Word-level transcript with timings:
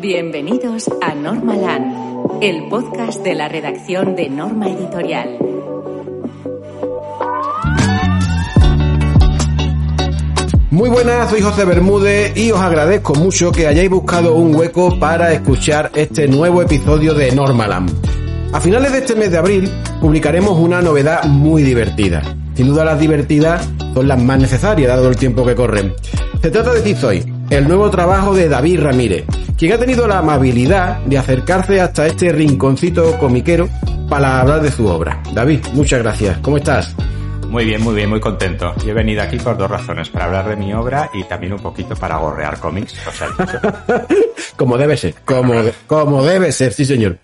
Bienvenidos 0.00 0.90
a 1.00 1.14
Normaland, 1.14 2.42
el 2.42 2.68
podcast 2.68 3.22
de 3.22 3.34
la 3.34 3.48
redacción 3.48 4.14
de 4.16 4.28
Norma 4.28 4.68
Editorial. 4.68 5.38
Muy 10.70 10.90
buenas, 10.90 11.30
soy 11.30 11.40
José 11.40 11.64
Bermúdez 11.64 12.36
y 12.36 12.50
os 12.50 12.60
agradezco 12.60 13.14
mucho 13.14 13.52
que 13.52 13.66
hayáis 13.66 13.88
buscado 13.88 14.34
un 14.34 14.54
hueco 14.54 14.98
para 14.98 15.32
escuchar 15.32 15.90
este 15.94 16.26
nuevo 16.26 16.60
episodio 16.62 17.14
de 17.14 17.30
Normaland. 17.30 17.90
A 18.52 18.60
finales 18.60 18.92
de 18.92 18.98
este 18.98 19.14
mes 19.14 19.30
de 19.30 19.38
abril 19.38 19.70
publicaremos 20.00 20.58
una 20.58 20.82
novedad 20.82 21.24
muy 21.24 21.62
divertida. 21.62 22.22
Sin 22.54 22.66
duda 22.66 22.84
las 22.84 23.00
divertidas 23.00 23.68
son 23.94 24.08
las 24.08 24.20
más 24.20 24.38
necesarias 24.38 24.88
dado 24.88 25.08
el 25.08 25.16
tiempo 25.16 25.46
que 25.46 25.54
corren. 25.54 25.94
Se 26.42 26.50
trata 26.50 26.74
de 26.74 26.82
Tizoy, 26.82 27.24
el 27.48 27.66
nuevo 27.66 27.88
trabajo 27.90 28.34
de 28.34 28.48
David 28.48 28.80
Ramírez, 28.80 29.24
quien 29.56 29.72
ha 29.72 29.78
tenido 29.78 30.06
la 30.06 30.18
amabilidad 30.18 30.98
de 31.06 31.16
acercarse 31.16 31.80
hasta 31.80 32.06
este 32.06 32.32
rinconcito 32.32 33.16
comiquero 33.18 33.68
para 34.10 34.40
hablar 34.40 34.60
de 34.60 34.70
su 34.70 34.86
obra. 34.86 35.22
David, 35.32 35.60
muchas 35.72 36.02
gracias. 36.02 36.38
¿Cómo 36.38 36.58
estás? 36.58 36.94
Muy 37.48 37.64
bien, 37.64 37.82
muy 37.82 37.94
bien, 37.94 38.10
muy 38.10 38.20
contento. 38.20 38.74
Yo 38.84 38.90
he 38.90 38.94
venido 38.94 39.22
aquí 39.22 39.38
por 39.38 39.56
dos 39.56 39.70
razones, 39.70 40.08
para 40.08 40.24
hablar 40.24 40.48
de 40.48 40.56
mi 40.56 40.74
obra 40.74 41.08
y 41.14 41.22
también 41.24 41.52
un 41.52 41.60
poquito 41.60 41.94
para 41.94 42.16
gorrear 42.16 42.58
cómics. 42.58 42.94
O 43.06 43.12
sea, 43.12 43.28
como 44.56 44.76
debe 44.76 44.96
ser, 44.96 45.14
como, 45.24 45.54
como 45.86 46.24
debe 46.24 46.50
ser, 46.50 46.72
sí 46.72 46.84
señor. 46.84 47.16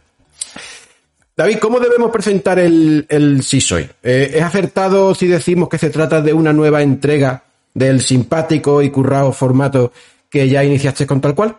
David, 1.40 1.56
¿cómo 1.56 1.80
debemos 1.80 2.10
presentar 2.10 2.58
el, 2.58 3.06
el 3.08 3.42
Soy? 3.42 3.88
Eh, 4.02 4.32
¿Es 4.34 4.42
acertado 4.42 5.14
si 5.14 5.26
decimos 5.26 5.70
que 5.70 5.78
se 5.78 5.88
trata 5.88 6.20
de 6.20 6.34
una 6.34 6.52
nueva 6.52 6.82
entrega 6.82 7.44
del 7.72 8.02
simpático 8.02 8.82
y 8.82 8.90
currado 8.90 9.32
formato 9.32 9.90
que 10.28 10.47
ya 10.50 10.62
iniciaste 10.62 11.06
con 11.06 11.19
tal 11.19 11.34
cual? 11.34 11.56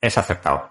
Es 0.00 0.16
acertado. 0.16 0.70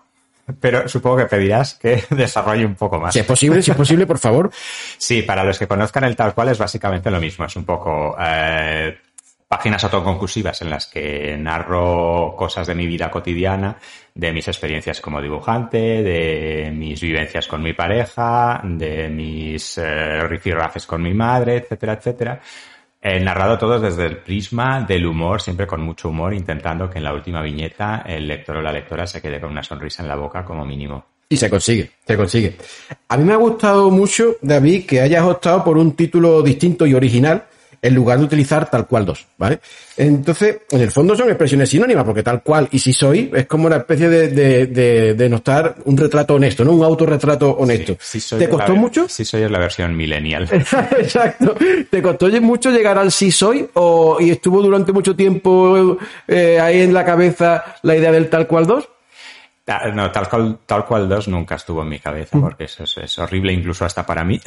Pero 0.60 0.90
supongo 0.90 1.18
que 1.18 1.26
pedirás 1.26 1.76
que 1.76 2.04
desarrolle 2.10 2.66
un 2.66 2.74
poco 2.74 3.00
más. 3.00 3.14
Si 3.14 3.20
es 3.20 3.28
posible, 3.28 3.62
si 3.62 3.70
es 3.70 3.78
posible, 3.78 4.08
por 4.08 4.18
favor. 4.18 4.50
Sí, 4.98 5.22
para 5.22 5.44
los 5.44 5.60
que 5.60 5.68
conozcan 5.68 6.06
el 6.06 6.16
tal 6.16 6.34
cual 6.34 6.50
es 6.50 6.58
básicamente 6.58 7.12
lo 7.12 7.20
mismo. 7.20 7.46
Es 7.46 7.56
un 7.56 7.66
poco 7.66 8.16
eh, 8.20 8.98
páginas 9.48 9.84
autoconclusivas 9.84 10.62
en 10.62 10.70
las 10.70 10.88
que 10.88 11.38
narro 11.38 12.36
cosas 12.36 12.68
de 12.68 12.76
mi 12.76 12.88
vida 12.88 13.12
cotidiana, 13.12 13.78
de 14.14 14.34
mis 14.34 14.48
experiencias 14.48 15.02
como 15.02 15.22
dibujante, 15.22 16.04
de 16.04 16.72
mis 16.74 17.00
vivencias 17.02 17.48
con 17.48 17.62
mi 17.62 17.74
pareja, 17.74 18.62
de 18.64 19.10
mis 19.10 19.78
eh, 19.78 20.22
rifirrafes 20.28 20.86
con 20.86 21.02
mi 21.02 21.14
madre, 21.14 21.58
etcétera, 21.58 21.94
etcétera 21.94 22.42
He 23.08 23.20
narrado 23.20 23.60
todo 23.60 23.80
desde 23.80 24.08
el 24.08 24.18
prisma 24.18 24.82
del 24.82 25.06
humor, 25.06 25.40
siempre 25.40 25.68
con 25.68 25.80
mucho 25.80 26.10
humor, 26.10 26.34
intentando 26.34 26.90
que 26.90 26.98
en 26.98 27.04
la 27.04 27.14
última 27.14 27.44
viñeta 27.44 28.02
el 28.04 28.28
lector 28.28 28.58
o 28.58 28.64
la 28.64 28.72
lectora 28.72 29.06
se 29.06 29.22
quede 29.22 29.40
con 29.40 29.52
una 29.52 29.62
sonrisa 29.62 30.02
en 30.02 30.10
la 30.10 30.16
boca 30.16 30.44
como 30.44 30.66
mínimo. 30.66 31.06
Y 31.30 31.38
se 31.38 31.48
consigue, 31.48 31.92
se 32.04 32.18
consigue. 32.18 32.58
A 33.08 33.18
mí 33.18 33.24
me 33.24 33.34
ha 33.34 33.38
gustado 33.38 33.92
mucho, 33.92 34.38
David, 34.42 34.88
que 34.88 35.02
hayas 35.02 35.24
optado 35.24 35.64
por 35.64 35.78
un 35.78 35.96
título 35.96 36.42
distinto 36.42 36.88
y 36.88 36.96
original, 36.96 37.46
en 37.86 37.94
lugar 37.96 38.18
de 38.20 38.26
utilizar 38.26 38.70
tal 38.70 38.88
cual 38.88 39.06
dos, 39.06 39.26
¿vale? 39.38 39.60
Entonces, 39.98 40.58
en 40.72 40.82
el 40.82 40.92
fondo 40.92 41.16
son 41.16 41.30
expresiones 41.30 41.70
sinónimas, 41.70 42.04
porque 42.04 42.24
tal 42.24 42.42
cual 42.44 42.68
y 42.72 42.80
si 42.80 42.92
soy 42.94 43.32
es 43.34 43.46
como 43.46 43.68
una 43.68 43.78
especie 43.78 44.10
de, 44.10 44.28
de, 44.30 44.66
de, 44.68 45.14
de 45.14 45.30
notar 45.30 45.76
un 45.86 45.96
retrato 45.98 46.36
honesto, 46.36 46.64
¿no? 46.66 46.72
Un 46.74 46.84
autorretrato 46.84 47.52
honesto. 47.52 47.94
Sí, 48.00 48.20
sí 48.20 48.28
soy 48.30 48.40
¿Te 48.40 48.50
costó 48.50 48.74
la- 48.74 48.80
mucho? 48.80 49.08
Sí 49.08 49.24
soy 49.24 49.44
es 49.44 49.52
la 49.52 49.60
versión 49.60 49.96
millennial. 49.96 50.48
Exacto. 50.98 51.56
¿Te 51.90 52.02
costó 52.02 52.28
mucho 52.42 52.72
llegar 52.72 52.98
al 52.98 53.12
sí 53.12 53.32
soy 53.32 53.68
o 53.76 54.18
y 54.20 54.32
estuvo 54.32 54.62
durante 54.62 54.92
mucho 54.92 55.16
tiempo 55.16 55.98
eh, 56.28 56.60
ahí 56.60 56.82
en 56.82 56.94
la 56.94 57.06
cabeza 57.06 57.64
la 57.84 57.96
idea 57.96 58.12
del 58.12 58.30
tal 58.30 58.48
cual 58.48 58.66
dos? 58.66 58.90
No, 59.96 60.12
tal 60.12 60.30
cual, 60.30 60.60
tal 60.68 60.86
cual 60.86 61.10
2 61.10 61.28
nunca 61.30 61.56
estuvo 61.56 61.82
en 61.82 61.90
mi 61.90 61.96
Mm. 61.98 62.02
cabeza, 62.02 62.38
porque 62.40 62.66
eso 62.66 62.84
es, 62.84 62.98
es 62.98 63.18
horrible 63.18 63.52
incluso 63.52 63.84
hasta 63.84 64.06
para 64.06 64.24
mí. 64.24 64.40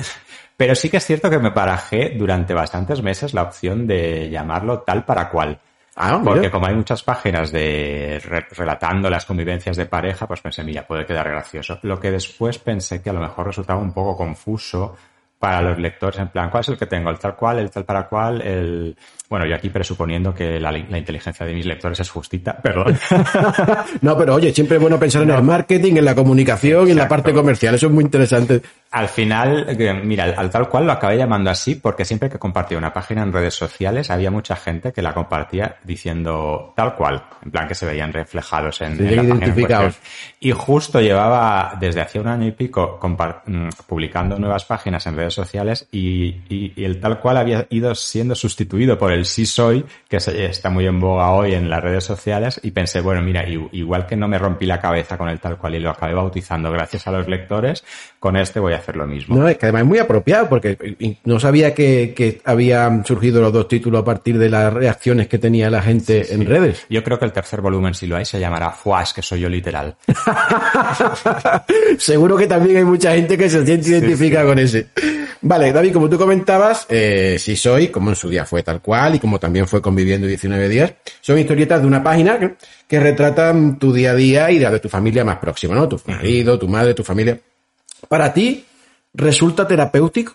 Pero 0.59 0.75
sí 0.75 0.91
que 0.91 0.99
es 0.99 1.07
cierto 1.07 1.31
que 1.31 1.39
me 1.39 1.51
barajé 1.51 2.11
durante 2.19 2.53
bastantes 2.53 3.01
meses 3.01 3.33
la 3.33 3.45
opción 3.45 3.87
de 3.87 4.29
llamarlo 4.29 4.81
tal 4.81 5.05
para 5.07 5.31
cual. 5.31 5.59
Ah, 5.97 6.19
mira. 6.19 6.33
Porque 6.33 6.51
como 6.51 6.67
hay 6.67 6.75
muchas 6.75 7.03
páginas 7.03 7.51
de 7.51 8.21
re- 8.25 8.47
relatando 8.57 9.09
las 9.09 9.25
convivencias 9.25 9.77
de 9.77 9.87
pareja, 9.87 10.27
pues 10.27 10.41
pensé, 10.41 10.63
mira, 10.65 10.87
puede 10.87 11.07
quedar 11.07 11.29
gracioso. 11.29 11.79
Lo 11.83 11.99
que 11.99 12.11
después 12.11 12.59
pensé 12.59 13.01
que 13.01 13.11
a 13.11 13.13
lo 13.13 13.21
mejor 13.21 13.47
resultaba 13.47 13.81
un 13.81 13.93
poco 13.93 14.17
confuso 14.17 14.97
para 15.39 15.63
los 15.63 15.79
lectores, 15.79 16.19
en 16.19 16.29
plan, 16.31 16.51
¿cuál 16.51 16.63
es 16.63 16.69
el 16.71 16.77
que 16.77 16.87
tengo? 16.87 17.11
¿El 17.11 17.19
tal 17.21 17.37
cual? 17.37 17.61
¿El 17.61 17.71
tal 17.71 17.85
para 17.85 18.09
cual? 18.09 18.43
El... 18.43 18.97
Bueno, 19.31 19.47
yo 19.47 19.55
aquí 19.55 19.71
presuponiendo 19.71 20.35
que 20.35 20.59
la, 20.59 20.73
la 20.73 20.99
inteligencia 20.99 21.47
de 21.47 21.55
mis 21.55 21.65
lectores 21.65 22.01
es 22.01 22.11
justita, 22.11 22.57
perdón. 22.63 22.99
No, 24.01 24.17
pero 24.17 24.35
oye, 24.35 24.53
siempre 24.53 24.77
es 24.77 24.81
bueno 24.83 24.99
pensar 24.99 25.23
en 25.23 25.31
el 25.31 25.43
marketing, 25.43 25.95
en 25.97 26.05
la 26.05 26.15
comunicación 26.17 26.89
y 26.89 26.91
en 26.91 26.97
la 26.97 27.07
parte 27.09 27.33
comercial. 27.33 27.75
Eso 27.77 27.87
es 27.87 27.93
muy 27.93 28.03
interesante. 28.05 28.61
Al 28.91 29.09
final, 29.09 29.67
mira, 30.05 30.25
al, 30.25 30.35
al 30.39 30.51
tal 30.51 30.69
cual 30.69 30.87
lo 30.87 30.93
acabé 30.93 31.19
llamando 31.19 31.51
así 31.51 31.75
porque 31.75 32.05
siempre 32.07 32.31
que 32.31 32.39
compartía 32.39 32.79
una 32.79 32.93
página 32.93 33.23
en 33.23 33.33
redes 33.33 33.55
sociales 33.55 34.11
había 34.11 34.31
mucha 34.31 34.57
gente 34.57 34.93
que 34.93 35.03
la 35.03 35.13
compartía 35.13 35.77
diciendo 35.85 36.73
tal 36.75 36.95
cual, 36.95 37.23
en 37.45 37.51
plan 37.51 37.69
que 37.69 37.75
se 37.75 37.85
veían 37.85 38.13
reflejados 38.13 38.81
en, 38.81 38.97
Sí, 38.97 39.05
en 39.05 39.17
la 39.17 39.23
página 39.29 39.47
en. 39.47 39.99
Y 40.41 40.53
justo 40.53 41.01
llevaba 41.01 41.77
desde 41.79 42.01
hacía 42.01 42.21
un 42.23 42.29
año 42.29 42.47
y 42.47 42.53
pico 42.53 42.99
mm, 43.47 43.69
publicando 43.87 44.39
nuevas 44.39 44.65
páginas 44.65 45.07
en 45.07 45.17
redes 45.17 45.35
sociales 45.35 45.87
y, 45.93 46.37
y- 46.49 46.73
y 46.77 46.85
el 46.85 46.99
tal 47.01 47.21
cual 47.21 47.37
había 47.37 47.67
ido 47.71 47.95
siendo 47.95 48.35
sustituido 48.35 48.97
por 48.99 49.13
el 49.13 49.25
sí 49.27 49.45
soy, 49.45 49.85
que 50.09 50.19
se- 50.21 50.47
está 50.47 50.71
muy 50.71 50.87
en 50.87 50.99
boga 50.99 51.31
hoy 51.33 51.53
en 51.55 51.69
las 51.69 51.83
redes 51.83 52.05
sociales 52.05 52.59
y 52.63 52.71
pensé, 52.71 53.01
bueno, 53.01 53.21
mira, 53.21 53.45
igual 53.47 54.07
que 54.07 54.17
no 54.17 54.29
me 54.29 54.39
rompí 54.39 54.65
la 54.65 54.81
cabeza 54.81 55.19
con 55.19 55.29
el 55.29 55.41
tal 55.41 55.59
cual 55.59 55.75
y 55.75 55.81
lo 55.81 55.91
acabé 55.91 56.15
bautizando 56.15 56.71
gracias 56.71 57.07
a 57.07 57.13
los 57.13 57.29
lectores, 57.29 57.85
con 58.19 58.37
este 58.37 58.61
voy 58.61 58.73
a 58.75 58.78
hacer 58.79 58.97
lo 58.97 59.07
mismo. 59.07 59.37
No, 59.37 59.49
es 59.49 59.57
que 59.57 59.67
además 59.67 59.83
es 59.83 59.89
muy 59.89 59.99
apropiado 59.99 60.49
porque 60.49 60.97
no 61.25 61.39
sabía 61.39 61.75
que, 61.75 62.13
que 62.17 62.41
habían 62.45 63.05
surgido 63.05 63.41
los 63.41 63.53
dos 63.53 63.69
títulos 63.69 64.03
a 64.03 64.05
partir 64.05 64.39
de 64.39 64.49
las 64.49 64.73
reacciones 64.73 65.29
que 65.29 65.39
tenía 65.39 65.71
la 65.71 65.83
gente 65.83 66.33
en 66.33 66.47
redes. 66.47 66.87
Yo 66.89 67.03
creo 67.05 67.19
que 67.19 67.25
el 67.25 67.33
tercer 67.33 67.61
volumen, 67.61 67.95
si 67.95 68.07
lo 68.07 68.17
hay, 68.17 68.25
se 68.25 68.41
llamará 68.41 68.71
Fuas, 68.71 69.13
que 69.13 69.23
soy 69.23 69.41
yo 69.41 69.49
literal. 69.49 69.97
Seguro 71.99 72.37
que 72.37 72.47
también 72.47 72.79
hay 72.79 72.85
mucha 72.85 73.15
gente 73.15 73.37
que 73.37 73.49
se 73.49 73.65
siente 73.65 73.91
identificada 73.91 74.47
con 74.47 74.59
ese. 74.59 74.89
Vale, 75.41 75.73
David, 75.73 75.93
como 75.93 76.09
tú 76.09 76.19
comentabas, 76.19 76.87
eh, 76.89 77.37
si 77.39 77.55
soy, 77.55 77.89
como 77.89 78.11
en 78.11 78.17
su 78.17 78.29
día 78.29 78.45
fue 78.45 78.63
tal 78.63 78.83
cual 78.83 79.15
y 79.15 79.19
como 79.19 79.39
también 79.39 79.69
fue 79.69 79.81
conviviendo 79.81 80.27
19 80.27 80.69
días, 80.69 80.95
son 81.21 81.39
historietas 81.39 81.81
de 81.81 81.87
una 81.87 82.03
página 82.03 82.39
que, 82.39 82.55
que 82.89 82.99
retratan 82.99 83.79
tu 83.79 83.93
día 83.93 84.13
a 84.13 84.15
día 84.15 84.51
y 84.51 84.59
la 84.59 84.71
de 84.71 84.81
tu 84.81 84.89
familia 84.89 85.25
más 85.25 85.39
próxima, 85.39 85.75
¿no? 85.75 85.89
Tu 85.89 86.01
marido, 86.07 86.59
tu 86.59 86.69
madre, 86.69 86.95
tu 86.95 87.05
familia. 87.05 87.39
Para 88.09 88.33
ti, 88.33 88.65
¿resulta 89.15 89.67
terapéutico? 89.67 90.35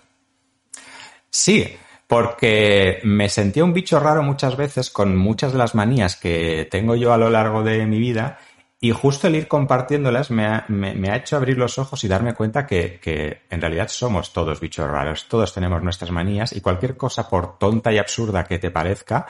Sí, 1.29 1.75
porque 2.07 2.99
me 3.03 3.29
sentía 3.29 3.63
un 3.63 3.73
bicho 3.73 3.99
raro 3.99 4.21
muchas 4.23 4.55
veces 4.55 4.89
con 4.89 5.15
muchas 5.15 5.51
de 5.51 5.57
las 5.57 5.73
manías 5.75 6.15
que 6.15 6.67
tengo 6.69 6.95
yo 6.95 7.13
a 7.13 7.17
lo 7.17 7.29
largo 7.29 7.63
de 7.63 7.85
mi 7.87 7.97
vida 7.99 8.37
y 8.79 8.91
justo 8.91 9.27
el 9.27 9.35
ir 9.35 9.47
compartiéndolas 9.47 10.29
me 10.29 10.45
ha, 10.45 10.65
me- 10.67 11.09
ha 11.09 11.15
hecho 11.15 11.37
abrir 11.37 11.57
los 11.57 11.79
ojos 11.79 12.03
y 12.03 12.07
darme 12.09 12.33
cuenta 12.33 12.67
que, 12.67 12.99
que 13.01 13.43
en 13.49 13.61
realidad 13.61 13.87
somos 13.87 14.33
todos 14.33 14.59
bichos 14.59 14.89
raros, 14.89 15.27
todos 15.29 15.53
tenemos 15.53 15.81
nuestras 15.81 16.11
manías 16.11 16.51
y 16.53 16.59
cualquier 16.61 16.97
cosa 16.97 17.29
por 17.29 17.57
tonta 17.57 17.91
y 17.93 17.97
absurda 17.97 18.43
que 18.43 18.59
te 18.59 18.71
parezca, 18.71 19.25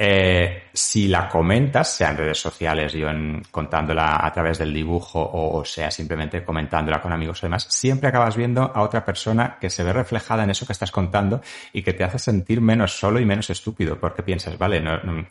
eh, 0.00 0.68
si 0.72 1.08
la 1.08 1.28
comentas, 1.28 1.92
sea 1.92 2.10
en 2.10 2.18
redes 2.18 2.38
sociales, 2.38 2.92
yo 2.92 3.08
en, 3.08 3.42
contándola 3.50 4.24
a 4.24 4.32
través 4.32 4.56
del 4.58 4.72
dibujo 4.72 5.20
o, 5.20 5.58
o 5.58 5.64
sea 5.64 5.90
simplemente 5.90 6.44
comentándola 6.44 7.02
con 7.02 7.12
amigos 7.12 7.40
y 7.40 7.46
demás, 7.46 7.66
siempre 7.68 8.08
acabas 8.08 8.36
viendo 8.36 8.62
a 8.62 8.82
otra 8.82 9.04
persona 9.04 9.56
que 9.60 9.68
se 9.68 9.82
ve 9.82 9.92
reflejada 9.92 10.44
en 10.44 10.50
eso 10.50 10.64
que 10.66 10.72
estás 10.72 10.92
contando 10.92 11.42
y 11.72 11.82
que 11.82 11.94
te 11.94 12.04
hace 12.04 12.20
sentir 12.20 12.60
menos 12.60 12.96
solo 12.96 13.18
y 13.18 13.24
menos 13.24 13.50
estúpido, 13.50 13.98
porque 13.98 14.22
piensas, 14.22 14.56
vale, 14.56 14.80
no, 14.80 14.98
no- 15.02 15.26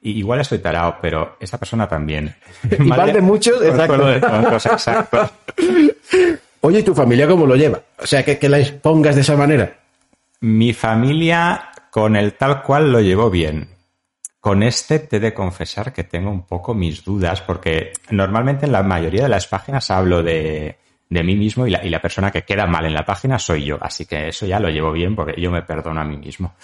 igual 0.00 0.40
estoy 0.40 0.60
tarado, 0.60 0.96
pero 1.02 1.36
esa 1.38 1.58
persona 1.58 1.86
también. 1.86 2.34
Igual 2.78 3.12
de 3.12 3.20
muchos, 3.20 3.60
exacto. 3.60 3.96
Consuelo 3.96 4.06
de 4.06 4.20
tontos, 4.20 4.66
exacto. 4.66 5.30
Oye, 6.62 6.78
¿y 6.78 6.82
tu 6.82 6.94
familia 6.94 7.28
cómo 7.28 7.46
lo 7.46 7.56
lleva? 7.56 7.80
O 7.98 8.06
sea, 8.06 8.24
que, 8.24 8.38
que 8.38 8.48
la 8.48 8.58
expongas 8.58 9.16
de 9.16 9.20
esa 9.20 9.36
manera. 9.36 9.76
Mi 10.40 10.72
familia 10.72 11.68
con 11.90 12.16
el 12.16 12.32
tal 12.34 12.62
cual 12.62 12.90
lo 12.90 13.00
llevó 13.00 13.28
bien. 13.28 13.68
Con 14.40 14.62
este 14.62 15.00
te 15.00 15.16
he 15.16 15.20
de 15.20 15.34
confesar 15.34 15.92
que 15.92 16.04
tengo 16.04 16.30
un 16.30 16.46
poco 16.46 16.74
mis 16.74 17.04
dudas 17.04 17.40
porque 17.40 17.92
normalmente 18.10 18.66
en 18.66 18.72
la 18.72 18.82
mayoría 18.82 19.24
de 19.24 19.28
las 19.28 19.46
páginas 19.46 19.90
hablo 19.90 20.22
de, 20.22 20.78
de 21.08 21.22
mí 21.24 21.34
mismo 21.34 21.66
y 21.66 21.70
la, 21.70 21.84
y 21.84 21.90
la 21.90 22.00
persona 22.00 22.30
que 22.30 22.42
queda 22.42 22.66
mal 22.66 22.84
en 22.86 22.94
la 22.94 23.04
página 23.04 23.38
soy 23.38 23.64
yo. 23.64 23.78
Así 23.80 24.06
que 24.06 24.28
eso 24.28 24.46
ya 24.46 24.60
lo 24.60 24.68
llevo 24.68 24.92
bien 24.92 25.16
porque 25.16 25.40
yo 25.40 25.50
me 25.50 25.62
perdono 25.62 26.00
a 26.00 26.04
mí 26.04 26.16
mismo. 26.16 26.54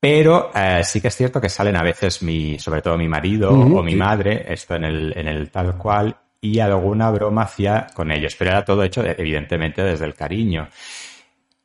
Pero 0.00 0.50
eh, 0.54 0.82
sí 0.84 1.00
que 1.00 1.08
es 1.08 1.16
cierto 1.16 1.40
que 1.40 1.48
salen 1.48 1.76
a 1.76 1.82
veces 1.82 2.22
mi, 2.22 2.58
sobre 2.58 2.82
todo 2.82 2.98
mi 2.98 3.08
marido 3.08 3.50
o 3.50 3.82
mi 3.82 3.92
sí. 3.92 3.96
madre, 3.96 4.44
esto 4.48 4.74
en 4.74 4.84
el, 4.84 5.16
en 5.16 5.28
el 5.28 5.50
tal 5.50 5.78
cual, 5.78 6.14
y 6.42 6.58
alguna 6.58 7.10
broma 7.10 7.42
hacía 7.42 7.86
con 7.94 8.10
ellos. 8.12 8.36
Pero 8.38 8.50
era 8.50 8.64
todo 8.64 8.82
hecho, 8.82 9.02
evidentemente, 9.02 9.82
desde 9.82 10.04
el 10.04 10.14
cariño. 10.14 10.68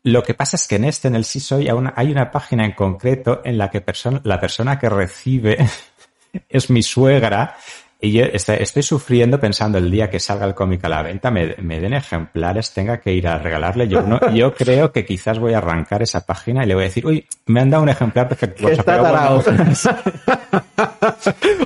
Lo 0.03 0.23
que 0.23 0.33
pasa 0.33 0.55
es 0.55 0.67
que 0.67 0.75
en 0.75 0.85
este, 0.85 1.07
en 1.07 1.15
el 1.15 1.25
Sí 1.25 1.39
Soy, 1.39 1.67
hay 1.67 2.11
una, 2.11 2.31
página 2.31 2.65
en 2.65 2.71
concreto 2.71 3.41
en 3.43 3.57
la 3.57 3.69
que 3.69 3.83
la 4.23 4.39
persona 4.39 4.79
que 4.79 4.89
recibe 4.89 5.57
es 6.49 6.69
mi 6.69 6.83
suegra 6.83 7.57
y 8.01 8.13
yo 8.13 8.23
estoy, 8.23 8.81
sufriendo 8.81 9.41
pensando 9.41 9.77
el 9.77 9.91
día 9.91 10.09
que 10.09 10.21
salga 10.21 10.45
el 10.45 10.55
cómic 10.55 10.85
a 10.85 10.89
la 10.89 11.01
venta, 11.01 11.29
me, 11.31 11.47
den 11.57 11.93
ejemplares, 11.93 12.71
tenga 12.71 13.01
que 13.01 13.11
ir 13.11 13.27
a 13.27 13.37
regalarle. 13.39 13.89
Yo, 13.89 14.01
no, 14.03 14.17
yo 14.33 14.53
creo 14.57 14.93
que 14.93 15.03
quizás 15.05 15.37
voy 15.37 15.53
a 15.53 15.57
arrancar 15.57 16.01
esa 16.01 16.25
página 16.25 16.63
y 16.63 16.67
le 16.67 16.75
voy 16.75 16.83
a 16.83 16.87
decir, 16.87 17.05
uy, 17.05 17.27
me 17.47 17.59
han 17.59 17.69
dado 17.69 17.83
un 17.83 17.89
ejemplar 17.89 18.29
defectuoso. 18.29 18.79
Está 18.79 18.95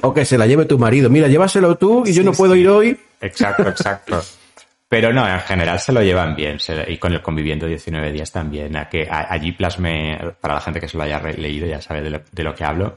o 0.02 0.12
que 0.12 0.26
se 0.26 0.40
la 0.40 0.48
lleve 0.48 0.66
tu 0.66 0.80
marido. 0.80 1.08
Mira, 1.08 1.28
llévaselo 1.28 1.78
tú 1.78 2.04
y 2.04 2.14
yo 2.14 2.24
no 2.24 2.32
puedo 2.32 2.56
ir 2.56 2.68
hoy. 2.68 3.00
Exacto, 3.22 3.70
exacto. 3.70 4.20
Pero 4.94 5.12
no, 5.12 5.28
en 5.28 5.40
general 5.40 5.80
se 5.80 5.92
lo 5.92 6.04
llevan 6.04 6.36
bien. 6.36 6.60
y 6.88 6.98
con 6.98 7.12
el 7.14 7.22
conviviendo 7.24 7.66
19 7.66 8.12
días 8.12 8.32
también. 8.32 8.78
A 8.78 8.88
que 8.88 9.08
allí 9.10 9.52
plasme, 9.52 10.20
para 10.40 10.54
la 10.54 10.62
gente 10.62 10.80
que 10.80 10.88
se 10.88 10.98
lo 10.98 11.02
haya 11.02 11.20
leído, 11.20 11.66
ya 11.66 11.82
sabe 11.82 12.04
de 12.04 12.44
lo, 12.44 12.54
que 12.54 12.64
hablo. 12.64 12.96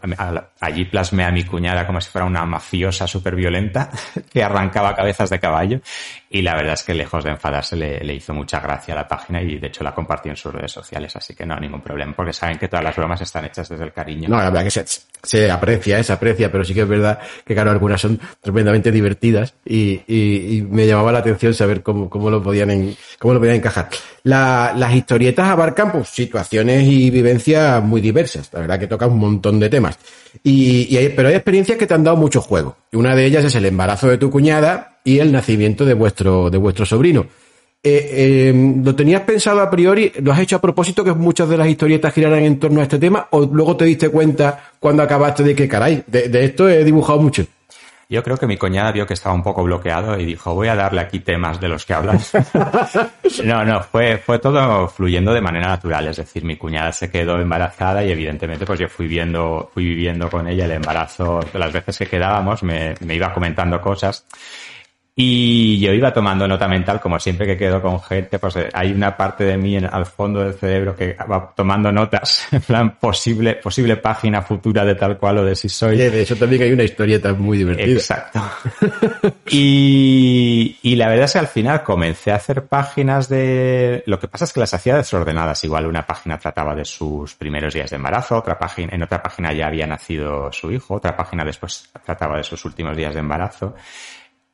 Allí 0.61 0.85
plasme 0.85 1.25
a 1.25 1.31
mi 1.31 1.45
cuñada 1.45 1.87
como 1.87 1.99
si 2.03 2.11
fuera 2.11 2.27
una 2.27 2.45
mafiosa 2.45 3.07
súper 3.07 3.35
violenta 3.35 3.89
que 4.31 4.43
arrancaba 4.43 4.95
cabezas 4.95 5.31
de 5.31 5.41
caballo. 5.41 5.81
Y 6.29 6.43
la 6.43 6.57
verdad 6.57 6.75
es 6.75 6.83
que 6.83 6.93
lejos 6.93 7.23
de 7.23 7.31
enfadarse 7.31 7.77
le, 7.77 8.15
hizo 8.15 8.35
mucha 8.35 8.59
gracia 8.59 8.95
a 8.95 8.97
la 8.97 9.09
página 9.09 9.41
y 9.41 9.59
de 9.59 9.69
hecho 9.69 9.85
la 9.85 9.95
compartió 9.95 10.31
en 10.31 10.37
sus 10.37 10.53
redes 10.53 10.73
sociales. 10.73 11.15
Así 11.15 11.35
que 11.35 11.47
no, 11.47 11.59
ningún 11.61 11.81
problema. 11.81 12.13
Porque 12.15 12.33
saben 12.33 12.59
que 12.59 12.67
todas 12.67 12.85
las 12.85 12.97
bromas 12.97 13.21
están 13.21 13.45
hechas 13.45 13.69
desde 13.69 13.85
el 13.85 13.93
cariño. 13.93 14.29
No, 14.29 14.37
la 14.37 14.51
verdad 14.51 14.65
que 14.65 14.71
se, 14.71 14.85
se 15.23 15.51
aprecia, 15.51 16.03
se 16.03 16.13
aprecia. 16.13 16.51
Pero 16.51 16.65
sí 16.65 16.75
que 16.75 16.83
es 16.83 16.89
verdad 16.89 17.21
que, 17.45 17.55
claro, 17.55 17.71
algunas 17.71 18.01
son 18.01 18.19
tremendamente 18.41 18.91
divertidas 18.91 19.55
y, 19.65 20.03
y 20.09 20.67
me 20.69 20.87
llamaba 20.87 21.13
la 21.13 21.21
atención 21.21 21.55
saber 21.55 21.83
cómo, 21.83 22.31
lo, 22.31 22.43
podían 22.43 22.97
cómo 23.21 23.35
lo 23.35 23.41
podían 23.41 23.57
encajar. 23.57 23.89
las 24.25 24.95
historietas 24.95 25.49
abarcan 25.49 25.93
pues, 25.93 26.09
situaciones 26.09 26.83
y 26.89 27.09
vivencias 27.11 27.83
muy 27.85 28.01
diversas. 28.01 28.51
La 28.53 28.61
verdad 28.61 28.81
que 28.81 28.89
toca 28.89 29.07
un 29.07 29.19
montón 29.19 29.61
de 29.61 29.69
temas. 29.69 29.97
Y, 30.43 30.97
pero 31.11 31.29
hay 31.29 31.35
experiencias 31.35 31.79
que 31.79 31.87
te 31.87 31.95
han 31.95 32.05
dado 32.05 32.17
mucho 32.17 32.41
juego. 32.41 32.77
Una 32.93 33.15
de 33.15 33.27
ellas 33.27 33.45
es 33.45 33.55
el 33.55 33.65
embarazo 33.65 34.09
de 34.09 34.19
tu 34.19 34.31
cuñada 34.31 34.96
y 35.07 35.21
el 35.21 35.31
nacimiento 35.31 35.85
de 35.85 35.95
vuestro, 35.95 36.51
de 36.51 36.59
vuestro 36.59 36.85
sobrino. 36.85 37.27
Eh, 37.81 38.49
em, 38.49 38.85
¿Lo 38.85 38.93
tenías 38.97 39.23
pensado 39.23 39.61
a 39.61 39.71
priori? 39.71 40.13
¿Lo 40.21 40.33
has 40.33 40.41
hecho 40.41 40.57
a 40.57 40.61
propósito 40.61 41.05
que 41.05 41.13
muchas 41.13 41.49
de 41.49 41.57
las 41.57 41.69
historietas 41.69 42.13
giraran 42.13 42.43
en 42.43 42.59
torno 42.59 42.81
a 42.81 42.83
este 42.83 42.99
tema? 42.99 43.29
¿O 43.31 43.43
luego 43.43 43.77
te 43.77 43.85
diste 43.85 44.09
cuenta 44.09 44.73
cuando 44.81 45.05
acabaste 45.05 45.45
de 45.45 45.55
que, 45.55 45.69
caray, 45.69 46.03
de 46.09 46.45
esto 46.45 46.69
he 46.69 46.83
dibujado 46.83 47.21
mucho? 47.21 47.47
Yo 48.09 48.23
creo 48.23 48.37
que 48.37 48.47
mi 48.47 48.57
cuñada 48.57 48.93
vio 48.93 49.05
que 49.05 49.15
estaba 49.15 49.35
un 49.35 49.43
poco 49.43 49.65
bloqueado 49.65 50.17
y 50.17 50.25
dijo, 50.25 50.55
voy 50.55 50.69
a 50.69 50.77
darle 50.77 51.01
aquí 51.01 51.19
temas 51.19 51.61
de 51.61 51.69
los 51.69 51.85
que 51.85 51.93
hablas. 51.93 52.33
no, 53.45 53.65
no, 53.65 53.83
fue, 53.83 54.19
fue 54.19 54.39
todo 54.39 54.87
fluyendo 54.87 55.35
de 55.35 55.41
manera 55.41 55.67
natural. 55.69 56.07
Es 56.07 56.19
decir, 56.19 56.45
mi 56.45 56.57
cuñada 56.57 56.93
se 56.93 57.11
quedó 57.11 57.41
embarazada 57.41 58.05
y 58.05 58.13
evidentemente 58.13 58.65
pues 58.65 58.79
yo 58.79 58.89
fui 58.89 59.09
viendo, 59.09 59.71
fui 59.75 59.85
viviendo 59.87 60.31
con 60.31 60.47
ella 60.47 60.67
el 60.67 60.73
embarazo. 60.73 61.41
Las 61.55 61.73
veces 61.73 61.99
que 61.99 62.07
quedábamos 62.07 62.63
me, 62.63 62.95
me 63.01 63.17
iba 63.17 63.35
comentando 63.35 63.81
cosas. 63.81 64.25
Y 65.19 65.79
yo 65.79 65.95
iba 65.95 66.13
tomando 66.13 66.47
nota 66.47 66.69
mental, 66.69 67.01
como 67.01 67.19
siempre 67.19 67.47
que 67.47 67.57
quedo 67.57 67.81
con 67.81 68.03
gente, 68.03 68.39
pues 68.39 68.55
eh, 68.57 68.69
hay 68.75 68.93
una 68.93 69.17
parte 69.17 69.45
de 69.45 69.57
mí 69.57 69.75
en, 69.75 69.87
al 69.87 70.05
fondo 70.05 70.41
del 70.41 70.53
cerebro 70.53 70.95
que 70.95 71.15
va 71.15 71.55
tomando 71.57 71.91
notas, 71.91 72.47
en 72.53 72.61
plan 72.61 72.97
posible, 72.97 73.55
posible 73.55 73.97
página 73.97 74.43
futura 74.43 74.85
de 74.85 74.95
tal 74.95 75.17
cual 75.17 75.39
o 75.39 75.45
de 75.47 75.57
si 75.57 75.71
soy. 75.71 75.97
de 75.97 76.21
eso 76.21 76.37
también 76.37 76.65
hay 76.65 76.73
una 76.73 76.83
historieta 76.83 77.33
muy 77.33 77.57
divertida. 77.57 77.95
Exacto. 77.95 78.43
y, 79.49 80.77
y 80.83 80.97
la 80.97 81.09
verdad 81.09 81.25
es 81.25 81.33
que 81.33 81.39
al 81.39 81.49
final 81.49 81.83
comencé 81.83 82.33
a 82.33 82.37
hacer 82.37 82.67
páginas 82.67 83.31
de, 83.31 84.03
lo 84.05 84.19
que 84.21 84.29
pasa 84.29 84.45
es 84.45 84.53
que 84.53 84.61
las 84.61 84.75
hacía 84.75 84.97
desordenadas. 84.97 85.65
Igual 85.65 85.87
una 85.87 86.07
página 86.07 86.39
trataba 86.39 86.75
de 86.75 86.85
sus 86.85 87.35
primeros 87.37 87.73
días 87.73 87.89
de 87.89 87.97
embarazo, 87.97 88.37
otra 88.37 88.59
página, 88.59 88.95
en 88.95 89.03
otra 89.03 89.23
página 89.23 89.51
ya 89.55 89.69
había 89.69 89.87
nacido 89.87 90.53
su 90.53 90.71
hijo, 90.71 90.97
otra 90.97 91.17
página 91.17 91.43
después 91.43 91.89
trataba 92.05 92.37
de 92.37 92.45
sus 92.45 92.63
últimos 92.67 92.95
días 92.95 93.15
de 93.15 93.21
embarazo. 93.21 93.75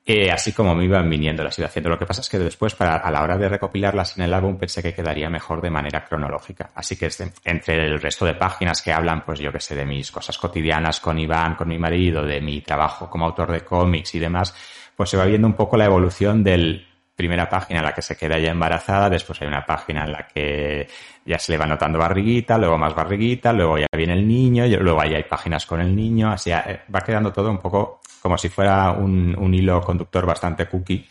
Eh, 0.04 0.32
así 0.32 0.52
como 0.52 0.74
me 0.74 0.84
iban 0.84 1.08
viniendo 1.08 1.44
las 1.44 1.56
iba 1.58 1.68
haciendo. 1.68 1.88
Lo 1.88 1.98
que 1.98 2.06
pasa 2.06 2.22
es 2.22 2.28
que 2.28 2.38
después, 2.38 2.74
para, 2.74 2.96
a 2.96 3.10
la 3.10 3.22
hora 3.22 3.38
de 3.38 3.48
recopilarlas 3.48 4.16
en 4.16 4.24
el 4.24 4.34
álbum, 4.34 4.58
pensé 4.58 4.82
que 4.82 4.92
quedaría 4.92 5.30
mejor 5.30 5.60
de 5.60 5.70
manera 5.70 6.04
cronológica. 6.04 6.72
Así 6.74 6.96
que 6.96 7.08
entre 7.44 7.86
el 7.86 8.00
resto 8.00 8.24
de 8.24 8.34
páginas 8.34 8.82
que 8.82 8.92
hablan, 8.92 9.24
pues 9.24 9.38
yo 9.38 9.52
que 9.52 9.60
sé, 9.60 9.76
de 9.76 9.86
mis 9.86 10.10
cosas 10.10 10.36
cotidianas 10.38 10.98
con 10.98 11.18
Iván, 11.18 11.54
con 11.54 11.68
mi 11.68 11.78
marido, 11.78 12.24
de 12.24 12.40
mi 12.40 12.60
trabajo 12.62 13.08
como 13.08 13.26
autor 13.26 13.52
de 13.52 13.60
cómics 13.60 14.16
y 14.16 14.18
demás, 14.18 14.54
pues 14.96 15.08
se 15.08 15.16
va 15.16 15.24
viendo 15.24 15.46
un 15.46 15.54
poco 15.54 15.76
la 15.76 15.84
evolución 15.84 16.42
del 16.42 16.84
primera 17.14 17.48
página 17.48 17.80
en 17.80 17.86
la 17.86 17.92
que 17.92 18.02
se 18.02 18.16
queda 18.16 18.38
ya 18.38 18.50
embarazada, 18.50 19.10
después 19.10 19.40
hay 19.42 19.48
una 19.48 19.64
página 19.64 20.04
en 20.04 20.12
la 20.12 20.26
que 20.26 20.88
ya 21.24 21.38
se 21.38 21.52
le 21.52 21.58
va 21.58 21.66
notando 21.66 21.98
barriguita, 21.98 22.58
luego 22.58 22.78
más 22.78 22.94
barriguita, 22.94 23.52
luego 23.52 23.78
ya 23.78 23.86
viene 23.94 24.14
el 24.14 24.26
niño, 24.26 24.66
luego 24.80 25.00
ahí 25.00 25.14
hay 25.14 25.24
páginas 25.24 25.66
con 25.66 25.80
el 25.80 25.94
niño, 25.94 26.32
así 26.32 26.50
eh, 26.50 26.80
va 26.94 27.00
quedando 27.00 27.32
todo 27.32 27.50
un 27.50 27.58
poco 27.58 28.00
como 28.20 28.38
si 28.38 28.48
fuera 28.48 28.92
un, 28.92 29.52
hilo 29.52 29.80
conductor 29.80 30.24
bastante 30.24 30.66
cookie 30.66 31.06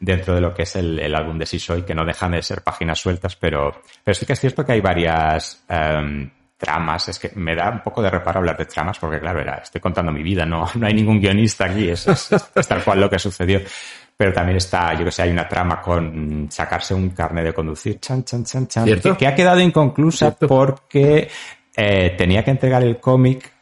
dentro 0.00 0.34
de 0.34 0.40
lo 0.40 0.54
que 0.54 0.62
es 0.62 0.76
el, 0.76 1.14
álbum 1.14 1.38
de 1.38 1.46
Si 1.46 1.58
Soy, 1.58 1.82
que 1.82 1.94
no 1.94 2.04
dejan 2.04 2.32
de 2.32 2.42
ser 2.42 2.62
páginas 2.62 2.98
sueltas, 2.98 3.36
pero, 3.36 3.82
pero 4.02 4.14
sí 4.14 4.26
que 4.26 4.32
es 4.32 4.40
cierto 4.40 4.64
que 4.64 4.72
hay 4.72 4.80
varias 4.80 5.64
em, 5.68 6.30
tramas. 6.56 7.08
Es 7.08 7.18
que 7.18 7.30
me 7.34 7.54
da 7.54 7.70
un 7.70 7.82
poco 7.82 8.02
de 8.02 8.10
reparo 8.10 8.38
hablar 8.38 8.56
de 8.56 8.64
tramas, 8.64 8.98
porque 8.98 9.20
claro, 9.20 9.40
era, 9.40 9.56
estoy 9.56 9.80
contando 9.80 10.10
mi 10.12 10.22
vida, 10.22 10.46
no, 10.46 10.68
no 10.74 10.86
hay 10.86 10.94
ningún 10.94 11.20
guionista 11.20 11.66
aquí, 11.66 11.90
es, 11.90 12.04
tal 12.68 12.82
cual 12.82 13.00
lo 13.00 13.10
que 13.10 13.18
sucedió. 13.18 13.60
Pero 14.16 14.32
también 14.32 14.56
está, 14.56 14.94
yo 14.94 15.04
que 15.04 15.10
sé, 15.10 15.22
hay 15.22 15.30
una 15.30 15.46
trama 15.46 15.82
con 15.82 16.48
sacarse 16.50 16.94
un 16.94 17.10
carnet 17.10 17.44
de 17.44 17.52
conducir, 17.52 18.00
chan, 18.00 18.24
chan, 18.24 18.44
chan, 18.44 18.66
chan, 18.66 19.16
que, 19.18 19.26
ha 19.26 19.34
quedado 19.34 19.60
inconclusa 19.60 20.34
porque 20.34 21.28
eh, 21.76 22.14
tenía 22.16 22.42
que 22.42 22.50
entregar 22.50 22.82
el 22.82 22.98
cómic 22.98 23.52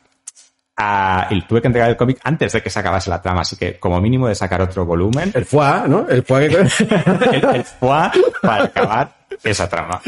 y 1.30 1.42
tuve 1.42 1.60
que 1.60 1.68
entregar 1.68 1.90
el 1.90 1.96
cómic 1.96 2.18
antes 2.24 2.52
de 2.52 2.62
que 2.62 2.70
se 2.70 2.78
acabase 2.78 3.08
la 3.10 3.22
trama, 3.22 3.42
así 3.42 3.56
que 3.56 3.78
como 3.78 4.00
mínimo 4.00 4.28
de 4.28 4.34
sacar 4.34 4.60
otro 4.60 4.84
volumen. 4.84 5.30
El 5.34 5.44
foie, 5.44 5.88
¿no? 5.88 6.08
El 6.08 6.22
foie 6.22 6.48
que... 6.48 6.56
el, 6.56 7.64
foie 7.64 8.10
para 8.42 8.64
acabar 8.64 9.14
esa 9.42 9.68
trama. 9.68 10.00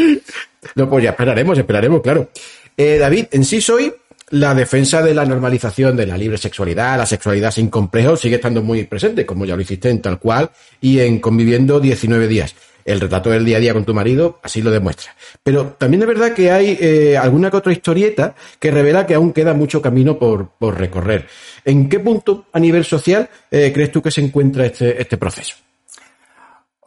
No, 0.75 0.89
pues 0.89 1.05
ya 1.05 1.11
esperaremos, 1.11 1.57
esperaremos, 1.59 2.01
claro. 2.01 2.31
Eh, 2.77 2.99
David, 2.99 3.27
en 3.31 3.45
sí 3.45 3.61
soy 3.61 3.93
la 4.31 4.55
defensa 4.55 5.03
de 5.03 5.15
la 5.15 5.25
normalización 5.25 5.97
de 5.97 6.07
la 6.07 6.17
libre 6.17 6.39
sexualidad, 6.39 6.99
la 6.99 7.07
sexualidad 7.07 7.51
sin 7.51 7.69
complejos, 7.69 8.21
sigue 8.21 8.37
estando 8.37 8.63
muy 8.63 8.85
presente, 8.85 9.25
como 9.25 9.45
ya 9.45 9.55
lo 9.55 9.63
hiciste 9.63 9.91
en 9.91 10.03
tal 10.03 10.19
cual, 10.19 10.51
y 10.81 11.01
en 11.01 11.21
conviviendo 11.21 11.81
19 11.81 12.27
días 12.27 12.55
el 12.87 13.01
retrato 13.01 13.31
del 13.31 13.45
día 13.45 13.57
a 13.57 13.61
día 13.61 13.75
con 13.75 13.85
tu 13.85 13.93
marido 13.93 14.39
así 14.43 14.63
lo 14.63 14.71
demuestra. 14.71 15.15
Pero 15.43 15.75
también 15.77 16.03
es 16.03 16.09
verdad 16.09 16.33
que 16.33 16.51
hay 16.53 16.79
eh, 16.81 17.19
alguna 17.19 17.51
que 17.51 17.57
otra 17.57 17.73
historieta 17.73 18.35
que 18.59 18.71
revela 18.71 19.05
que 19.05 19.15
aún 19.15 19.33
queda 19.33 19.53
mucho 19.53 19.83
camino 19.83 20.19
por, 20.19 20.51
por 20.51 20.79
recorrer. 20.79 21.27
¿En 21.65 21.89
qué 21.89 21.99
punto 21.99 22.47
a 22.53 22.61
nivel 22.61 22.85
social 22.85 23.29
eh, 23.51 23.73
crees 23.75 23.91
tú 23.91 24.01
que 24.01 24.13
se 24.13 24.21
encuentra 24.21 24.65
este, 24.65 25.01
este 25.03 25.17
proceso? 25.17 25.57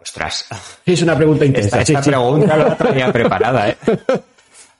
Ostras. 0.01 0.47
Es 0.85 1.01
una 1.01 1.17
pregunta 1.17 1.45
intensa. 1.45 1.81
Esta, 1.81 2.01
pregunta 2.01 2.55
la 2.55 2.77
tenía 2.77 3.11
preparada, 3.11 3.69
¿eh? 3.69 3.77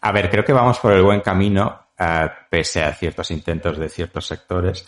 A 0.02 0.14
ver, 0.14 0.30
creo 0.30 0.46
que 0.46 0.54
vamos 0.54 0.80
por 0.80 0.94
el 0.94 1.04
buen 1.04 1.20
camino, 1.20 1.78
pese 2.50 2.84
a 2.84 2.94
ciertos 2.94 3.32
intentos 3.32 3.78
de 3.78 3.90
ciertos 3.90 4.26
sectores. 4.26 4.86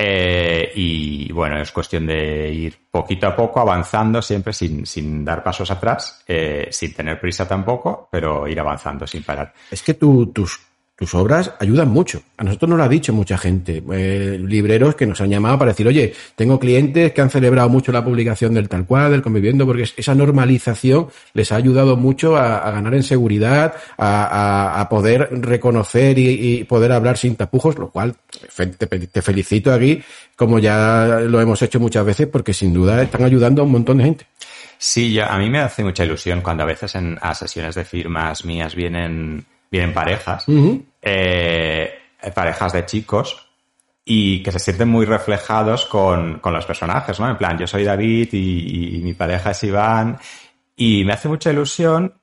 Eh, 0.00 0.70
y 0.76 1.32
bueno, 1.32 1.60
es 1.60 1.72
cuestión 1.72 2.06
de 2.06 2.50
ir 2.52 2.78
poquito 2.88 3.26
a 3.26 3.34
poco 3.34 3.58
avanzando 3.58 4.22
siempre 4.22 4.52
sin, 4.52 4.86
sin 4.86 5.24
dar 5.24 5.42
pasos 5.42 5.70
atrás, 5.72 6.22
eh, 6.28 6.68
sin 6.70 6.94
tener 6.94 7.20
prisa 7.20 7.48
tampoco, 7.48 8.08
pero 8.10 8.46
ir 8.46 8.60
avanzando 8.60 9.08
sin 9.08 9.24
parar. 9.24 9.52
Es 9.70 9.82
que 9.82 9.94
tus 9.94 10.67
tus 10.98 11.14
obras 11.14 11.52
ayudan 11.60 11.90
mucho. 11.90 12.22
A 12.36 12.42
nosotros 12.42 12.70
nos 12.70 12.78
lo 12.78 12.84
ha 12.84 12.88
dicho 12.88 13.12
mucha 13.12 13.38
gente, 13.38 13.84
eh, 13.92 14.36
libreros 14.44 14.96
que 14.96 15.06
nos 15.06 15.20
han 15.20 15.30
llamado 15.30 15.56
para 15.56 15.70
decir, 15.70 15.86
oye, 15.86 16.12
tengo 16.34 16.58
clientes 16.58 17.12
que 17.12 17.20
han 17.20 17.30
celebrado 17.30 17.68
mucho 17.68 17.92
la 17.92 18.04
publicación 18.04 18.52
del 18.52 18.68
tal 18.68 18.84
cual, 18.84 19.12
del 19.12 19.22
conviviendo, 19.22 19.64
porque 19.64 19.88
esa 19.96 20.16
normalización 20.16 21.06
les 21.34 21.52
ha 21.52 21.56
ayudado 21.56 21.96
mucho 21.96 22.36
a, 22.36 22.68
ganar 22.72 22.94
en 22.94 23.04
seguridad, 23.04 23.74
a, 23.96 24.88
poder 24.90 25.28
reconocer 25.30 26.18
y, 26.18 26.64
poder 26.64 26.90
hablar 26.90 27.16
sin 27.16 27.36
tapujos, 27.36 27.78
lo 27.78 27.90
cual 27.90 28.16
te, 28.76 29.22
felicito 29.22 29.72
aquí, 29.72 30.02
como 30.34 30.58
ya 30.58 31.20
lo 31.22 31.40
hemos 31.40 31.62
hecho 31.62 31.78
muchas 31.78 32.04
veces, 32.04 32.26
porque 32.26 32.52
sin 32.52 32.74
duda 32.74 33.00
están 33.00 33.22
ayudando 33.22 33.62
a 33.62 33.64
un 33.64 33.70
montón 33.70 33.98
de 33.98 34.04
gente. 34.04 34.26
Sí, 34.78 35.12
ya, 35.12 35.32
a 35.32 35.38
mí 35.38 35.48
me 35.48 35.60
hace 35.60 35.84
mucha 35.84 36.04
ilusión 36.04 36.40
cuando 36.40 36.64
a 36.64 36.66
veces 36.66 36.96
en 36.96 37.16
a 37.22 37.34
sesiones 37.34 37.76
de 37.76 37.84
firmas 37.84 38.44
mías 38.44 38.74
vienen 38.74 39.46
vienen 39.70 39.92
parejas, 39.92 40.44
eh, 41.02 41.98
parejas 42.34 42.72
de 42.72 42.84
chicos, 42.86 43.48
y 44.10 44.42
que 44.42 44.50
se 44.52 44.58
sienten 44.58 44.88
muy 44.88 45.04
reflejados 45.04 45.84
con, 45.84 46.38
con, 46.38 46.54
los 46.54 46.64
personajes, 46.64 47.20
¿no? 47.20 47.28
En 47.28 47.36
plan, 47.36 47.58
yo 47.58 47.66
soy 47.66 47.84
David 47.84 48.30
y, 48.32 49.00
mi 49.02 49.12
pareja 49.12 49.50
es 49.50 49.64
Iván, 49.64 50.18
y 50.74 51.04
me 51.04 51.12
hace 51.12 51.28
mucha 51.28 51.50
ilusión 51.50 52.14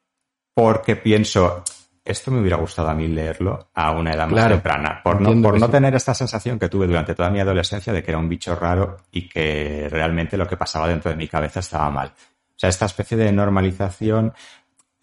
porque 0.53 0.95
pienso, 0.95 1.63
esto 2.03 2.31
me 2.31 2.39
hubiera 2.39 2.57
gustado 2.57 2.89
a 2.89 2.95
mí 2.95 3.07
leerlo 3.07 3.69
a 3.75 3.91
una 3.91 4.13
edad 4.13 4.27
más 4.27 4.47
temprana, 4.47 5.01
por 5.03 5.21
no, 5.21 5.39
por 5.43 5.59
no 5.59 5.69
tener 5.69 5.93
esta 5.93 6.15
sensación 6.15 6.57
que 6.57 6.69
tuve 6.69 6.87
durante 6.87 7.13
toda 7.13 7.29
mi 7.29 7.39
adolescencia 7.39 7.93
de 7.93 8.01
que 8.01 8.09
era 8.09 8.17
un 8.17 8.29
bicho 8.29 8.55
raro 8.55 8.97
y 9.11 9.29
que 9.29 9.87
realmente 9.87 10.37
lo 10.37 10.47
que 10.47 10.57
pasaba 10.57 10.87
dentro 10.87 11.11
de 11.11 11.17
mi 11.17 11.27
cabeza 11.27 11.59
estaba 11.59 11.91
mal. 11.91 12.07
O 12.07 12.57
sea, 12.57 12.69
esta 12.69 12.85
especie 12.85 13.17
de 13.17 13.31
normalización 13.31 14.33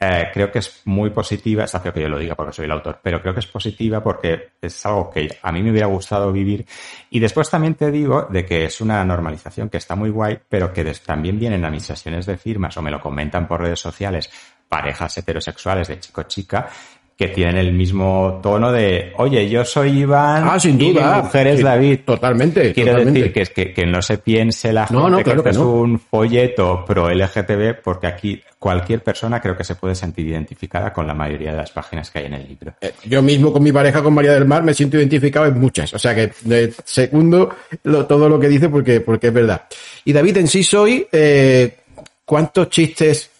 eh, 0.04 0.30
creo 0.32 0.50
que 0.50 0.58
es 0.58 0.82
muy 0.86 1.10
positiva, 1.10 1.62
está 1.62 1.78
feo 1.78 1.92
que 1.92 2.00
yo 2.00 2.08
lo 2.08 2.18
diga 2.18 2.34
porque 2.34 2.52
soy 2.52 2.64
el 2.64 2.72
autor, 2.72 2.98
pero 3.00 3.22
creo 3.22 3.32
que 3.32 3.38
es 3.38 3.46
positiva 3.46 4.02
porque 4.02 4.50
es 4.60 4.84
algo 4.84 5.08
que 5.08 5.38
a 5.40 5.52
mí 5.52 5.62
me 5.62 5.70
hubiera 5.70 5.86
gustado 5.86 6.32
vivir. 6.32 6.66
Y 7.10 7.20
después 7.20 7.48
también 7.48 7.76
te 7.76 7.88
digo 7.92 8.26
de 8.28 8.44
que 8.44 8.64
es 8.64 8.80
una 8.80 9.04
normalización 9.04 9.68
que 9.68 9.76
está 9.76 9.94
muy 9.94 10.10
guay, 10.10 10.40
pero 10.48 10.72
que 10.72 10.84
también 11.06 11.38
vienen 11.38 11.64
a 11.64 11.70
mis 11.70 11.84
sesiones 11.84 12.26
de 12.26 12.36
firmas 12.36 12.76
o 12.76 12.82
me 12.82 12.90
lo 12.90 13.00
comentan 13.00 13.46
por 13.46 13.60
redes 13.60 13.78
sociales 13.78 14.28
parejas 14.68 15.16
heterosexuales 15.18 15.86
de 15.86 16.00
chico-chica 16.00 16.68
que 17.16 17.28
tienen 17.28 17.56
el 17.56 17.72
mismo 17.72 18.40
tono 18.42 18.72
de, 18.72 19.12
oye, 19.16 19.48
yo 19.48 19.64
soy 19.64 20.00
Iván 20.00 20.44
ah, 20.48 20.58
sin 20.58 20.78
duda. 20.78 20.88
y 20.88 21.16
mi 21.16 21.22
mujer 21.22 21.46
es 21.46 21.62
David. 21.62 22.00
Totalmente. 22.04 22.72
Quiero 22.72 22.92
totalmente. 22.92 23.20
decir 23.20 23.32
que, 23.32 23.46
que, 23.46 23.72
que, 23.74 23.86
no 23.86 24.02
se 24.02 24.18
piense 24.18 24.72
la 24.72 24.86
gente 24.86 25.02
no, 25.02 25.10
no, 25.10 25.18
que, 25.18 25.24
claro 25.24 25.42
que 25.42 25.50
es 25.50 25.56
un 25.56 25.98
folleto 25.98 26.84
pro 26.84 27.10
LGTB, 27.10 27.82
porque 27.82 28.06
aquí 28.06 28.42
cualquier 28.62 29.02
persona 29.02 29.40
creo 29.40 29.56
que 29.56 29.64
se 29.64 29.74
puede 29.74 29.96
sentir 29.96 30.28
identificada 30.28 30.92
con 30.92 31.06
la 31.06 31.14
mayoría 31.14 31.50
de 31.50 31.56
las 31.56 31.72
páginas 31.72 32.10
que 32.10 32.20
hay 32.20 32.26
en 32.26 32.34
el 32.34 32.48
libro. 32.48 32.74
Eh, 32.80 32.92
Yo 33.04 33.20
mismo 33.20 33.52
con 33.52 33.62
mi 33.62 33.72
pareja, 33.72 34.02
con 34.02 34.14
María 34.14 34.34
del 34.34 34.46
Mar, 34.46 34.62
me 34.62 34.72
siento 34.72 34.96
identificado 34.98 35.46
en 35.46 35.58
muchas. 35.58 35.92
O 35.94 35.98
sea 35.98 36.14
que 36.14 36.32
eh, 36.48 36.72
segundo 36.84 37.56
lo, 37.82 38.06
todo 38.06 38.28
lo 38.28 38.38
que 38.38 38.48
dice 38.48 38.68
porque, 38.68 39.00
porque 39.00 39.26
es 39.26 39.32
verdad. 39.32 39.62
Y 40.04 40.12
David, 40.12 40.36
en 40.36 40.46
sí 40.46 40.62
soy, 40.62 41.06
eh, 41.10 41.76
¿cuántos 42.24 42.68
chistes 42.68 43.31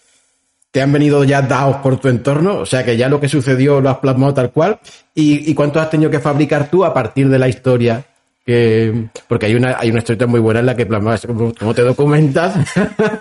te 0.73 0.81
han 0.81 0.91
venido 0.91 1.23
ya 1.23 1.43
dados 1.43 1.75
por 1.77 1.99
tu 1.99 2.07
entorno, 2.07 2.55
o 2.55 2.65
sea 2.65 2.83
que 2.83 2.97
ya 2.97 3.07
lo 3.07 3.21
que 3.21 3.29
sucedió 3.29 3.79
lo 3.79 3.91
has 3.91 3.99
plasmado 3.99 4.33
tal 4.33 4.49
cual, 4.49 4.79
y, 5.13 5.53
cuántos 5.53 5.83
has 5.83 5.91
tenido 5.91 6.09
que 6.09 6.19
fabricar 6.19 6.67
tú 6.71 6.83
a 6.83 6.91
partir 6.91 7.29
de 7.29 7.37
la 7.37 7.47
historia 7.47 8.03
que, 8.43 9.05
porque 9.27 9.45
hay 9.45 9.53
una, 9.53 9.77
hay 9.77 9.91
una 9.91 9.99
historia 9.99 10.25
muy 10.25 10.39
buena 10.39 10.61
en 10.61 10.65
la 10.65 10.75
que 10.75 10.87
plasmas 10.87 11.27
cómo 11.27 11.75
te 11.75 11.83
documentas. 11.83 12.55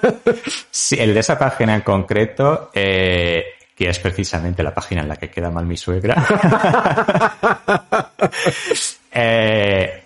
sí, 0.70 0.96
el 0.98 1.12
de 1.12 1.20
esa 1.20 1.38
página 1.38 1.74
en 1.74 1.82
concreto, 1.82 2.70
eh, 2.72 3.44
que 3.76 3.90
es 3.90 3.98
precisamente 3.98 4.62
la 4.62 4.72
página 4.72 5.02
en 5.02 5.08
la 5.08 5.16
que 5.16 5.28
queda 5.28 5.50
mal 5.50 5.66
mi 5.66 5.76
suegra. 5.76 6.16
eh, 9.12 10.04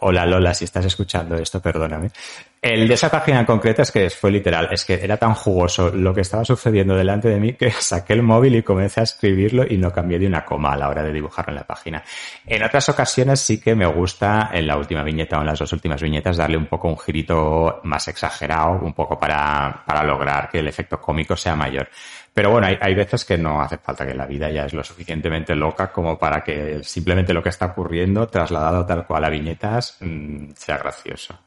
hola 0.00 0.26
Lola, 0.26 0.52
si 0.52 0.64
estás 0.64 0.84
escuchando 0.84 1.36
esto, 1.36 1.60
perdóname. 1.60 2.10
El 2.60 2.88
de 2.88 2.94
esa 2.94 3.08
página 3.08 3.38
en 3.38 3.46
concreto 3.46 3.82
es 3.82 3.92
que 3.92 4.10
fue 4.10 4.32
literal, 4.32 4.68
es 4.72 4.84
que 4.84 4.94
era 4.94 5.16
tan 5.16 5.32
jugoso 5.34 5.90
lo 5.94 6.12
que 6.12 6.22
estaba 6.22 6.44
sucediendo 6.44 6.96
delante 6.96 7.28
de 7.28 7.38
mí 7.38 7.52
que 7.52 7.70
saqué 7.78 8.14
el 8.14 8.22
móvil 8.22 8.56
y 8.56 8.62
comencé 8.64 9.00
a 9.00 9.04
escribirlo 9.04 9.64
y 9.68 9.76
no 9.76 9.92
cambié 9.92 10.18
de 10.18 10.26
una 10.26 10.44
coma 10.44 10.72
a 10.72 10.76
la 10.76 10.88
hora 10.88 11.04
de 11.04 11.12
dibujarlo 11.12 11.52
en 11.52 11.56
la 11.56 11.66
página. 11.66 12.02
En 12.44 12.64
otras 12.64 12.88
ocasiones 12.88 13.40
sí 13.40 13.60
que 13.60 13.76
me 13.76 13.86
gusta 13.86 14.50
en 14.52 14.66
la 14.66 14.76
última 14.76 15.04
viñeta 15.04 15.38
o 15.38 15.40
en 15.40 15.46
las 15.46 15.58
dos 15.60 15.72
últimas 15.72 16.02
viñetas 16.02 16.36
darle 16.36 16.56
un 16.56 16.66
poco 16.66 16.88
un 16.88 16.98
girito 16.98 17.80
más 17.84 18.08
exagerado, 18.08 18.80
un 18.82 18.92
poco 18.92 19.18
para, 19.20 19.84
para 19.86 20.02
lograr 20.02 20.48
que 20.50 20.58
el 20.58 20.66
efecto 20.66 21.00
cómico 21.00 21.36
sea 21.36 21.54
mayor. 21.54 21.88
Pero 22.34 22.50
bueno, 22.50 22.66
hay, 22.66 22.76
hay, 22.80 22.94
veces 22.94 23.24
que 23.24 23.38
no 23.38 23.60
hace 23.60 23.78
falta 23.78 24.06
que 24.06 24.14
la 24.14 24.26
vida 24.26 24.50
ya 24.50 24.64
es 24.64 24.74
lo 24.74 24.82
suficientemente 24.82 25.54
loca 25.54 25.92
como 25.92 26.18
para 26.18 26.42
que 26.42 26.80
simplemente 26.82 27.32
lo 27.32 27.42
que 27.42 27.48
está 27.48 27.66
ocurriendo, 27.66 28.26
trasladado 28.26 28.84
tal 28.84 29.06
cual 29.06 29.24
a 29.24 29.28
viñetas, 29.28 29.96
mmm, 30.00 30.50
sea 30.54 30.78
gracioso. 30.78 31.38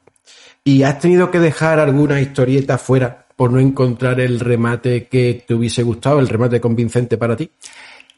¿Y 0.64 0.84
has 0.84 0.98
tenido 1.00 1.30
que 1.30 1.40
dejar 1.40 1.80
alguna 1.80 2.20
historieta 2.20 2.78
fuera 2.78 3.26
por 3.36 3.50
no 3.50 3.58
encontrar 3.58 4.20
el 4.20 4.38
remate 4.38 5.08
que 5.08 5.44
te 5.46 5.54
hubiese 5.54 5.82
gustado, 5.82 6.20
el 6.20 6.28
remate 6.28 6.60
convincente 6.60 7.16
para 7.16 7.36
ti? 7.36 7.50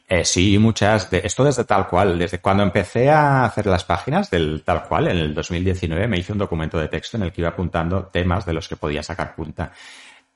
Eh, 0.07 0.23
sí, 0.23 0.57
muchas. 0.59 1.09
De, 1.09 1.21
esto 1.23 1.43
desde 1.43 1.63
tal 1.63 1.87
cual. 1.87 2.19
Desde 2.19 2.39
cuando 2.39 2.63
empecé 2.63 3.09
a 3.09 3.45
hacer 3.45 3.65
las 3.65 3.83
páginas 3.83 4.29
del 4.29 4.61
tal 4.63 4.83
cual, 4.83 5.07
en 5.07 5.17
el 5.17 5.33
2019, 5.33 6.07
me 6.07 6.19
hice 6.19 6.33
un 6.33 6.37
documento 6.37 6.77
de 6.77 6.87
texto 6.87 7.17
en 7.17 7.23
el 7.23 7.31
que 7.31 7.41
iba 7.41 7.49
apuntando 7.49 8.05
temas 8.05 8.45
de 8.45 8.53
los 8.53 8.67
que 8.67 8.75
podía 8.75 9.01
sacar 9.01 9.33
punta. 9.33 9.71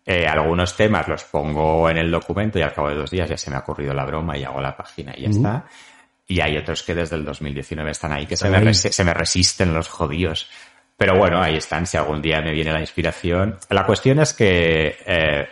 Eh, 0.06 0.26
algunos 0.26 0.76
temas 0.76 1.08
los 1.08 1.24
pongo 1.26 1.88
en 1.88 1.98
el 1.98 2.10
documento 2.10 2.58
y 2.58 2.64
al 2.64 2.74
cabo 2.74 2.90
de 2.90 2.96
dos 2.96 3.12
días 3.12 3.30
ya 3.30 3.38
se 3.38 3.52
me 3.52 3.58
ha 3.58 3.60
ocurrido 3.60 3.94
la 3.94 4.06
broma 4.06 4.36
y 4.36 4.44
hago 4.44 4.60
la 4.60 4.76
página 4.76 5.14
y 5.16 5.22
ya 5.22 5.30
uh 5.30 5.32
-huh. 5.32 5.36
está. 5.36 5.66
Y 6.28 6.40
hay 6.42 6.58
otros 6.58 6.82
que 6.82 6.96
desde 6.96 7.16
el 7.16 7.26
2019 7.26 7.92
están 7.92 8.12
ahí 8.12 8.26
que 8.26 8.38
se 8.38 8.50
me, 8.50 8.74
se 8.74 9.04
me, 9.04 9.14
resisten 9.14 9.74
los 9.74 9.88
jodidos. 9.88 10.50
Pero 11.00 11.18
bueno, 11.18 11.42
ahí 11.42 11.56
están. 11.56 11.88
Si 11.88 11.96
algún 11.96 12.22
día 12.22 12.42
me 12.42 12.52
viene 12.52 12.74
la 12.74 12.82
inspiración. 12.82 13.58
La 13.70 13.86
cuestión 13.86 14.20
es 14.20 14.34
que 14.34 14.98
eh, 15.06 15.48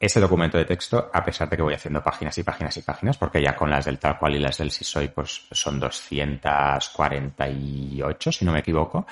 ese 0.00 0.18
documento 0.18 0.56
de 0.56 0.64
texto, 0.64 1.10
a 1.12 1.22
pesar 1.22 1.50
de 1.50 1.56
que 1.56 1.62
voy 1.62 1.74
haciendo 1.74 2.02
páginas 2.02 2.38
y 2.38 2.42
páginas 2.42 2.74
y 2.78 2.80
páginas, 2.80 3.18
porque 3.18 3.42
ya 3.42 3.54
con 3.54 3.68
las 3.68 3.84
del 3.84 3.98
tal 3.98 4.18
cual 4.18 4.36
y 4.36 4.38
las 4.38 4.56
del 4.56 4.70
si 4.70 4.84
soy, 4.84 5.08
pues 5.08 5.42
son 5.50 5.78
248, 5.78 8.32
si 8.32 8.46
no 8.46 8.52
me 8.52 8.60
equivoco. 8.60 9.06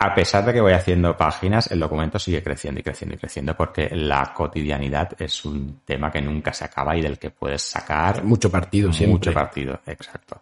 A 0.00 0.12
pesar 0.12 0.44
de 0.44 0.54
que 0.54 0.60
voy 0.60 0.72
haciendo 0.72 1.16
páginas, 1.16 1.70
el 1.70 1.78
documento 1.78 2.18
sigue 2.18 2.42
creciendo 2.42 2.80
y 2.80 2.82
creciendo 2.82 3.14
y 3.14 3.18
creciendo 3.18 3.56
porque 3.56 3.90
la 3.92 4.32
cotidianidad 4.34 5.10
es 5.20 5.44
un 5.44 5.82
tema 5.84 6.10
que 6.10 6.20
nunca 6.20 6.52
se 6.52 6.64
acaba 6.64 6.96
y 6.96 7.00
del 7.00 7.16
que 7.16 7.30
puedes 7.30 7.62
sacar 7.62 8.24
mucho 8.24 8.50
partido 8.50 8.92
siempre. 8.92 9.12
Mucho 9.12 9.32
partido, 9.32 9.78
exacto. 9.86 10.40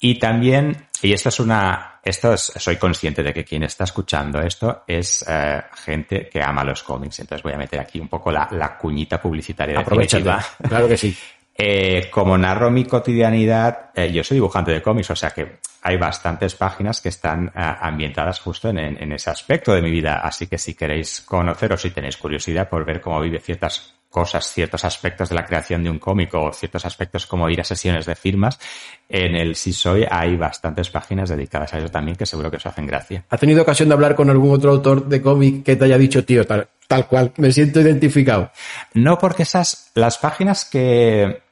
Y 0.00 0.18
también, 0.18 0.88
y 1.02 1.12
esto 1.12 1.28
es 1.28 1.40
una, 1.40 2.00
esto 2.02 2.34
es, 2.34 2.52
soy 2.56 2.76
consciente 2.76 3.22
de 3.22 3.32
que 3.32 3.44
quien 3.44 3.62
está 3.62 3.84
escuchando 3.84 4.40
esto 4.40 4.82
es 4.86 5.24
eh, 5.26 5.62
gente 5.84 6.28
que 6.28 6.42
ama 6.42 6.64
los 6.64 6.82
cómics. 6.82 7.20
Entonces 7.20 7.42
voy 7.42 7.54
a 7.54 7.58
meter 7.58 7.80
aquí 7.80 8.00
un 8.00 8.08
poco 8.08 8.30
la, 8.30 8.48
la 8.50 8.76
cuñita 8.76 9.20
publicitaria. 9.20 9.80
Aprovecha, 9.80 10.20
claro 10.20 10.88
que 10.88 10.96
sí. 10.96 11.16
Eh, 11.56 12.10
como 12.10 12.36
narro 12.36 12.68
mi 12.68 12.84
cotidianidad, 12.84 13.90
eh, 13.94 14.10
yo 14.10 14.24
soy 14.24 14.38
dibujante 14.38 14.72
de 14.72 14.82
cómics, 14.82 15.10
o 15.10 15.14
sea 15.14 15.30
que 15.30 15.58
hay 15.82 15.96
bastantes 15.96 16.56
páginas 16.56 17.00
que 17.00 17.10
están 17.10 17.46
uh, 17.46 17.50
ambientadas 17.54 18.40
justo 18.40 18.70
en, 18.70 18.78
en, 18.78 19.12
ese 19.12 19.30
aspecto 19.30 19.72
de 19.72 19.80
mi 19.80 19.90
vida. 19.90 20.16
Así 20.16 20.48
que 20.48 20.58
si 20.58 20.74
queréis 20.74 21.20
conocer 21.20 21.72
o 21.72 21.76
si 21.76 21.90
tenéis 21.90 22.16
curiosidad 22.16 22.68
por 22.68 22.84
ver 22.84 23.00
cómo 23.00 23.20
vive 23.20 23.38
ciertas 23.38 23.94
cosas, 24.14 24.46
ciertos 24.46 24.84
aspectos 24.84 25.28
de 25.28 25.34
la 25.34 25.44
creación 25.44 25.82
de 25.82 25.90
un 25.90 25.98
cómic 25.98 26.32
o 26.34 26.52
ciertos 26.52 26.86
aspectos 26.86 27.26
como 27.26 27.50
ir 27.50 27.60
a 27.60 27.64
sesiones 27.64 28.06
de 28.06 28.14
firmas, 28.14 28.60
en 29.08 29.34
el 29.34 29.56
Si 29.56 29.72
Soy 29.72 30.06
hay 30.08 30.36
bastantes 30.36 30.88
páginas 30.88 31.30
dedicadas 31.30 31.74
a 31.74 31.78
eso 31.78 31.88
también 31.88 32.16
que 32.16 32.24
seguro 32.24 32.48
que 32.48 32.58
os 32.58 32.66
hacen 32.66 32.86
gracia. 32.86 33.24
¿Has 33.28 33.40
tenido 33.40 33.62
ocasión 33.62 33.88
de 33.88 33.94
hablar 33.94 34.14
con 34.14 34.30
algún 34.30 34.54
otro 34.54 34.70
autor 34.70 35.08
de 35.08 35.20
cómic 35.20 35.64
que 35.64 35.74
te 35.74 35.86
haya 35.86 35.98
dicho, 35.98 36.24
tío, 36.24 36.46
tal, 36.46 36.68
tal 36.86 37.08
cual, 37.08 37.32
me 37.38 37.50
siento 37.50 37.80
identificado? 37.80 38.52
No, 38.92 39.18
porque 39.18 39.42
esas, 39.42 39.90
las 39.96 40.18
páginas 40.18 40.64
que, 40.64 41.42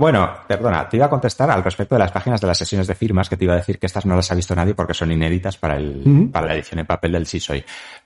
bueno, 0.00 0.30
perdona, 0.48 0.88
te 0.88 0.96
iba 0.96 1.06
a 1.06 1.10
contestar 1.10 1.50
al 1.50 1.62
respecto 1.62 1.94
de 1.94 1.98
las 2.00 2.10
páginas 2.10 2.40
de 2.40 2.46
las 2.46 2.56
sesiones 2.58 2.86
de 2.86 2.94
firmas, 2.94 3.28
que 3.28 3.36
te 3.36 3.44
iba 3.44 3.52
a 3.52 3.58
decir 3.58 3.78
que 3.78 3.86
estas 3.86 4.06
no 4.06 4.16
las 4.16 4.32
ha 4.32 4.34
visto 4.34 4.54
nadie 4.56 4.74
porque 4.74 4.94
son 4.94 5.12
inéditas 5.12 5.58
para, 5.58 5.76
el, 5.76 6.02
uh 6.04 6.08
-huh. 6.08 6.32
para 6.32 6.46
la 6.46 6.54
edición 6.54 6.80
en 6.80 6.86
papel 6.86 7.12
del 7.12 7.26
Sí 7.26 7.38
Soy. 7.38 7.62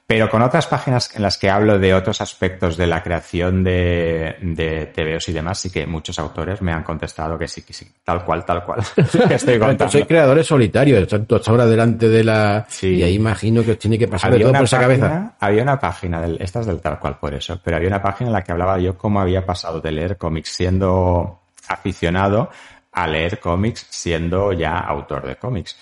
Pero 0.06 0.28
con 0.28 0.42
otras 0.42 0.66
páginas 0.66 1.14
en 1.16 1.22
las 1.22 1.38
que 1.38 1.48
hablo 1.48 1.78
de 1.78 1.94
otros 1.94 2.20
aspectos 2.20 2.76
de 2.76 2.86
la 2.86 3.02
creación 3.02 3.64
de, 3.64 4.36
de 4.42 4.86
TVOs 4.86 5.30
y 5.30 5.32
demás, 5.32 5.58
sí 5.58 5.70
que 5.70 5.86
muchos 5.86 6.18
autores 6.18 6.60
me 6.60 6.72
han 6.72 6.82
contestado 6.82 7.38
que 7.38 7.48
sí, 7.48 7.62
que 7.62 7.72
sí, 7.72 7.90
tal 8.04 8.22
cual, 8.22 8.44
tal 8.44 8.64
cual. 8.64 8.80
estoy 9.30 9.58
contando. 9.58 9.88
soy 9.88 10.04
creadores 10.04 10.46
solitarios, 10.46 11.08
tanto 11.08 11.36
hasta 11.36 11.50
ahora 11.50 11.64
delante 11.64 12.08
de 12.08 12.22
la... 12.22 12.66
Sí. 12.68 12.96
Y 12.96 13.02
ahí 13.02 13.14
imagino 13.14 13.64
que 13.64 13.70
os 13.72 13.78
tiene 13.78 13.98
que 13.98 14.08
pasar 14.08 14.32
había 14.32 14.46
de 14.46 14.52
todo 14.52 14.58
por 14.58 14.64
esa 14.64 14.78
página, 14.80 15.08
cabeza. 15.08 15.36
Había 15.40 15.62
una 15.62 15.80
página, 15.80 16.20
del, 16.20 16.36
esta 16.42 16.60
es 16.60 16.66
del 16.66 16.80
tal 16.80 16.98
cual 16.98 17.18
por 17.18 17.32
eso, 17.32 17.58
pero 17.64 17.78
había 17.78 17.88
una 17.88 18.02
página 18.02 18.28
en 18.28 18.32
la 18.34 18.42
que 18.42 18.52
hablaba 18.52 18.78
yo 18.78 18.98
cómo 18.98 19.20
había 19.20 19.46
pasado 19.46 19.80
de 19.80 19.92
leer 19.92 20.18
cómics 20.18 20.50
siendo 20.50 21.43
aficionado 21.68 22.50
a 22.92 23.06
leer 23.06 23.40
cómics 23.40 23.86
siendo 23.90 24.52
ya 24.52 24.78
autor 24.78 25.26
de 25.26 25.36
cómics. 25.36 25.76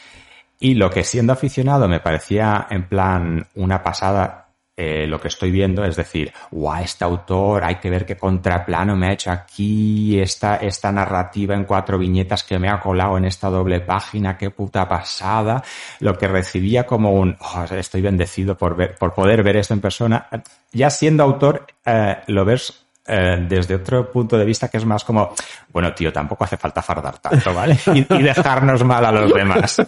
Y 0.58 0.74
lo 0.74 0.90
que 0.90 1.04
siendo 1.04 1.32
aficionado 1.32 1.88
me 1.88 2.00
parecía 2.00 2.66
en 2.70 2.88
plan 2.88 3.46
una 3.54 3.82
pasada 3.82 4.42
eh, 4.74 5.06
lo 5.06 5.20
que 5.20 5.28
estoy 5.28 5.50
viendo, 5.50 5.84
es 5.84 5.96
decir, 5.96 6.32
guau, 6.50 6.82
este 6.82 7.04
autor, 7.04 7.62
hay 7.62 7.74
que 7.74 7.90
ver 7.90 8.06
qué 8.06 8.16
contraplano 8.16 8.96
me 8.96 9.08
ha 9.08 9.12
hecho 9.12 9.30
aquí, 9.30 10.18
esta, 10.18 10.56
esta 10.56 10.90
narrativa 10.90 11.54
en 11.54 11.64
cuatro 11.64 11.98
viñetas 11.98 12.42
que 12.42 12.58
me 12.58 12.70
ha 12.70 12.80
colado 12.80 13.18
en 13.18 13.26
esta 13.26 13.50
doble 13.50 13.80
página, 13.80 14.38
qué 14.38 14.48
puta 14.48 14.88
pasada. 14.88 15.62
Lo 16.00 16.16
que 16.16 16.26
recibía 16.26 16.86
como 16.86 17.12
un, 17.12 17.36
oh, 17.38 17.64
estoy 17.74 18.00
bendecido 18.00 18.56
por 18.56 18.74
ver, 18.74 18.96
por 18.96 19.12
poder 19.12 19.42
ver 19.42 19.58
esto 19.58 19.74
en 19.74 19.82
persona. 19.82 20.26
Ya 20.72 20.88
siendo 20.88 21.22
autor, 21.22 21.66
eh, 21.84 22.16
lo 22.28 22.46
ves 22.46 22.81
eh, 23.06 23.44
desde 23.48 23.74
otro 23.74 24.10
punto 24.10 24.38
de 24.38 24.44
vista 24.44 24.68
que 24.68 24.76
es 24.76 24.84
más 24.84 25.02
como, 25.04 25.34
bueno, 25.72 25.92
tío, 25.92 26.12
tampoco 26.12 26.44
hace 26.44 26.56
falta 26.56 26.82
fardar 26.82 27.18
tanto, 27.18 27.52
¿vale? 27.52 27.76
Y, 27.94 28.22
dejarnos 28.22 28.84
mal 28.84 29.04
a 29.04 29.12
los 29.12 29.34
demás. 29.34 29.82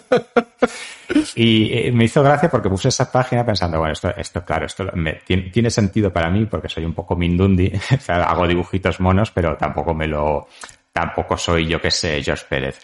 Y 1.35 1.71
eh, 1.71 1.91
me 1.91 2.05
hizo 2.05 2.23
gracia 2.23 2.49
porque 2.49 2.69
puse 2.69 2.89
esa 2.89 3.11
página 3.11 3.45
pensando, 3.45 3.77
bueno, 3.77 3.93
esto, 3.93 4.13
esto 4.17 4.43
claro, 4.43 4.65
esto 4.65 4.85
tiene, 5.25 5.49
tiene, 5.49 5.69
sentido 5.69 6.11
para 6.11 6.29
mí 6.29 6.45
porque 6.45 6.67
soy 6.67 6.83
un 6.83 6.93
poco 6.93 7.15
mindundi, 7.15 7.71
o 7.95 7.99
sea, 7.99 8.23
hago 8.23 8.47
dibujitos 8.47 8.99
monos, 8.99 9.31
pero 9.31 9.55
tampoco 9.55 9.93
me 9.93 10.07
lo, 10.07 10.47
tampoco 10.91 11.37
soy 11.37 11.67
yo 11.67 11.79
que 11.79 11.91
sé, 11.91 12.21
George 12.23 12.45
Pérez. 12.49 12.79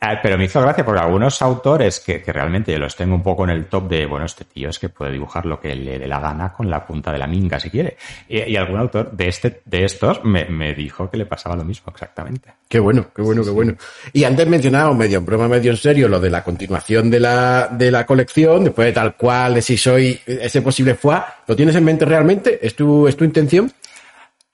Eh, 0.00 0.18
pero 0.22 0.36
me 0.36 0.44
hizo 0.44 0.60
gracia 0.60 0.84
porque 0.84 1.00
algunos 1.00 1.40
autores 1.40 2.00
que, 2.00 2.22
que, 2.22 2.32
realmente 2.32 2.72
yo 2.72 2.78
los 2.78 2.94
tengo 2.94 3.14
un 3.14 3.22
poco 3.22 3.44
en 3.44 3.50
el 3.50 3.66
top 3.66 3.88
de, 3.88 4.06
bueno, 4.06 4.26
este 4.26 4.44
tío 4.44 4.68
es 4.68 4.78
que 4.78 4.88
puede 4.88 5.12
dibujar 5.12 5.46
lo 5.46 5.60
que 5.60 5.74
le 5.74 5.98
dé 5.98 6.06
la 6.06 6.20
gana 6.20 6.52
con 6.52 6.68
la 6.68 6.84
punta 6.84 7.10
de 7.10 7.18
la 7.18 7.26
minga 7.26 7.58
si 7.58 7.70
quiere. 7.70 7.96
Y, 8.28 8.42
y 8.42 8.56
algún 8.56 8.78
autor 8.78 9.12
de 9.12 9.28
este, 9.28 9.62
de 9.64 9.84
estos 9.84 10.24
me, 10.24 10.44
me, 10.46 10.74
dijo 10.74 11.10
que 11.10 11.16
le 11.16 11.26
pasaba 11.26 11.56
lo 11.56 11.64
mismo 11.64 11.90
exactamente. 11.92 12.50
Qué 12.68 12.80
bueno, 12.80 13.06
qué 13.14 13.22
bueno, 13.22 13.44
qué 13.44 13.50
bueno. 13.50 13.74
Y 14.12 14.24
antes 14.24 14.46
mencionábamos 14.46 14.96
medio 14.96 15.18
en 15.18 15.26
broma, 15.26 15.48
medio 15.48 15.70
en 15.70 15.76
serio, 15.76 16.08
lo 16.08 16.20
de 16.20 16.30
la 16.30 16.44
continuación 16.44 17.10
de 17.10 17.20
la, 17.20 17.68
de 17.68 17.90
la 17.90 18.04
colección, 18.04 18.64
después 18.64 18.86
de 18.86 18.92
tal 18.92 19.16
cual, 19.16 19.54
de 19.54 19.62
si 19.62 19.76
soy 19.76 20.20
ese 20.26 20.60
posible 20.60 20.94
fue. 20.94 21.16
¿Lo 21.46 21.56
tienes 21.56 21.76
en 21.76 21.84
mente 21.84 22.04
realmente? 22.04 22.58
¿Es 22.60 22.74
tu, 22.74 23.06
es 23.06 23.16
tu 23.16 23.24
intención? 23.24 23.72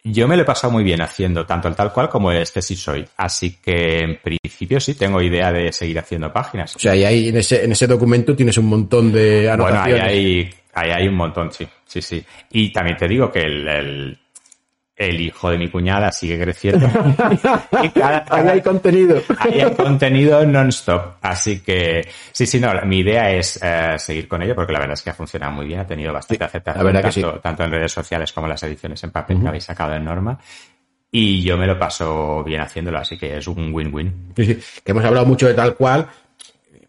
Yo 0.03 0.27
me 0.27 0.37
lo 0.37 0.43
he 0.43 0.47
pasado 0.47 0.73
muy 0.73 0.83
bien 0.83 1.03
haciendo 1.03 1.45
tanto 1.45 1.69
el 1.69 1.75
tal 1.75 1.93
cual 1.93 2.09
como 2.09 2.33
el 2.33 2.39
este 2.39 2.63
sí 2.63 2.75
soy. 2.75 3.07
Así 3.17 3.59
que 3.63 3.99
en 3.99 4.19
principio 4.19 4.81
sí 4.81 4.95
tengo 4.95 5.21
idea 5.21 5.53
de 5.53 5.73
seguir 5.73 5.99
haciendo 5.99 6.33
páginas. 6.33 6.75
O 6.77 6.79
sea, 6.79 6.97
y 6.97 7.05
ahí 7.05 7.29
en 7.29 7.37
ese, 7.37 7.65
en 7.65 7.73
ese 7.73 7.87
documento 7.87 8.35
tienes 8.35 8.57
un 8.59 8.67
montón 8.67 9.13
de 9.13 9.51
anotaciones. 9.51 9.91
Bueno, 9.91 10.05
ahí 10.07 10.17
hay, 10.17 10.51
ahí 10.73 10.91
hay 10.91 11.09
un 11.09 11.17
montón, 11.17 11.53
sí, 11.53 11.67
sí, 11.85 12.01
sí. 12.01 12.25
Y 12.51 12.73
también 12.73 12.97
te 12.97 13.07
digo 13.09 13.31
que 13.31 13.41
el, 13.41 13.69
el, 13.69 14.19
el 15.01 15.19
hijo 15.19 15.49
de 15.49 15.57
mi 15.57 15.71
cuñada 15.71 16.13
sigue 16.13 16.39
creciendo. 16.39 16.87
y 17.83 17.89
cada, 17.89 18.27
ahí 18.29 18.49
hay 18.49 18.61
contenido. 18.61 19.23
Ahí 19.39 19.59
hay 19.59 19.75
contenido 19.75 20.45
non-stop. 20.45 21.15
Así 21.23 21.61
que, 21.61 22.07
sí, 22.31 22.45
sí, 22.45 22.61
no, 22.61 22.71
mi 22.85 22.99
idea 22.99 23.31
es 23.33 23.59
eh, 23.63 23.95
seguir 23.97 24.29
con 24.29 24.43
ello 24.43 24.55
porque 24.55 24.75
la 24.75 24.79
verdad 24.79 24.93
es 24.93 25.03
que 25.03 25.09
ha 25.09 25.15
funcionado 25.15 25.53
muy 25.53 25.67
bien, 25.67 25.81
ha 25.81 25.87
tenido 25.87 26.13
bastante 26.13 26.45
aceptación, 26.45 26.85
la 26.85 26.93
verdad 26.93 27.01
tanto, 27.01 27.31
que 27.31 27.35
sí. 27.35 27.41
tanto 27.43 27.65
en 27.65 27.71
redes 27.71 27.93
sociales 27.93 28.31
como 28.31 28.47
en 28.47 28.51
las 28.51 28.63
ediciones 28.63 29.03
en 29.03 29.11
papel 29.11 29.41
que 29.41 29.49
habéis 29.49 29.65
sacado 29.65 29.95
en 29.95 30.05
Norma. 30.05 30.39
Y 31.11 31.43
yo 31.43 31.57
me 31.57 31.67
lo 31.67 31.79
paso 31.79 32.45
bien 32.45 32.61
haciéndolo, 32.61 32.99
así 32.99 33.17
que 33.17 33.39
es 33.39 33.49
un 33.49 33.73
win-win. 33.73 34.35
Sí, 34.37 34.45
sí, 34.45 34.59
que 34.85 34.93
hemos 34.93 35.05
hablado 35.05 35.25
mucho 35.25 35.47
de 35.49 35.55
tal 35.55 35.77
cual, 35.77 36.09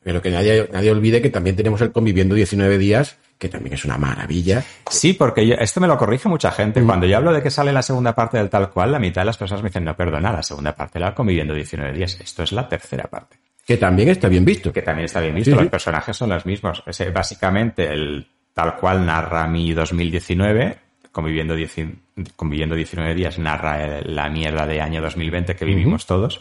pero 0.04 0.22
que 0.22 0.32
nadie, 0.32 0.68
nadie 0.70 0.92
olvide 0.92 1.22
que 1.22 1.30
también 1.30 1.56
tenemos 1.56 1.80
el 1.80 1.94
conviviendo 1.94 2.36
19 2.36 2.78
días, 2.78 3.18
que 3.42 3.50
también 3.50 3.74
es 3.74 3.84
una 3.86 3.98
maravilla. 3.98 4.64
Sí, 4.88 5.14
porque 5.14 5.48
yo- 5.48 5.56
esto 5.56 5.82
me 5.82 5.88
lo 5.88 5.98
corrige 5.98 6.30
mucha 6.30 6.52
gente. 6.52 6.80
Cuando 6.84 7.08
yo 7.08 7.18
hablo 7.18 7.34
de 7.34 7.42
que 7.42 7.50
sale 7.50 7.74
la 7.74 7.82
segunda 7.82 8.14
parte 8.14 8.38
del 8.38 8.52
tal 8.52 8.70
cual, 8.70 8.92
la 8.92 9.00
mitad 9.00 9.22
de 9.22 9.26
las 9.26 9.38
personas 9.38 9.64
me 9.64 9.70
dicen, 9.70 9.84
no, 9.84 9.96
perdona, 9.98 10.32
la 10.32 10.44
segunda 10.44 10.76
parte 10.76 11.00
la 11.00 11.16
conviviendo 11.16 11.56
19 11.56 11.92
días. 11.92 12.20
Esto 12.22 12.44
es 12.44 12.52
la 12.52 12.70
tercera 12.70 13.06
parte. 13.06 13.38
Que 13.66 13.78
también 13.78 14.10
está 14.10 14.28
bien 14.28 14.46
visto. 14.46 14.72
Que 14.72 14.84
también 14.84 15.06
está 15.06 15.20
bien 15.22 15.34
visto. 15.34 15.50
Sí, 15.50 15.56
Los 15.56 15.64
sí. 15.64 15.70
personajes 15.70 16.16
son 16.16 16.30
los 16.30 16.46
mismos. 16.46 16.84
Ese, 16.86 17.10
básicamente, 17.10 17.92
el 17.92 18.28
tal 18.54 18.76
cual 18.76 19.04
narra 19.08 19.48
mi 19.48 19.74
2019. 19.74 20.78
Conviviendo, 21.12 21.56
dieci- 21.58 21.96
conviviendo 22.36 22.76
19 22.76 23.16
días 23.16 23.40
narra 23.40 23.84
el- 23.84 24.16
la 24.16 24.30
mierda 24.30 24.68
de 24.68 24.82
año 24.82 25.02
2020 25.02 25.56
que 25.56 25.66
vivimos 25.66 26.06
todos. 26.06 26.40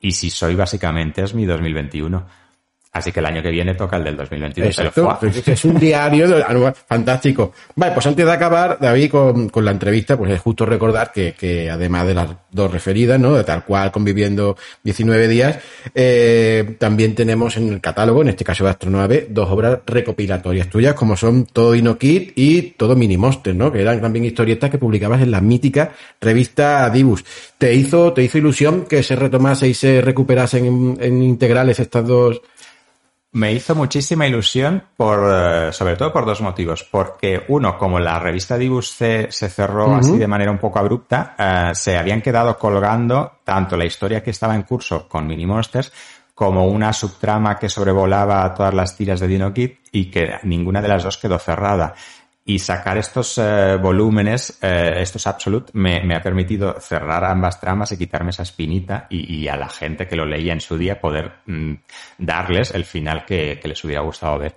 Y 0.00 0.12
si 0.12 0.28
soy, 0.28 0.54
básicamente, 0.54 1.22
es 1.22 1.32
mi 1.32 1.46
2021. 1.46 2.26
Así 2.94 3.10
que 3.12 3.18
el 3.20 3.26
año 3.26 3.42
que 3.42 3.50
viene 3.50 3.74
toca 3.74 3.96
el 3.96 4.04
del 4.04 4.16
2022. 4.16 4.68
Exacto. 4.70 5.18
Es 5.46 5.64
un 5.64 5.78
diario 5.78 6.28
de- 6.28 6.72
fantástico. 6.86 7.52
Vale, 7.74 7.92
pues 7.92 8.06
antes 8.06 8.24
de 8.24 8.30
acabar, 8.32 8.78
David, 8.80 9.10
con, 9.10 9.48
con 9.48 9.64
la 9.64 9.72
entrevista, 9.72 10.16
pues 10.16 10.30
es 10.30 10.40
justo 10.40 10.64
recordar 10.64 11.10
que, 11.12 11.34
que 11.38 11.68
además 11.68 12.06
de 12.06 12.14
las 12.14 12.28
dos 12.52 12.70
referidas, 12.70 13.18
¿no? 13.18 13.34
De 13.34 13.42
tal 13.42 13.64
cual 13.64 13.90
conviviendo 13.90 14.56
19 14.84 15.26
días, 15.26 15.58
eh, 15.92 16.76
también 16.78 17.14
tenemos 17.16 17.56
en 17.56 17.68
el 17.72 17.80
catálogo, 17.80 18.22
en 18.22 18.28
este 18.28 18.44
caso 18.44 18.62
de 18.62 18.70
Astronave, 18.70 19.26
dos 19.28 19.50
obras 19.50 19.80
recopilatorias 19.86 20.70
tuyas, 20.70 20.94
como 20.94 21.16
son 21.16 21.46
Todo 21.46 21.72
Dino 21.72 21.98
Kid 21.98 22.30
y 22.36 22.62
Todo 22.76 22.94
Mini 22.94 23.16
Monster, 23.16 23.56
¿no? 23.56 23.72
Que 23.72 23.80
eran 23.80 24.00
también 24.00 24.24
historietas 24.24 24.70
que 24.70 24.78
publicabas 24.78 25.20
en 25.20 25.32
la 25.32 25.40
mítica 25.40 25.90
revista 26.20 26.88
Dibus. 26.90 27.24
¿Te 27.58 27.74
hizo, 27.74 28.12
te 28.12 28.22
hizo 28.22 28.38
ilusión 28.38 28.84
que 28.86 29.02
se 29.02 29.16
retomase 29.16 29.68
y 29.68 29.74
se 29.74 30.00
recuperasen 30.00 30.64
en, 30.66 30.98
en 31.00 31.22
integrales 31.22 31.80
estas 31.80 32.06
dos? 32.06 32.40
Me 33.34 33.52
hizo 33.52 33.74
muchísima 33.74 34.28
ilusión 34.28 34.84
por, 34.96 35.18
eh, 35.28 35.72
sobre 35.72 35.96
todo 35.96 36.12
por 36.12 36.24
dos 36.24 36.40
motivos. 36.40 36.84
Porque 36.84 37.44
uno, 37.48 37.76
como 37.76 37.98
la 37.98 38.18
revista 38.20 38.56
Dibus 38.56 38.90
se, 38.90 39.30
se 39.32 39.48
cerró 39.48 39.96
así 39.96 40.16
de 40.16 40.28
manera 40.28 40.52
un 40.52 40.58
poco 40.58 40.78
abrupta, 40.78 41.34
eh, 41.36 41.74
se 41.74 41.98
habían 41.98 42.22
quedado 42.22 42.56
colgando 42.56 43.40
tanto 43.42 43.76
la 43.76 43.86
historia 43.86 44.22
que 44.22 44.30
estaba 44.30 44.54
en 44.54 44.62
curso 44.62 45.08
con 45.08 45.26
Mini 45.26 45.46
Monsters 45.46 45.92
como 46.34 46.66
una 46.66 46.92
subtrama 46.92 47.58
que 47.58 47.68
sobrevolaba 47.68 48.52
todas 48.54 48.74
las 48.74 48.96
tiras 48.96 49.20
de 49.20 49.28
Dino 49.28 49.52
Kid 49.52 49.70
y 49.92 50.10
que 50.10 50.38
ninguna 50.42 50.82
de 50.82 50.88
las 50.88 51.02
dos 51.02 51.18
quedó 51.18 51.38
cerrada. 51.38 51.94
Y 52.46 52.58
sacar 52.58 52.98
estos 52.98 53.38
eh, 53.38 53.78
volúmenes, 53.80 54.58
eh, 54.60 54.96
estos 54.98 55.26
Absolute, 55.26 55.70
me, 55.74 56.14
ha 56.14 56.22
permitido 56.22 56.78
cerrar 56.78 57.24
ambas 57.24 57.58
tramas 57.58 57.92
y 57.92 57.96
quitarme 57.96 58.30
esa 58.30 58.42
espinita 58.42 59.06
y, 59.08 59.48
a 59.48 59.56
la 59.56 59.68
gente 59.68 60.06
que 60.06 60.16
lo 60.16 60.26
leía 60.26 60.52
en 60.52 60.60
su 60.60 60.76
día 60.76 61.00
poder 61.00 61.32
mm, 61.46 61.74
darles 62.18 62.74
el 62.74 62.84
final 62.84 63.24
que 63.24 63.60
les 63.64 63.82
hubiera 63.82 64.02
gustado 64.02 64.38
ver. 64.38 64.54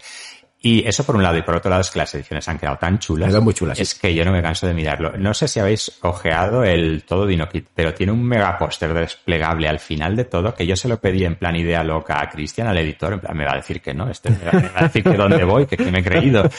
Y 0.67 0.85
eso 0.85 1.05
por 1.05 1.15
un 1.15 1.23
lado, 1.23 1.37
y 1.37 1.43
por 1.43 1.55
otro 1.55 1.69
lado 1.69 1.79
es 1.79 1.89
que 1.89 1.99
las 1.99 2.13
ediciones 2.13 2.45
han 2.49 2.59
quedado 2.59 2.75
tan 2.75 2.99
chulas. 2.99 3.29
Quedan 3.29 3.43
muy 3.45 3.53
chulas, 3.53 3.77
sí. 3.77 3.83
Es 3.83 3.95
que 3.95 4.13
yo 4.13 4.25
no 4.25 4.33
me 4.33 4.41
canso 4.41 4.67
de 4.67 4.73
mirarlo. 4.73 5.13
No 5.17 5.33
sé 5.33 5.47
si 5.47 5.61
habéis 5.61 5.97
ojeado 6.01 6.65
el 6.65 7.03
todo 7.03 7.25
Dino 7.25 7.47
Kid, 7.47 7.63
pero 7.73 7.93
tiene 7.93 8.11
un 8.11 8.21
mega 8.21 8.57
póster 8.57 8.93
desplegable 8.93 9.69
al 9.69 9.79
final 9.79 10.17
de 10.17 10.25
todo 10.25 10.53
que 10.53 10.67
yo 10.67 10.75
se 10.75 10.89
lo 10.89 10.99
pedí 10.99 11.23
en 11.23 11.35
plan 11.35 11.55
idea 11.55 11.85
loca 11.85 12.19
a 12.19 12.29
Cristian, 12.29 12.67
al 12.67 12.77
editor, 12.79 13.13
en 13.13 13.21
plan, 13.21 13.37
me 13.37 13.45
va 13.45 13.53
a 13.53 13.55
decir 13.55 13.79
que 13.79 13.93
no, 13.93 14.09
este 14.09 14.29
me 14.29 14.43
va, 14.43 14.51
me 14.51 14.67
va 14.67 14.79
a 14.79 14.83
decir 14.83 15.03
que 15.03 15.13
dónde 15.13 15.43
voy, 15.45 15.65
que, 15.67 15.77
que 15.77 15.89
me 15.89 15.99
he 15.99 16.03
creído. 16.03 16.49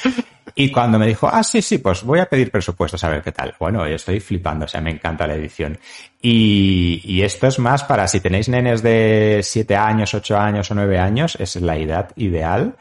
Y 0.54 0.72
cuando 0.72 0.98
me 0.98 1.06
dijo, 1.06 1.28
ah, 1.30 1.44
sí, 1.44 1.61
sí, 1.61 1.76
pues 1.76 2.02
voy 2.02 2.20
a 2.20 2.26
pedir 2.26 2.50
presupuestos 2.50 3.04
a 3.04 3.11
ver 3.11 3.22
qué 3.22 3.33
tal. 3.33 3.54
Bueno, 3.61 3.87
yo 3.87 3.94
estoy 3.94 4.20
flipando, 4.20 4.64
o 4.64 4.68
sea, 4.68 4.80
me 4.80 4.90
encanta 4.90 5.26
la 5.26 5.35
edición. 5.35 5.78
Y, 6.22 7.02
y 7.04 7.20
esto 7.22 7.46
es 7.46 7.59
más 7.59 7.85
para 7.85 8.09
si 8.09 8.20
tenéis 8.20 8.48
nenes 8.48 8.83
de 8.83 9.40
7 9.42 9.76
años, 9.76 10.14
8 10.14 10.38
años 10.38 10.70
o 10.70 10.74
9 10.74 10.98
años, 10.98 11.37
es 11.38 11.56
la 11.56 11.76
edad 11.76 12.11
ideal 12.16 12.74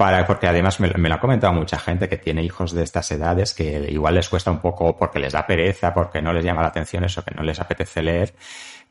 para, 0.00 0.26
porque 0.26 0.46
además 0.46 0.80
me, 0.80 0.88
me, 0.96 1.10
lo 1.10 1.16
ha 1.16 1.20
comentado 1.20 1.52
mucha 1.52 1.78
gente 1.78 2.08
que 2.08 2.16
tiene 2.16 2.42
hijos 2.42 2.72
de 2.72 2.82
estas 2.82 3.10
edades 3.10 3.52
que 3.52 3.86
igual 3.90 4.14
les 4.14 4.30
cuesta 4.30 4.50
un 4.50 4.58
poco 4.58 4.96
porque 4.96 5.18
les 5.18 5.34
da 5.34 5.46
pereza, 5.46 5.92
porque 5.92 6.22
no 6.22 6.32
les 6.32 6.42
llama 6.42 6.62
la 6.62 6.68
atención 6.68 7.04
eso, 7.04 7.22
que 7.22 7.34
no 7.34 7.42
les 7.42 7.60
apetece 7.60 8.00
leer. 8.00 8.32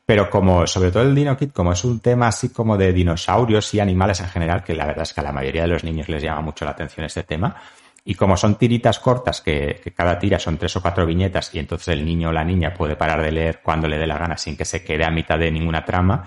Pero 0.06 0.30
como, 0.30 0.68
sobre 0.68 0.92
todo 0.92 1.02
el 1.02 1.12
Dino 1.12 1.36
Kid, 1.36 1.50
como 1.50 1.72
es 1.72 1.82
un 1.82 1.98
tema 1.98 2.28
así 2.28 2.50
como 2.50 2.76
de 2.76 2.92
dinosaurios 2.92 3.74
y 3.74 3.80
animales 3.80 4.20
en 4.20 4.28
general, 4.28 4.62
que 4.62 4.72
la 4.72 4.86
verdad 4.86 5.02
es 5.02 5.12
que 5.12 5.20
a 5.20 5.24
la 5.24 5.32
mayoría 5.32 5.62
de 5.62 5.68
los 5.68 5.82
niños 5.82 6.08
les 6.08 6.22
llama 6.22 6.42
mucho 6.42 6.64
la 6.64 6.70
atención 6.70 7.04
este 7.04 7.24
tema, 7.24 7.56
y 8.04 8.14
como 8.14 8.36
son 8.36 8.54
tiritas 8.54 9.00
cortas, 9.00 9.40
que, 9.40 9.80
que, 9.82 9.90
cada 9.90 10.16
tira 10.16 10.38
son 10.38 10.58
tres 10.58 10.76
o 10.76 10.80
cuatro 10.80 11.04
viñetas, 11.06 11.52
y 11.52 11.58
entonces 11.58 11.88
el 11.88 12.04
niño 12.04 12.28
o 12.28 12.32
la 12.32 12.44
niña 12.44 12.72
puede 12.72 12.94
parar 12.94 13.20
de 13.20 13.32
leer 13.32 13.62
cuando 13.64 13.88
le 13.88 13.98
dé 13.98 14.06
la 14.06 14.16
gana 14.16 14.36
sin 14.36 14.56
que 14.56 14.64
se 14.64 14.84
quede 14.84 15.04
a 15.04 15.10
mitad 15.10 15.40
de 15.40 15.50
ninguna 15.50 15.84
trama, 15.84 16.24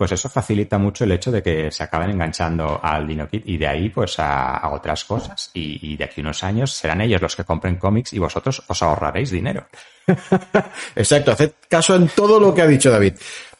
pues 0.00 0.12
eso 0.12 0.30
facilita 0.30 0.78
mucho 0.78 1.04
el 1.04 1.12
hecho 1.12 1.30
de 1.30 1.42
que 1.42 1.70
se 1.70 1.82
acaben 1.82 2.12
enganchando 2.12 2.80
al 2.82 3.06
Dino 3.06 3.28
Kid 3.28 3.42
y 3.44 3.58
de 3.58 3.66
ahí 3.66 3.90
pues 3.90 4.18
a, 4.18 4.56
a 4.56 4.70
otras 4.70 5.04
cosas. 5.04 5.50
Y, 5.52 5.92
y, 5.92 5.94
de 5.98 6.04
aquí 6.04 6.22
unos 6.22 6.42
años 6.42 6.72
serán 6.72 7.02
ellos 7.02 7.20
los 7.20 7.36
que 7.36 7.44
compren 7.44 7.76
cómics 7.76 8.14
y 8.14 8.18
vosotros 8.18 8.62
os 8.66 8.82
ahorraréis 8.82 9.30
dinero. 9.30 9.66
Exacto, 10.96 11.32
haced 11.32 11.52
caso 11.68 11.96
en 11.96 12.08
todo 12.08 12.40
lo 12.40 12.54
que 12.54 12.62
ha 12.62 12.66
dicho 12.66 12.90
David. 12.90 13.12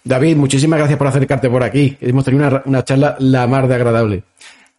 David, 0.02 0.34
muchísimas 0.38 0.78
gracias 0.78 0.96
por 0.96 1.08
acercarte 1.08 1.50
por 1.50 1.62
aquí. 1.62 1.98
Hemos 2.00 2.24
tenido 2.24 2.48
una, 2.48 2.62
una 2.64 2.84
charla 2.84 3.16
la 3.18 3.46
mar 3.46 3.68
de 3.68 3.74
agradable. 3.74 4.22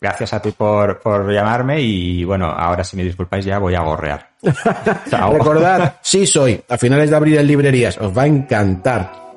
Gracias 0.01 0.33
a 0.33 0.41
ti 0.41 0.53
por, 0.53 0.99
por, 0.99 1.31
llamarme 1.31 1.79
y 1.79 2.23
bueno, 2.23 2.47
ahora 2.47 2.83
si 2.83 2.97
me 2.97 3.03
disculpáis 3.03 3.45
ya 3.45 3.59
voy 3.59 3.75
a 3.75 3.81
gorrear. 3.81 4.31
Recordad, 5.11 5.97
sí 6.01 6.25
soy, 6.25 6.59
a 6.67 6.75
finales 6.79 7.11
de 7.11 7.15
abril 7.15 7.37
en 7.37 7.45
librerías, 7.45 7.99
os 7.99 8.17
va 8.17 8.23
a 8.23 8.27
encantar. 8.27 9.30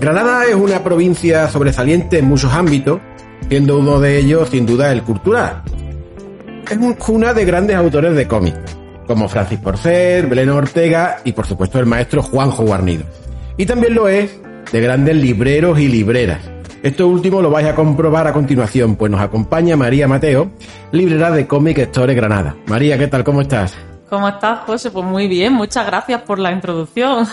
Granada 0.00 0.46
es 0.46 0.54
una 0.54 0.82
provincia 0.82 1.46
sobresaliente 1.48 2.18
en 2.18 2.24
muchos 2.24 2.50
ámbitos, 2.54 3.00
siendo 3.50 3.78
uno 3.78 4.00
de 4.00 4.16
ellos 4.16 4.48
sin 4.48 4.64
duda 4.64 4.90
el 4.92 5.02
cultural. 5.02 5.62
Es 6.70 6.96
cuna 6.96 7.34
de 7.34 7.44
grandes 7.44 7.76
autores 7.76 8.14
de 8.14 8.26
cómic, 8.26 8.54
como 9.06 9.28
Francis 9.28 9.58
Porcer, 9.58 10.26
Belén 10.26 10.48
Ortega 10.48 11.18
y 11.22 11.32
por 11.32 11.46
supuesto 11.46 11.78
el 11.78 11.84
maestro 11.84 12.22
Juanjo 12.22 12.64
Guarnido. 12.64 13.04
Y 13.58 13.66
también 13.66 13.94
lo 13.94 14.08
es 14.08 14.40
de 14.72 14.80
grandes 14.80 15.16
libreros 15.16 15.78
y 15.78 15.88
libreras. 15.88 16.40
Esto 16.82 17.06
último 17.06 17.42
lo 17.42 17.50
vais 17.50 17.66
a 17.66 17.74
comprobar 17.74 18.26
a 18.26 18.32
continuación, 18.32 18.96
pues 18.96 19.12
nos 19.12 19.20
acompaña 19.20 19.76
María 19.76 20.08
Mateo, 20.08 20.50
librera 20.92 21.30
de 21.30 21.46
Cómic 21.46 21.76
Store 21.76 22.14
Granada. 22.14 22.56
María, 22.68 22.96
¿qué 22.96 23.08
tal? 23.08 23.22
¿Cómo 23.22 23.42
estás? 23.42 23.76
¿Cómo 24.10 24.28
estás, 24.28 24.64
José? 24.66 24.90
Pues 24.90 25.06
muy 25.06 25.28
bien, 25.28 25.52
muchas 25.52 25.86
gracias 25.86 26.22
por 26.22 26.40
la 26.40 26.50
introducción. 26.50 27.24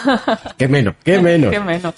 Qué 0.57 0.67
menos, 0.67 0.93
qué 1.03 1.19
menos. 1.21 1.51
qué 1.51 1.59
menos. 1.59 1.95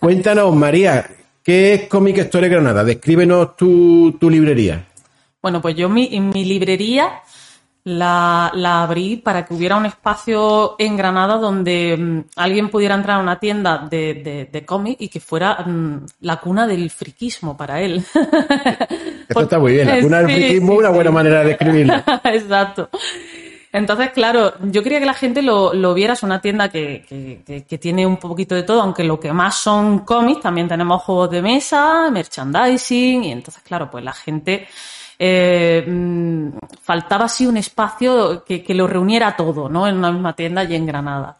Cuéntanos, 0.00 0.56
María, 0.56 1.06
¿qué 1.42 1.74
es 1.74 1.88
Cómic 1.88 2.16
Store 2.18 2.48
Granada? 2.48 2.82
Descríbenos 2.82 3.54
tu, 3.54 4.16
tu 4.18 4.30
librería. 4.30 4.82
Bueno, 5.42 5.60
pues 5.60 5.76
yo 5.76 5.90
mi, 5.90 6.08
mi 6.20 6.46
librería 6.46 7.20
la, 7.84 8.50
la, 8.54 8.82
abrí 8.82 9.16
para 9.16 9.44
que 9.44 9.52
hubiera 9.52 9.76
un 9.76 9.84
espacio 9.84 10.74
en 10.78 10.96
Granada 10.96 11.36
donde 11.36 11.94
um, 11.98 12.24
alguien 12.36 12.70
pudiera 12.70 12.94
entrar 12.94 13.18
a 13.18 13.22
una 13.22 13.38
tienda 13.38 13.86
de, 13.90 14.14
de, 14.14 14.48
de 14.50 14.64
cómic 14.64 14.96
y 15.00 15.08
que 15.08 15.20
fuera 15.20 15.64
um, 15.66 16.00
la 16.22 16.40
cuna 16.40 16.66
del 16.66 16.88
friquismo 16.88 17.58
para 17.58 17.82
él. 17.82 18.02
Esto 19.28 19.42
está 19.42 19.58
muy 19.58 19.72
bien, 19.72 19.86
la 19.86 20.00
cuna 20.00 20.22
del 20.22 20.28
sí, 20.28 20.34
friquismo 20.34 20.72
es 20.72 20.78
sí, 20.78 20.80
una 20.80 20.88
buena 20.88 21.10
sí. 21.10 21.14
manera 21.14 21.40
de 21.40 21.48
describirlo. 21.48 21.94
Exacto. 22.24 22.88
Entonces, 23.74 24.10
claro, 24.12 24.54
yo 24.70 24.84
quería 24.84 25.00
que 25.00 25.04
la 25.04 25.14
gente 25.14 25.42
lo, 25.42 25.74
lo 25.74 25.94
viera. 25.94 26.12
Es 26.12 26.22
una 26.22 26.40
tienda 26.40 26.68
que, 26.68 27.04
que, 27.44 27.64
que, 27.64 27.78
tiene 27.78 28.06
un 28.06 28.18
poquito 28.18 28.54
de 28.54 28.62
todo, 28.62 28.80
aunque 28.80 29.02
lo 29.02 29.18
que 29.18 29.32
más 29.32 29.56
son 29.56 30.04
cómics. 30.04 30.42
También 30.42 30.68
tenemos 30.68 31.02
juegos 31.02 31.28
de 31.32 31.42
mesa, 31.42 32.08
merchandising. 32.08 33.24
Y 33.24 33.32
entonces, 33.32 33.64
claro, 33.64 33.90
pues 33.90 34.04
la 34.04 34.12
gente 34.12 34.68
eh, 35.18 35.84
mmm, 35.88 36.50
faltaba 36.82 37.24
así 37.24 37.48
un 37.48 37.56
espacio 37.56 38.44
que, 38.44 38.62
que, 38.62 38.74
lo 38.74 38.86
reuniera 38.86 39.34
todo, 39.34 39.68
¿no? 39.68 39.88
En 39.88 39.96
una 39.96 40.12
misma 40.12 40.36
tienda 40.36 40.62
y 40.62 40.76
en 40.76 40.86
Granada. 40.86 41.36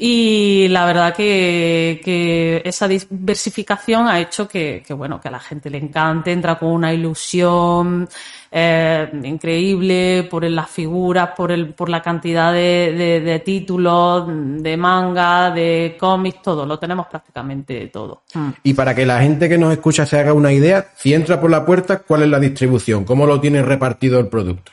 Y 0.00 0.68
la 0.68 0.86
verdad 0.86 1.12
que, 1.12 2.00
que 2.04 2.62
esa 2.64 2.86
diversificación 2.86 4.06
ha 4.06 4.20
hecho 4.20 4.46
que, 4.46 4.80
que, 4.86 4.94
bueno, 4.94 5.20
que 5.20 5.26
a 5.26 5.32
la 5.32 5.40
gente 5.40 5.68
le 5.70 5.78
encante, 5.78 6.30
entra 6.30 6.56
con 6.56 6.68
una 6.68 6.94
ilusión 6.94 8.08
eh, 8.48 9.10
increíble 9.24 10.28
por 10.30 10.44
las 10.44 10.70
figuras, 10.70 11.30
por, 11.36 11.50
el, 11.50 11.74
por 11.74 11.88
la 11.88 12.00
cantidad 12.00 12.52
de, 12.52 12.94
de, 12.96 13.20
de 13.20 13.40
títulos, 13.40 14.24
de 14.28 14.76
manga, 14.76 15.50
de 15.50 15.96
cómics, 15.98 16.42
todo, 16.42 16.64
lo 16.64 16.78
tenemos 16.78 17.08
prácticamente 17.08 17.88
todo. 17.88 18.22
Mm. 18.34 18.50
Y 18.62 18.74
para 18.74 18.94
que 18.94 19.04
la 19.04 19.20
gente 19.20 19.48
que 19.48 19.58
nos 19.58 19.72
escucha 19.72 20.06
se 20.06 20.16
haga 20.16 20.32
una 20.32 20.52
idea, 20.52 20.92
si 20.94 21.12
entra 21.12 21.40
por 21.40 21.50
la 21.50 21.66
puerta, 21.66 21.98
¿cuál 21.98 22.22
es 22.22 22.28
la 22.28 22.38
distribución? 22.38 23.04
¿Cómo 23.04 23.26
lo 23.26 23.40
tiene 23.40 23.62
repartido 23.62 24.20
el 24.20 24.28
producto? 24.28 24.70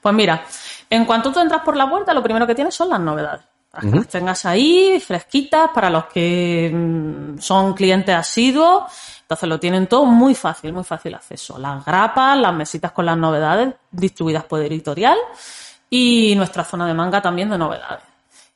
Pues 0.00 0.14
mira, 0.14 0.44
en 0.88 1.04
cuanto 1.04 1.32
tú 1.32 1.40
entras 1.40 1.62
por 1.62 1.76
la 1.76 1.90
puerta, 1.90 2.14
lo 2.14 2.22
primero 2.22 2.46
que 2.46 2.54
tienes 2.54 2.76
son 2.76 2.88
las 2.88 3.00
novedades. 3.00 3.51
Para 3.72 3.90
que 3.90 3.96
las 3.96 4.08
tengas 4.08 4.44
ahí, 4.44 5.00
fresquitas, 5.00 5.70
para 5.74 5.88
los 5.88 6.04
que 6.04 6.70
mm, 6.72 7.38
son 7.38 7.72
clientes 7.72 8.14
asiduos. 8.14 8.84
Entonces 9.22 9.48
lo 9.48 9.58
tienen 9.58 9.86
todo 9.86 10.04
muy 10.04 10.34
fácil, 10.34 10.74
muy 10.74 10.84
fácil 10.84 11.14
acceso. 11.14 11.58
Las 11.58 11.82
grapas, 11.82 12.38
las 12.38 12.52
mesitas 12.52 12.92
con 12.92 13.06
las 13.06 13.16
novedades 13.16 13.74
distribuidas 13.90 14.44
por 14.44 14.60
editorial 14.60 15.16
y 15.88 16.34
nuestra 16.36 16.64
zona 16.64 16.86
de 16.86 16.92
manga 16.92 17.22
también 17.22 17.48
de 17.48 17.56
novedades. 17.56 18.04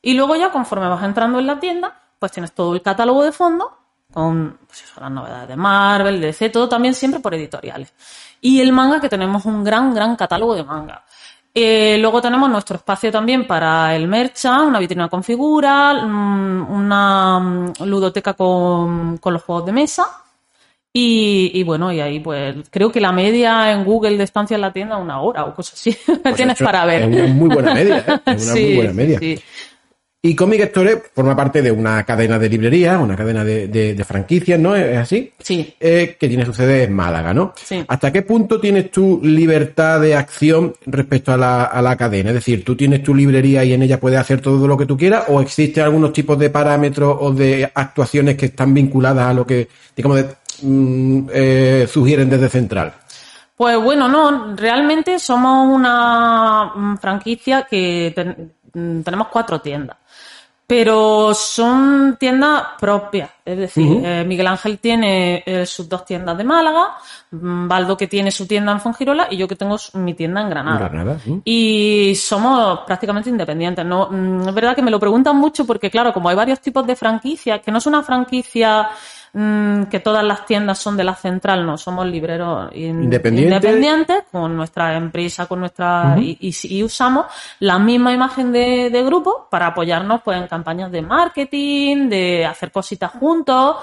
Y 0.03 0.13
luego 0.13 0.35
ya 0.35 0.51
conforme 0.51 0.87
vas 0.87 1.03
entrando 1.03 1.39
en 1.39 1.47
la 1.47 1.59
tienda, 1.59 1.99
pues 2.19 2.31
tienes 2.31 2.53
todo 2.53 2.75
el 2.75 2.83
catálogo 2.83 3.23
de 3.23 3.31
fondo 3.31 3.75
con 4.13 4.57
pues 4.65 4.83
eso, 4.83 4.99
las 5.01 5.11
novedades 5.11 5.49
de 5.49 5.55
Marvel, 5.55 6.21
DC, 6.21 6.49
todo 6.49 6.69
también 6.69 6.93
siempre 6.93 7.19
por 7.19 7.33
editoriales. 7.33 7.93
Y 8.41 8.61
el 8.61 8.71
manga, 8.71 9.01
que 9.01 9.09
tenemos 9.09 9.45
un 9.45 9.63
gran, 9.63 9.93
gran 9.93 10.15
catálogo 10.15 10.55
de 10.55 10.63
manga. 10.63 11.03
Eh, 11.59 11.97
luego 11.97 12.21
tenemos 12.21 12.47
nuestro 12.51 12.75
espacio 12.75 13.11
también 13.11 13.47
para 13.47 13.95
el 13.95 14.07
mercha, 14.07 14.61
una 14.61 14.77
vitrina 14.77 15.09
con 15.09 15.23
figuras, 15.23 16.03
mm, 16.03 16.71
una 16.71 17.39
mm, 17.39 17.73
ludoteca 17.83 18.35
con, 18.35 19.17
con 19.17 19.33
los 19.33 19.41
juegos 19.41 19.65
de 19.65 19.71
mesa. 19.71 20.07
Y, 20.93 21.49
y, 21.55 21.63
bueno, 21.63 21.91
y 21.91 21.99
ahí 21.99 22.19
pues 22.19 22.57
creo 22.69 22.91
que 22.91 23.01
la 23.01 23.11
media 23.11 23.71
en 23.71 23.85
Google 23.85 24.17
de 24.17 24.23
estancia 24.23 24.53
en 24.53 24.61
la 24.61 24.71
tienda 24.71 24.97
una 24.97 25.19
hora 25.19 25.45
o 25.45 25.55
cosas 25.55 25.73
así. 25.73 25.97
Pues 26.21 26.35
Tienes 26.35 26.59
para 26.61 26.85
ver. 26.85 27.01
Es 27.01 27.07
una 27.07 27.33
muy 27.33 27.49
buena 27.49 27.73
media, 27.73 28.05
¿eh? 28.07 28.19
Es 28.27 28.43
una 28.43 28.53
Sí, 28.53 28.63
muy 28.65 28.75
buena 28.75 28.93
media. 28.93 29.19
sí, 29.19 29.37
sí. 29.37 29.43
Y 30.19 30.35
Comic 30.35 30.59
Store 30.61 31.03
forma 31.13 31.35
parte 31.35 31.61
de 31.61 31.71
una 31.71 32.03
cadena 32.03 32.39
de 32.39 32.49
librerías, 32.49 32.99
una 32.99 33.15
cadena 33.15 33.43
de, 33.43 33.67
de- 33.67 33.93
de 33.93 34.03
franquicias, 34.03 34.59
¿no? 34.59 34.75
¿Es 34.75 34.97
así? 34.97 35.31
Sí. 35.39 35.75
Eh, 35.79 36.17
que 36.19 36.27
tiene 36.27 36.43
su 36.43 36.53
sede 36.53 36.83
en 36.83 36.93
Málaga, 36.93 37.33
¿no? 37.35 37.53
Sí. 37.55 37.85
¿Hasta 37.87 38.11
qué 38.11 38.23
punto 38.23 38.59
tienes 38.59 38.89
tu 38.89 39.21
libertad 39.23 40.01
de 40.01 40.15
acción 40.15 40.73
respecto 40.87 41.31
a 41.33 41.37
la, 41.37 41.65
a 41.65 41.81
la 41.83 41.95
cadena? 41.95 42.29
Es 42.31 42.35
decir, 42.35 42.65
¿tú 42.65 42.75
tienes 42.75 43.03
tu 43.03 43.13
librería 43.13 43.63
y 43.63 43.73
en 43.73 43.83
ella 43.83 43.99
puedes 43.99 44.19
hacer 44.19 44.41
todo 44.41 44.67
lo 44.67 44.75
que 44.75 44.87
tú 44.87 44.97
quieras? 44.97 45.25
¿O 45.27 45.39
existen 45.39 45.83
algunos 45.83 46.11
tipos 46.11 46.37
de 46.39 46.49
parámetros 46.49 47.15
o 47.21 47.31
de 47.31 47.71
actuaciones 47.73 48.35
que 48.35 48.47
están 48.47 48.73
vinculadas 48.73 49.27
a 49.29 49.33
lo 49.35 49.45
que, 49.45 49.67
digamos, 49.95 50.17
de- 50.17 50.35
mm, 50.63 51.27
eh, 51.31 51.87
sugieren 51.89 52.27
desde 52.29 52.49
Central? 52.49 52.91
Pues 53.55 53.77
bueno, 53.81 54.07
no, 54.07 54.55
realmente 54.55 55.19
somos 55.19 55.67
una 55.73 56.97
franquicia 56.99 57.67
que 57.69 58.11
ten- 58.15 58.51
tenemos 59.03 59.27
cuatro 59.29 59.61
tiendas. 59.61 59.97
Pero 60.67 61.33
son 61.33 62.17
tiendas 62.19 62.61
propias. 62.77 63.29
Es 63.45 63.57
decir, 63.57 64.01
eh, 64.03 64.25
Miguel 64.27 64.47
Ángel 64.47 64.79
tiene 64.79 65.41
eh, 65.45 65.65
sus 65.65 65.87
dos 65.87 66.03
tiendas 66.03 66.37
de 66.37 66.43
Málaga, 66.43 66.97
mm, 67.31 67.69
Baldo 67.69 67.95
que 67.95 68.07
tiene 68.07 68.31
su 68.31 68.45
tienda 68.45 68.73
en 68.73 68.81
Fongirola 68.81 69.29
y 69.31 69.37
yo 69.37 69.47
que 69.47 69.55
tengo 69.55 69.77
mi 69.93 70.13
tienda 70.13 70.41
en 70.41 70.49
Granada. 70.49 70.79
Y 71.45 72.13
somos 72.15 72.81
prácticamente 72.85 73.29
independientes. 73.29 73.85
No, 73.85 74.09
mm, 74.11 74.49
es 74.49 74.53
verdad 74.53 74.75
que 74.75 74.81
me 74.81 74.91
lo 74.91 74.99
preguntan 74.99 75.37
mucho 75.37 75.65
porque, 75.65 75.89
claro, 75.89 76.11
como 76.11 76.27
hay 76.27 76.35
varios 76.35 76.59
tipos 76.59 76.85
de 76.85 76.97
franquicias, 76.97 77.61
que 77.61 77.71
no 77.71 77.77
es 77.77 77.85
una 77.85 78.03
franquicia 78.03 78.89
mm, 79.39 79.83
que 79.83 79.99
todas 79.99 80.23
las 80.23 80.45
tiendas 80.45 80.79
son 80.79 80.97
de 80.97 81.03
la 81.03 81.13
central, 81.15 81.65
no, 81.65 81.77
somos 81.77 82.05
libreros 82.07 82.69
in- 82.73 83.03
Independientes. 83.03 83.55
independientes 83.63 84.23
con 84.31 84.55
nuestra 84.57 84.95
empresa, 84.97 85.45
con 85.45 85.59
nuestra 85.59 86.15
y, 86.19 86.37
y- 86.41 86.75
y 86.77 86.83
usamos 86.83 87.27
la 87.59 87.77
misma 87.77 88.11
imagen 88.13 88.51
de, 88.51 88.89
de 88.89 89.03
grupo 89.03 89.47
para 89.51 89.67
apoyarnos 89.67 90.21
pues 90.23 90.37
en 90.41 90.47
campañas 90.47 90.91
de 90.91 91.01
marketing, 91.03 92.09
de 92.09 92.45
hacer 92.45 92.71
cositas 92.71 93.11
juntos 93.11 93.75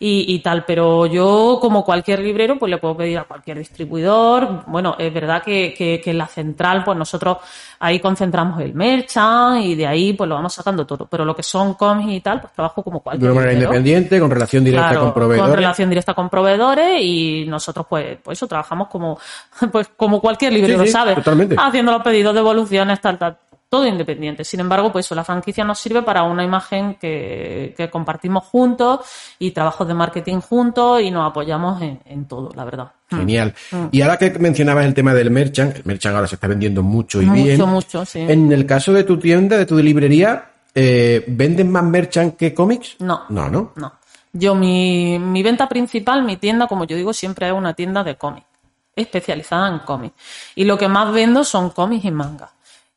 y, 0.00 0.32
y 0.34 0.38
tal. 0.40 0.64
Pero 0.64 1.06
yo, 1.06 1.58
como 1.60 1.84
cualquier 1.84 2.20
librero, 2.20 2.58
pues 2.58 2.70
le 2.70 2.78
puedo 2.78 2.96
pedir 2.96 3.18
a 3.18 3.24
cualquier 3.24 3.58
distribuidor. 3.58 4.64
Bueno, 4.66 4.94
es 4.98 5.12
verdad 5.12 5.42
que, 5.42 5.74
que, 5.76 6.00
que 6.00 6.10
en 6.10 6.18
la 6.18 6.26
central, 6.26 6.84
pues 6.84 6.96
nosotros 6.96 7.38
ahí 7.80 8.00
concentramos 8.00 8.60
el 8.60 8.74
merchant 8.74 9.62
y 9.64 9.74
de 9.74 9.86
ahí 9.86 10.12
pues 10.12 10.28
lo 10.28 10.34
vamos 10.36 10.52
sacando 10.52 10.86
todo. 10.86 11.06
Pero 11.06 11.24
lo 11.24 11.34
que 11.34 11.42
son 11.42 11.74
cómics 11.74 12.12
y 12.12 12.20
tal, 12.20 12.40
pues 12.40 12.52
trabajo 12.52 12.82
como 12.82 12.98
De 12.98 13.02
cualquier 13.02 13.30
una 13.30 13.34
manera 13.40 13.52
librero. 13.52 13.70
independiente, 13.74 14.20
con 14.20 14.30
relación 14.30 14.64
directa 14.64 14.88
Claro, 14.88 15.00
con 15.06 15.14
proveedores. 15.14 15.54
relación 15.56 15.88
directa 15.88 16.14
con 16.14 16.28
proveedores 16.28 17.00
y 17.02 17.44
nosotros 17.48 17.86
pues, 17.88 18.18
pues 18.22 18.38
eso 18.38 18.46
trabajamos 18.46 18.88
como 18.88 19.18
pues 19.72 19.88
como 19.96 20.20
cualquier 20.20 20.52
librero, 20.52 20.80
Sí, 20.80 20.86
sí, 20.86 20.92
¿sabes? 20.92 21.14
totalmente. 21.16 21.56
Haciendo 21.58 21.92
los 21.92 22.02
pedidos 22.02 22.34
de 22.34 22.40
evoluciones, 22.40 23.00
tal, 23.00 23.18
tal, 23.18 23.36
todo 23.68 23.86
independiente. 23.86 24.44
Sin 24.44 24.60
embargo, 24.60 24.90
pues 24.90 25.06
eso, 25.06 25.14
la 25.14 25.24
franquicia 25.24 25.64
nos 25.64 25.78
sirve 25.78 26.02
para 26.02 26.22
una 26.22 26.42
imagen 26.42 26.94
que, 26.94 27.74
que 27.76 27.90
compartimos 27.90 28.44
juntos 28.44 29.00
y 29.38 29.50
trabajos 29.50 29.86
de 29.86 29.94
marketing 29.94 30.40
juntos 30.40 31.02
y 31.02 31.10
nos 31.10 31.28
apoyamos 31.30 31.82
en, 31.82 32.00
en 32.06 32.24
todo, 32.26 32.50
la 32.54 32.64
verdad. 32.64 32.92
Genial. 33.10 33.54
Mm. 33.70 33.84
Y 33.92 34.00
ahora 34.02 34.16
que 34.16 34.30
mencionabas 34.38 34.86
el 34.86 34.94
tema 34.94 35.12
del 35.14 35.30
merchant, 35.30 35.76
el 35.76 35.84
merchant 35.84 36.14
ahora 36.14 36.26
se 36.26 36.36
está 36.36 36.46
vendiendo 36.48 36.82
mucho 36.82 37.20
y 37.20 37.26
Mucho, 37.26 37.42
bien. 37.44 37.60
mucho, 37.68 38.04
sí. 38.04 38.20
En 38.20 38.50
el 38.52 38.64
caso 38.64 38.92
de 38.92 39.04
tu 39.04 39.18
tienda, 39.18 39.56
de 39.58 39.66
tu 39.66 39.76
librería, 39.78 40.50
eh, 40.74 41.24
¿venden 41.26 41.70
más 41.70 41.84
merchant 41.84 42.36
que 42.36 42.54
cómics? 42.54 42.96
No. 43.00 43.22
No, 43.28 43.48
¿no? 43.48 43.72
No. 43.76 43.92
Yo, 44.32 44.54
mi, 44.54 45.18
mi 45.18 45.42
venta 45.42 45.68
principal, 45.68 46.22
mi 46.22 46.36
tienda, 46.36 46.66
como 46.66 46.84
yo 46.84 46.96
digo, 46.96 47.12
siempre 47.12 47.48
es 47.48 47.52
una 47.52 47.74
tienda 47.74 48.04
de 48.04 48.16
cómics, 48.16 48.46
especializada 48.94 49.68
en 49.68 49.78
cómics. 49.80 50.14
Y 50.54 50.64
lo 50.64 50.76
que 50.78 50.86
más 50.88 51.12
vendo 51.12 51.44
son 51.44 51.70
cómics 51.70 52.04
y 52.04 52.10
mangas. 52.10 52.50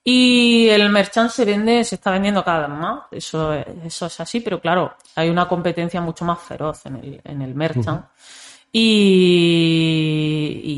Y 0.04 0.68
el 0.70 0.90
merchant 0.90 1.30
se 1.30 1.46
vende, 1.46 1.84
se 1.84 1.96
está 1.96 2.10
vendiendo 2.12 2.44
cada 2.44 2.68
vez 2.68 2.78
más. 2.78 3.00
Eso, 3.12 3.54
es- 3.54 3.66
eso 3.86 4.06
es 4.08 4.20
así, 4.20 4.40
pero 4.40 4.60
claro, 4.60 4.96
hay 5.16 5.30
una 5.30 5.48
competencia 5.48 6.02
mucho 6.02 6.26
más 6.26 6.40
feroz 6.40 6.86
en 6.88 6.96
el, 6.96 7.22
en 7.24 7.42
el 7.42 7.54
merchant. 7.54 8.06
Y, 8.74 8.82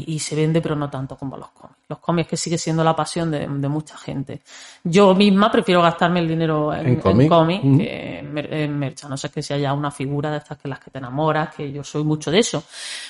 y- 0.08 0.14
y 0.16 0.20
se 0.20 0.36
vende, 0.36 0.62
pero 0.62 0.76
no 0.76 0.90
tanto 0.90 1.16
como 1.16 1.38
los 1.38 1.50
cómics. 1.50 1.78
Los 1.88 2.00
cómics 2.00 2.30
que 2.30 2.38
sigue 2.38 2.58
siendo 2.58 2.84
la 2.84 2.96
pasión 2.96 3.30
de, 3.30 3.48
de 3.48 3.68
mucha 3.68 3.98
gente. 3.98 4.42
Yo 4.84 5.14
misma 5.14 5.52
prefiero 5.52 5.82
gastarme 5.82 6.20
el 6.22 6.28
dinero 6.28 6.74
en, 6.74 6.88
¿En 6.88 6.96
cómic? 6.98 7.24
en 7.24 7.30
cómic 7.30 7.64
Ujú. 7.64 7.78
que 7.78 8.20
en, 8.20 8.38
en 8.54 8.80
mercha. 8.80 9.08
No 9.08 9.16
sé 9.16 9.30
que 9.30 9.44
si 9.44 9.54
haya 9.54 9.74
una 9.74 9.92
figura 9.92 10.32
de 10.32 10.38
estas 10.38 10.58
que 10.58 10.68
las 10.68 10.80
que 10.80 10.90
te 10.92 10.98
enamoras, 10.98 11.54
que 11.56 11.72
yo 11.72 11.84
soy 11.84 12.04
mucho 12.04 12.32
de 12.32 12.40
eso. 12.40 12.64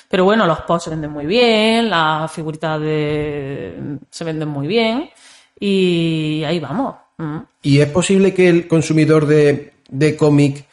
Pero 0.08 0.24
bueno, 0.24 0.46
los 0.46 0.60
posts 0.62 0.84
se 0.84 0.90
venden 0.90 1.10
muy 1.10 1.24
bien, 1.26 1.88
las 1.88 2.30
figuritas 2.30 2.78
de, 2.80 3.98
se 4.10 4.24
venden 4.24 4.48
muy 4.48 4.66
bien 4.66 5.10
y 5.58 6.42
ahí 6.44 6.60
vamos. 6.60 6.96
Mm. 7.18 7.38
¿Y 7.62 7.80
es 7.80 7.88
posible 7.88 8.34
que 8.34 8.48
el 8.48 8.66
consumidor 8.68 9.26
de, 9.26 9.72
de 9.88 10.16
cómic 10.16 10.64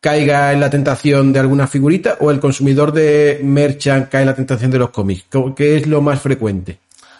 caiga 0.00 0.52
en 0.52 0.60
la 0.60 0.70
tentación 0.70 1.32
de 1.32 1.40
alguna 1.40 1.66
figurita 1.66 2.18
o 2.20 2.30
el 2.30 2.38
consumidor 2.38 2.92
de 2.92 3.40
merchant 3.42 4.08
cae 4.08 4.20
en 4.22 4.26
la 4.28 4.34
tentación 4.34 4.70
de 4.70 4.78
los 4.78 4.90
cómics? 4.90 5.24
¿Cómo- 5.30 5.54
¿Qué 5.54 5.76
es 5.76 5.86
lo 5.86 6.00
más 6.02 6.20
frecuente 6.20 6.78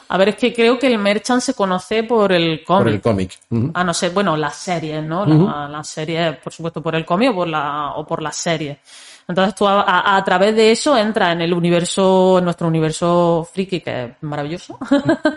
A 0.09 0.19
ver, 0.19 0.29
es 0.31 0.37
que 0.37 0.53
creo 0.55 0.79
que 0.79 0.87
el 0.87 0.99
merchant 0.99 1.41
se 1.43 1.55
conoce 1.55 2.05
por 2.05 2.31
el 2.33 2.63
cómic. 2.65 2.85
por 2.85 2.89
el 2.93 3.01
cómic? 3.01 3.39
Ujú. 3.51 3.71
A 3.75 3.83
no 3.83 3.93
ser, 3.95 4.13
bueno, 4.13 4.37
las 4.37 4.55
series, 4.57 5.03
¿no? 5.03 5.27
La- 5.27 5.67
Las 5.69 5.89
series, 5.89 6.37
por 6.37 6.53
supuesto, 6.53 6.81
por 6.83 6.95
el 6.95 7.05
cómic 7.05 7.31
o 7.31 7.35
por 7.35 7.49
la, 7.49 7.93
o 7.97 8.07
por 8.07 8.23
las 8.23 8.37
series. 8.37 8.79
Entonces 9.29 9.55
tú 9.55 9.67
a, 9.67 9.81
a- 9.83 10.17
a 10.17 10.25
través 10.25 10.55
de 10.55 10.71
eso 10.71 10.97
entras 10.97 11.33
en 11.33 11.41
el 11.43 11.53
universo, 11.53 12.39
en 12.39 12.45
nuestro 12.45 12.69
universo 12.69 13.49
friki, 13.53 13.81
que 13.81 14.05
es 14.05 14.11
maravilloso. 14.21 14.79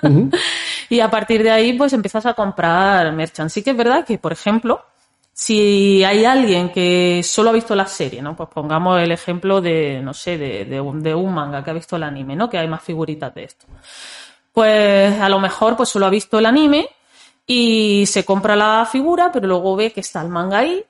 y 0.89 0.99
a 0.99 1.09
partir 1.09 1.41
de 1.43 1.51
ahí, 1.51 1.73
pues 1.73 1.93
empiezas 1.93 2.25
a 2.25 2.33
comprar 2.33 3.11
merchant. 3.13 3.49
Sí 3.49 3.63
que 3.63 3.71
es 3.71 3.77
verdad 3.77 4.05
que, 4.05 4.17
por 4.17 4.31
ejemplo, 4.31 4.81
si 5.33 6.03
hay 6.03 6.25
alguien 6.25 6.71
que 6.71 7.21
solo 7.23 7.49
ha 7.49 7.53
visto 7.53 7.73
la 7.75 7.87
serie, 7.87 8.21
¿no? 8.21 8.35
Pues 8.35 8.49
pongamos 8.49 8.99
el 9.01 9.11
ejemplo 9.11 9.61
de, 9.61 10.01
no 10.03 10.13
sé, 10.13 10.37
de, 10.37 10.65
de 10.65 10.81
un, 10.81 11.01
de 11.01 11.15
un 11.15 11.33
manga 11.33 11.63
que 11.63 11.69
ha 11.71 11.73
visto 11.73 11.95
el 11.95 12.03
anime, 12.03 12.35
¿no? 12.35 12.49
Que 12.49 12.57
hay 12.57 12.67
más 12.67 12.83
figuritas 12.83 13.33
de 13.33 13.43
esto 13.45 13.65
pues 14.51 15.19
a 15.21 15.29
lo 15.29 15.39
mejor 15.39 15.77
pues 15.77 15.89
solo 15.89 16.05
ha 16.07 16.09
visto 16.09 16.39
el 16.39 16.45
anime 16.45 16.89
y 17.45 18.03
se 18.07 18.25
compra 18.25 18.55
la 18.55 18.87
figura, 18.91 19.31
pero 19.31 19.47
luego 19.47 19.75
ve 19.75 19.91
que 19.91 20.01
está 20.01 20.21
el 20.21 20.29
manga 20.29 20.57
ahí 20.59 20.83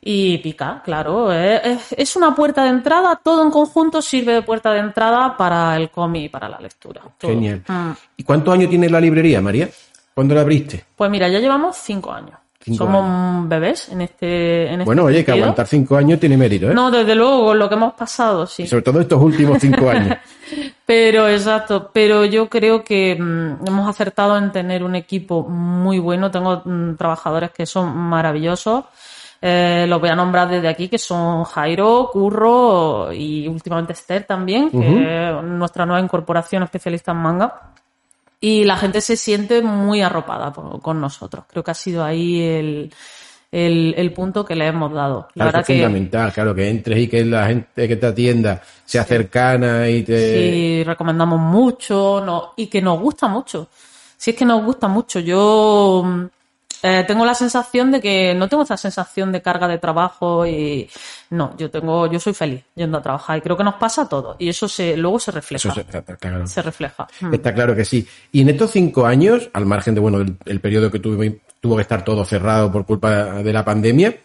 y 0.00 0.38
pica, 0.38 0.80
claro. 0.84 1.32
Es, 1.32 1.60
es- 1.64 1.92
es 1.96 2.16
una 2.16 2.34
puerta 2.34 2.62
de 2.64 2.70
entrada, 2.70 3.20
todo 3.22 3.42
en 3.42 3.50
conjunto 3.50 4.00
sirve 4.02 4.32
de 4.34 4.42
puerta 4.42 4.72
de 4.72 4.80
entrada 4.80 5.36
para 5.36 5.76
el 5.76 5.90
cómic 5.90 6.24
y 6.24 6.28
para 6.28 6.48
la 6.48 6.60
lectura. 6.60 7.02
todo. 7.18 7.30
Genial. 7.30 7.62
Mm. 7.66 7.90
¿Y 8.16 8.22
cuántos 8.24 8.54
años 8.54 8.70
tiene 8.70 8.88
la 8.88 9.00
librería, 9.00 9.40
María? 9.40 9.68
¿Cuándo 10.14 10.34
la 10.34 10.40
abriste? 10.42 10.84
Pues 10.96 11.10
mira, 11.10 11.28
ya 11.28 11.38
llevamos 11.38 11.76
cinco 11.76 12.12
años. 12.12 12.32
Cinco 12.60 12.84
Somos 12.84 13.48
bebés 13.48 13.88
en 13.88 14.00
este, 14.02 14.66
en 14.66 14.72
este 14.80 14.84
Bueno, 14.84 15.04
oye, 15.04 15.24
que 15.24 15.30
aguantar 15.30 15.66
cinco 15.66 15.96
años 15.96 16.18
tiene 16.18 16.36
mérito, 16.36 16.70
¿eh? 16.70 16.74
No, 16.74 16.90
desde 16.90 17.14
luego, 17.14 17.46
con 17.46 17.58
lo 17.58 17.68
que 17.68 17.76
hemos 17.76 17.94
pasado, 17.94 18.46
sí. 18.46 18.64
Y 18.64 18.66
sobre 18.66 18.82
todo 18.82 19.00
estos 19.00 19.22
últimos 19.22 19.58
cinco 19.60 19.88
años. 19.90 20.18
Pero 20.84 21.28
exacto, 21.28 21.90
pero 21.92 22.24
yo 22.24 22.48
creo 22.48 22.82
que 22.82 23.16
mm, 23.18 23.66
hemos 23.68 23.88
acertado 23.88 24.36
en 24.36 24.50
tener 24.50 24.82
un 24.82 24.96
equipo 24.96 25.44
muy 25.48 25.98
bueno. 26.00 26.30
Tengo 26.30 26.62
mm, 26.64 26.96
trabajadores 26.96 27.52
que 27.52 27.64
son 27.64 27.96
maravillosos. 27.96 28.84
Eh, 29.40 29.86
los 29.88 30.00
voy 30.00 30.10
a 30.10 30.16
nombrar 30.16 30.48
desde 30.48 30.68
aquí, 30.68 30.88
que 30.88 30.98
son 30.98 31.44
Jairo, 31.44 32.10
Curro 32.12 33.12
y 33.12 33.46
últimamente 33.46 33.92
Esther 33.92 34.24
también, 34.24 34.70
que 34.70 34.78
es 35.38 35.42
nuestra 35.44 35.86
nueva 35.86 36.02
incorporación 36.02 36.62
especialista 36.64 37.12
en 37.12 37.18
manga. 37.18 37.72
Y 38.40 38.64
la 38.64 38.76
gente 38.76 39.00
se 39.00 39.16
siente 39.16 39.62
muy 39.62 40.00
arropada 40.02 40.52
por- 40.52 40.80
con 40.80 41.00
nosotros. 41.00 41.44
Creo 41.48 41.62
que 41.64 41.70
ha 41.72 41.74
sido 41.74 42.04
ahí 42.04 42.40
el, 42.40 42.92
el, 43.50 43.94
el 43.96 44.12
punto 44.12 44.44
que 44.44 44.54
le 44.54 44.66
hemos 44.66 44.92
dado. 44.92 45.28
La 45.34 45.44
Claro, 45.44 45.46
verdad 45.48 45.60
es 45.62 45.66
fundamental, 45.76 46.32
claro, 46.32 46.54
que 46.54 46.68
entres 46.68 46.98
y 46.98 47.08
que 47.08 47.24
la 47.24 47.46
gente 47.46 47.88
que 47.88 47.96
te 47.96 48.06
atienda 48.06 48.60
sea 48.84 49.02
cercana 49.04 49.88
y 49.88 50.02
te... 50.02 50.18
Sí, 50.18 50.84
recomendamos 50.84 51.40
mucho 51.40 52.22
no, 52.24 52.52
y 52.56 52.66
que 52.68 52.80
nos 52.80 53.00
gusta 53.00 53.26
mucho. 53.28 53.68
Si 54.16 54.30
es 54.30 54.36
que 54.36 54.44
nos 54.44 54.64
gusta 54.64 54.86
mucho. 54.88 55.18
Yo 55.20 56.02
mm, 56.04 56.24
eh, 56.82 57.04
tengo 57.06 57.24
la 57.24 57.34
sensación 57.34 57.90
de 57.90 58.00
que 58.00 58.34
no 58.34 58.48
tengo 58.48 58.62
esa 58.62 58.76
sensación 58.76 59.32
de 59.32 59.42
carga 59.42 59.66
de 59.68 59.78
trabajo 59.78 60.46
y 60.46 60.88
no, 61.30 61.56
yo 61.56 61.70
tengo, 61.70 62.06
yo 62.10 62.18
soy 62.20 62.34
feliz 62.34 62.64
yendo 62.74 62.98
a 62.98 63.02
trabajar 63.02 63.38
y 63.38 63.40
creo 63.40 63.56
que 63.56 63.64
nos 63.64 63.74
pasa 63.74 64.02
a 64.02 64.08
todos 64.08 64.36
y 64.38 64.48
eso 64.48 64.68
se, 64.68 64.96
luego 64.96 65.18
se 65.18 65.30
refleja. 65.32 65.68
Eso 65.68 65.74
se- 65.74 65.80
está 65.80 66.16
claro. 66.16 66.46
Se 66.46 66.62
refleja. 66.62 67.06
Mm. 67.20 67.34
Está 67.34 67.52
claro 67.54 67.74
que 67.74 67.84
sí. 67.84 68.06
Y 68.32 68.42
en 68.42 68.50
estos 68.50 68.70
cinco 68.70 69.06
años, 69.06 69.50
al 69.52 69.66
margen 69.66 69.94
de 69.94 70.00
bueno 70.00 70.18
del 70.18 70.36
el 70.46 70.60
periodo 70.60 70.90
que 70.90 70.98
tuvo, 71.00 71.22
tuvo 71.60 71.76
que 71.76 71.82
estar 71.82 72.04
todo 72.04 72.24
cerrado 72.24 72.70
por 72.70 72.86
culpa 72.86 73.42
de 73.42 73.52
la 73.52 73.64
pandemia, 73.64 74.16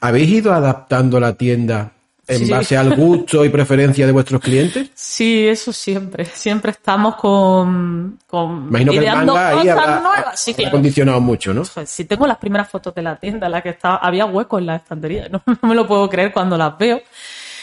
¿habéis 0.00 0.28
ido 0.30 0.52
adaptando 0.52 1.20
la 1.20 1.34
tienda 1.34 1.92
en 2.30 2.46
Sí. 2.46 2.50
base 2.50 2.76
al 2.76 2.94
gusto 2.96 3.44
y 3.44 3.48
preferencia 3.48 4.06
de 4.06 4.12
vuestros 4.12 4.40
clientes? 4.40 4.90
Sí, 4.94 5.46
eso 5.48 5.72
siempre. 5.72 6.24
Siempre 6.24 6.70
estamos 6.70 7.16
con, 7.16 8.18
con 8.26 8.68
Imagino 8.68 8.92
que 8.92 8.98
el 8.98 9.04
ideando 9.04 9.34
manga 9.34 9.48
ahí 9.48 9.56
cosas 9.68 9.78
habrá, 9.78 10.00
nuevas. 10.00 10.40
Sí, 10.40 10.54
claro. 10.54 10.70
condicionado 10.70 11.20
mucho, 11.20 11.52
¿no? 11.52 11.62
Si 11.64 12.04
tengo 12.04 12.26
las 12.26 12.38
primeras 12.38 12.68
fotos 12.68 12.94
de 12.94 13.02
la 13.02 13.16
tienda 13.16 13.46
en 13.46 13.52
la 13.52 13.62
que 13.62 13.70
estaba, 13.70 13.96
había 13.96 14.26
huecos 14.26 14.60
en 14.60 14.66
la 14.66 14.76
estantería, 14.76 15.28
no, 15.32 15.42
no 15.46 15.68
me 15.68 15.74
lo 15.74 15.86
puedo 15.86 16.08
creer 16.08 16.32
cuando 16.32 16.56
las 16.56 16.76
veo. 16.78 17.00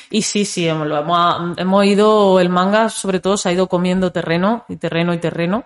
Y 0.09 0.21
sí, 0.21 0.45
sí, 0.45 0.67
hemos, 0.67 0.87
lo 0.87 0.97
hemos, 0.97 1.57
hemos 1.57 1.85
ido, 1.85 2.39
el 2.39 2.47
manga 2.49 2.87
sobre 2.89 3.19
todo 3.19 3.35
se 3.35 3.49
ha 3.49 3.51
ido 3.51 3.67
comiendo 3.67 4.11
terreno 4.11 4.63
y 4.69 4.77
terreno 4.77 5.13
y 5.13 5.17
terreno. 5.17 5.65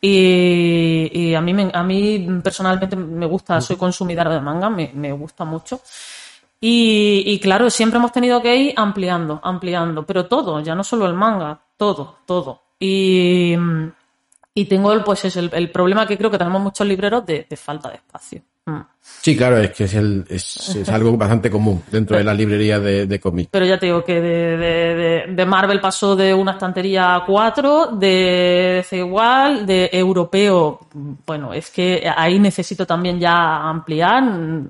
Y, 0.00 1.10
y 1.12 1.34
a 1.34 1.40
mí, 1.40 1.54
me- 1.54 1.70
a 1.72 1.82
mí 1.82 2.26
personalmente 2.42 2.96
me 2.96 3.26
gusta, 3.26 3.60
soy 3.60 3.76
consumidora 3.76 4.32
de 4.34 4.40
manga, 4.40 4.68
me, 4.70 4.90
me 4.94 5.12
gusta 5.12 5.44
mucho. 5.44 5.80
Y, 6.60 7.22
y 7.26 7.38
claro, 7.38 7.68
siempre 7.70 7.98
hemos 7.98 8.12
tenido 8.12 8.40
que 8.42 8.56
ir 8.56 8.74
ampliando, 8.76 9.40
ampliando, 9.42 10.06
pero 10.06 10.26
todo, 10.26 10.60
ya 10.60 10.74
no 10.74 10.82
solo 10.82 11.06
el 11.06 11.14
manga, 11.14 11.60
todo, 11.76 12.18
todo. 12.26 12.62
Y, 12.78 13.54
y 14.54 14.64
tengo 14.64 14.92
el, 14.92 15.02
pues 15.04 15.24
es 15.26 15.36
el, 15.36 15.50
el 15.52 15.70
problema 15.70 16.06
que 16.06 16.16
creo 16.16 16.30
que 16.30 16.38
tenemos 16.38 16.62
muchos 16.62 16.86
libreros 16.86 17.24
de, 17.26 17.46
de 17.48 17.56
falta 17.56 17.90
de 17.90 17.96
espacio. 17.96 18.42
Mm. 18.66 18.80
Sí, 19.22 19.36
claro, 19.36 19.56
es 19.58 19.70
que 19.70 19.84
es, 19.84 19.94
el- 19.94 20.24
es- 20.28 20.76
es 20.76 20.88
algo 20.88 21.16
bastante 21.16 21.48
común 21.50 21.82
dentro 21.90 22.16
de 22.16 22.24
la 22.24 22.34
librería 22.34 22.80
de, 22.80 23.06
de 23.06 23.20
cómics. 23.20 23.48
Pero 23.52 23.64
ya 23.64 23.78
te 23.78 23.86
digo 23.86 24.04
que 24.04 24.20
de, 24.20 24.56
de, 24.56 24.94
de, 24.94 25.24
de 25.28 25.46
Marvel 25.46 25.80
pasó 25.80 26.16
de 26.16 26.34
una 26.34 26.52
estantería 26.52 27.14
a 27.14 27.24
cuatro, 27.24 27.86
de 27.92 28.74
DC 28.76 28.96
igual, 28.98 29.64
de 29.64 29.88
europeo, 29.92 30.80
bueno, 31.24 31.52
es 31.52 31.70
que 31.70 32.08
ahí 32.16 32.38
necesito 32.40 32.84
también 32.86 33.18
ya 33.20 33.68
ampliar. 33.68 34.24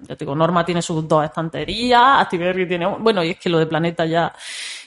Ya 0.07 0.17
te 0.17 0.25
digo, 0.27 0.35
Norma 0.35 0.65
tiene 0.65 0.83
sus 0.83 1.07
dos 1.09 1.25
estanterías, 1.25 2.03
Activery 2.21 2.69
tiene, 2.69 2.87
bueno, 2.87 3.25
y 3.25 3.31
es 3.31 3.39
que 3.39 3.49
lo 3.49 3.59
de 3.59 3.67
Planeta 3.67 4.05
ya. 4.05 4.33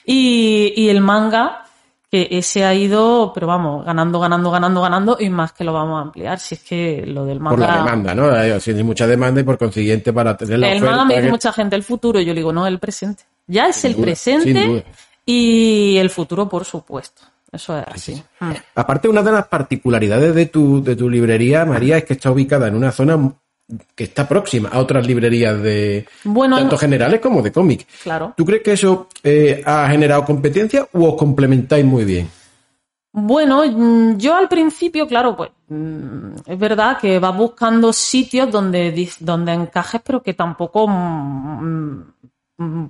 Y, 0.04 0.72
y 0.76 0.88
el 0.88 1.00
manga, 1.00 1.64
que 2.10 2.26
ese 2.30 2.64
ha 2.64 2.74
ido, 2.74 3.30
pero 3.32 3.46
vamos, 3.46 3.84
ganando, 3.84 4.18
ganando, 4.18 4.50
ganando, 4.50 4.80
ganando, 4.82 5.16
y 5.20 5.30
más 5.30 5.52
que 5.52 5.62
lo 5.62 5.72
vamos 5.72 5.98
a 5.98 6.02
ampliar. 6.02 6.40
Si 6.40 6.56
es 6.56 6.62
que 6.64 7.04
lo 7.06 7.24
del 7.24 7.38
manga. 7.38 7.56
Por 7.56 7.66
la 7.66 7.76
demanda, 7.76 8.14
¿no? 8.14 8.60
Sí, 8.60 8.72
hay 8.72 8.82
mucha 8.82 9.06
demanda 9.06 9.40
y 9.40 9.44
por 9.44 9.56
consiguiente 9.58 10.12
para 10.12 10.36
tener 10.36 10.58
la 10.58 10.70
El 10.72 10.78
oferta 10.78 10.90
manga 10.96 11.04
me 11.04 11.14
dice 11.14 11.26
que- 11.26 11.30
mucha 11.30 11.52
gente 11.52 11.76
el 11.76 11.84
futuro, 11.84 12.18
yo 12.20 12.34
le 12.34 12.40
digo, 12.40 12.52
no, 12.52 12.66
el 12.66 12.78
presente. 12.80 13.22
Ya 13.46 13.66
es 13.68 13.84
el 13.84 13.94
duda, 13.94 14.02
presente 14.04 14.84
y 15.24 15.96
el 15.98 16.10
futuro, 16.10 16.48
por 16.48 16.64
supuesto. 16.64 17.22
Eso 17.52 17.76
es 17.78 17.84
así. 17.88 18.22
Mm. 18.38 18.52
Aparte, 18.76 19.08
una 19.08 19.22
de 19.22 19.32
las 19.32 19.46
particularidades 19.48 20.34
de 20.34 20.46
tu, 20.46 20.82
de 20.84 20.94
tu 20.94 21.10
librería, 21.10 21.64
María, 21.64 21.96
es 21.98 22.04
que 22.04 22.12
está 22.12 22.30
ubicada 22.30 22.68
en 22.68 22.76
una 22.76 22.92
zona 22.92 23.32
que 23.94 24.04
está 24.04 24.26
próxima 24.28 24.68
a 24.70 24.78
otras 24.78 25.06
librerías 25.06 25.60
de 25.62 26.06
Bueno, 26.24 26.56
tanto 26.58 26.76
generales 26.78 27.20
como 27.20 27.42
de 27.42 27.52
cómic. 27.52 27.86
Claro. 28.02 28.34
¿Tú 28.36 28.44
crees 28.44 28.62
que 28.62 28.72
eso 28.72 29.08
eh, 29.22 29.62
ha 29.64 29.88
generado 29.88 30.24
competencia 30.24 30.86
o 30.92 31.10
os 31.10 31.14
complementáis 31.16 31.84
muy 31.84 32.04
bien? 32.04 32.28
Bueno, 33.12 33.64
mm, 33.66 34.18
yo 34.18 34.36
al 34.36 34.48
principio, 34.48 35.06
claro, 35.08 35.36
pues 35.36 35.50
mm, 35.68 36.32
es 36.46 36.58
verdad 36.58 36.96
que 36.98 37.18
vas 37.18 37.36
buscando 37.36 37.92
sitios 37.92 38.50
donde, 38.52 39.08
donde 39.18 39.52
encajes, 39.52 40.00
pero 40.04 40.22
que 40.22 40.34
tampoco 40.34 40.86
mm, 40.86 42.04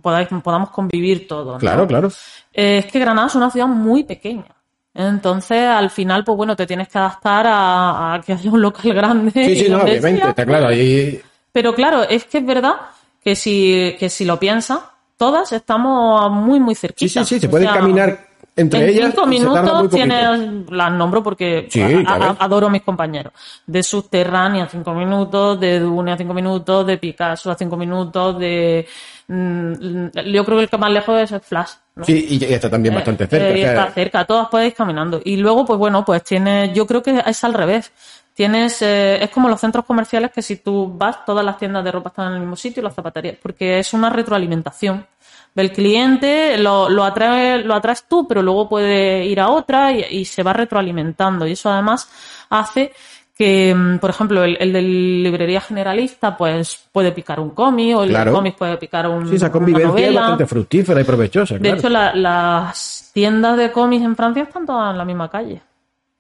podáis- 0.02 0.28
podamos 0.42 0.70
convivir 0.70 1.26
todos. 1.26 1.54
¿no? 1.54 1.58
Claro, 1.58 1.86
claro. 1.86 2.08
Eh, 2.52 2.78
es 2.84 2.86
que 2.92 2.98
Granada 2.98 3.28
es 3.28 3.34
una 3.34 3.50
ciudad 3.50 3.66
muy 3.68 4.04
pequeña. 4.04 4.44
Entonces, 4.94 5.62
al 5.62 5.90
final, 5.90 6.24
pues 6.24 6.36
bueno, 6.36 6.56
te 6.56 6.66
tienes 6.66 6.88
que 6.88 6.98
adaptar 6.98 7.46
a, 7.46 8.14
a 8.14 8.20
que 8.20 8.32
haya 8.32 8.50
un 8.50 8.60
local 8.60 8.92
grande. 8.92 9.30
Sí, 9.32 9.56
sí, 9.56 9.68
no, 9.68 9.82
obviamente, 9.82 10.20
sea. 10.20 10.30
está 10.30 10.44
claro. 10.44 10.66
Ahí, 10.68 11.20
Pero 11.52 11.74
claro, 11.74 12.02
es 12.02 12.24
que 12.24 12.38
es 12.38 12.46
verdad 12.46 12.74
que 13.22 13.36
si, 13.36 13.94
que 13.98 14.10
si 14.10 14.24
lo 14.24 14.38
piensas, 14.38 14.80
todas 15.16 15.52
estamos 15.52 16.30
muy, 16.32 16.58
muy 16.58 16.74
sí, 16.74 16.80
cerquita. 16.80 17.24
sí, 17.24 17.34
sí, 17.36 17.40
se 17.40 17.46
O 17.46 17.58
sea, 17.58 17.72
caminar 17.74 18.26
entre 18.56 18.82
en 18.82 18.88
ellas. 18.88 19.06
cinco 19.10 19.22
tarda 19.22 19.28
muy 19.28 19.38
minutos 19.38 19.90
tienes, 19.90 20.70
las 20.70 20.92
nombro 20.92 21.22
porque 21.22 21.68
Sí, 21.70 21.80
a- 21.82 22.02
claro. 22.04 22.36
a- 22.40 22.44
adoro 22.44 22.66
a 22.66 22.70
mis 22.70 22.82
compañeros. 22.82 23.32
De 23.66 23.82
Subterránea 23.84 24.64
a 24.64 24.68
cinco 24.68 24.92
minutos, 24.92 25.60
de 25.60 25.78
Dune 25.80 26.12
a 26.12 26.16
cinco 26.16 26.34
minutos, 26.34 26.84
de 26.86 26.98
Picasso 26.98 27.50
a 27.50 27.54
cinco 27.54 27.76
minutos, 27.76 28.38
de... 28.40 28.86
mm, 29.34 30.08
yo 30.32 30.44
creo 30.44 30.58
que 30.58 30.64
el 30.64 30.68
que 30.68 30.78
más 30.78 30.90
lejos 30.90 31.20
es 31.20 31.32
el 31.32 31.40
Flash. 31.40 31.70
¿no? 31.94 32.04
Sí, 32.04 32.26
y 32.28 32.44
está 32.52 32.68
también 32.70 32.94
bastante 32.94 33.24
Eh, 33.24 33.28
cerca. 33.28 33.46
eh, 33.48 33.52
o 33.52 33.56
sea, 33.58 33.70
está 33.84 33.90
cerca, 33.92 34.24
todas 34.24 34.48
podéis 34.48 34.74
caminando. 34.74 35.20
Y 35.24 35.36
luego, 35.36 35.64
pues 35.64 35.78
bueno, 35.78 36.04
pues 36.04 36.24
tienes, 36.24 36.72
yo 36.72 36.86
creo 36.86 37.02
que 37.02 37.22
es 37.24 37.44
al 37.44 37.54
revés. 37.54 37.92
Tienes, 38.34 38.80
eh, 38.80 39.22
es 39.22 39.30
como 39.30 39.48
los 39.48 39.60
centros 39.60 39.84
comerciales 39.84 40.30
que 40.30 40.40
si 40.40 40.56
tú 40.56 40.92
vas, 40.96 41.24
todas 41.26 41.44
las 41.44 41.58
tiendas 41.58 41.84
de 41.84 41.92
ropa 41.92 42.08
están 42.10 42.28
en 42.28 42.34
el 42.34 42.40
mismo 42.40 42.56
sitio 42.56 42.80
y 42.80 42.84
las 42.84 42.94
zapaterías, 42.94 43.36
porque 43.42 43.78
es 43.80 43.92
una 43.92 44.08
retroalimentación 44.08 45.06
del 45.54 45.72
cliente, 45.72 46.56
lo, 46.56 46.88
lo, 46.88 47.04
atrae, 47.04 47.58
lo 47.64 47.74
atraes 47.74 48.04
tú, 48.08 48.26
pero 48.26 48.40
luego 48.40 48.68
puede 48.68 49.26
ir 49.26 49.40
a 49.40 49.48
otra 49.50 49.92
y, 49.92 50.04
y 50.10 50.24
se 50.24 50.42
va 50.42 50.52
retroalimentando. 50.52 51.46
Y 51.46 51.52
eso 51.52 51.68
además 51.70 52.08
hace 52.48 52.92
que, 53.40 53.74
mm, 53.74 53.98
por 54.00 54.10
ejemplo, 54.10 54.44
el, 54.44 54.58
el 54.60 54.70
de 54.70 54.82
librería 54.82 55.62
generalista, 55.62 56.36
pues 56.36 56.78
puede 56.92 57.10
picar 57.10 57.40
un 57.40 57.50
cómic, 57.50 57.96
o 57.96 58.02
el 58.02 58.10
Claro. 58.10 58.32
de 58.32 58.36
cómics 58.36 58.56
puede 58.58 58.76
picar 58.76 59.08
un, 59.08 59.26
sí, 59.26 59.36
esa 59.36 59.46
una 59.46 59.52
convivencia 59.54 60.08
es 60.08 60.14
bastante 60.14 60.44
fructífera 60.46 61.00
y 61.00 61.04
provechosa. 61.04 61.54
De 61.54 61.60
claro. 61.60 61.76
hecho, 61.78 61.88
la- 61.88 62.14
las 62.14 63.10
tiendas 63.14 63.56
de 63.56 63.72
cómics 63.72 64.04
en 64.04 64.14
Francia 64.14 64.42
están 64.42 64.66
todas 64.66 64.90
en 64.92 64.98
la 64.98 65.06
misma 65.06 65.30
calle, 65.30 65.62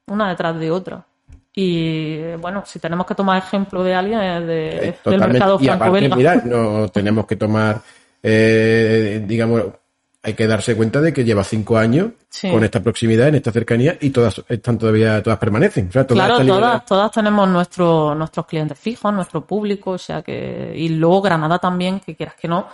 una 0.06 0.30
detrás 0.30 0.58
de 0.58 0.70
otra. 0.70 1.04
Y 1.54 2.20
bueno, 2.40 2.62
si 2.64 2.78
tenemos 2.78 3.04
que 3.04 3.14
tomar 3.14 3.36
ejemplo 3.36 3.82
de 3.84 3.94
alguien 3.94 4.18
es 4.20 4.46
de- 4.46 4.88
Eh, 4.88 4.94
del 5.04 5.20
mercado 5.20 5.58
franco-belga. 5.58 6.16
mira, 6.16 6.36
no 6.36 6.88
tenemos 6.88 7.26
que 7.26 7.36
tomar, 7.36 7.82
eh, 8.22 9.22
digamos, 9.26 9.64
hay 10.22 10.34
que 10.34 10.46
darse 10.46 10.74
cuenta 10.76 11.00
de 11.00 11.12
que 11.12 11.24
lleva 11.24 11.42
cinco 11.44 11.78
años 11.78 12.10
Sí. 12.28 12.50
con 12.50 12.62
esta 12.62 12.80
proximidad, 12.82 13.28
en 13.28 13.36
esta 13.36 13.50
cercanía, 13.52 13.96
y 14.00 14.10
todas 14.10 14.42
están 14.48 14.76
todavía, 14.78 15.22
todas 15.22 15.38
permanecen. 15.38 15.88
O 15.88 15.92
sea, 15.92 16.06
toda 16.06 16.26
Claro, 16.26 16.46
todas, 16.46 16.84
todas 16.86 17.10
tenemos 17.10 17.48
nuestro, 17.48 18.14
nuestros 18.14 18.46
clientes 18.46 18.78
fijos, 18.78 19.12
nuestro 19.12 19.44
público, 19.44 19.92
o 19.92 19.98
sea 19.98 20.22
que. 20.22 20.72
Y 20.76 20.90
luego 20.90 21.22
Granada 21.22 21.58
también, 21.58 22.00
que 22.00 22.14
quieras 22.14 22.34
que 22.40 22.46
no, 22.48 22.68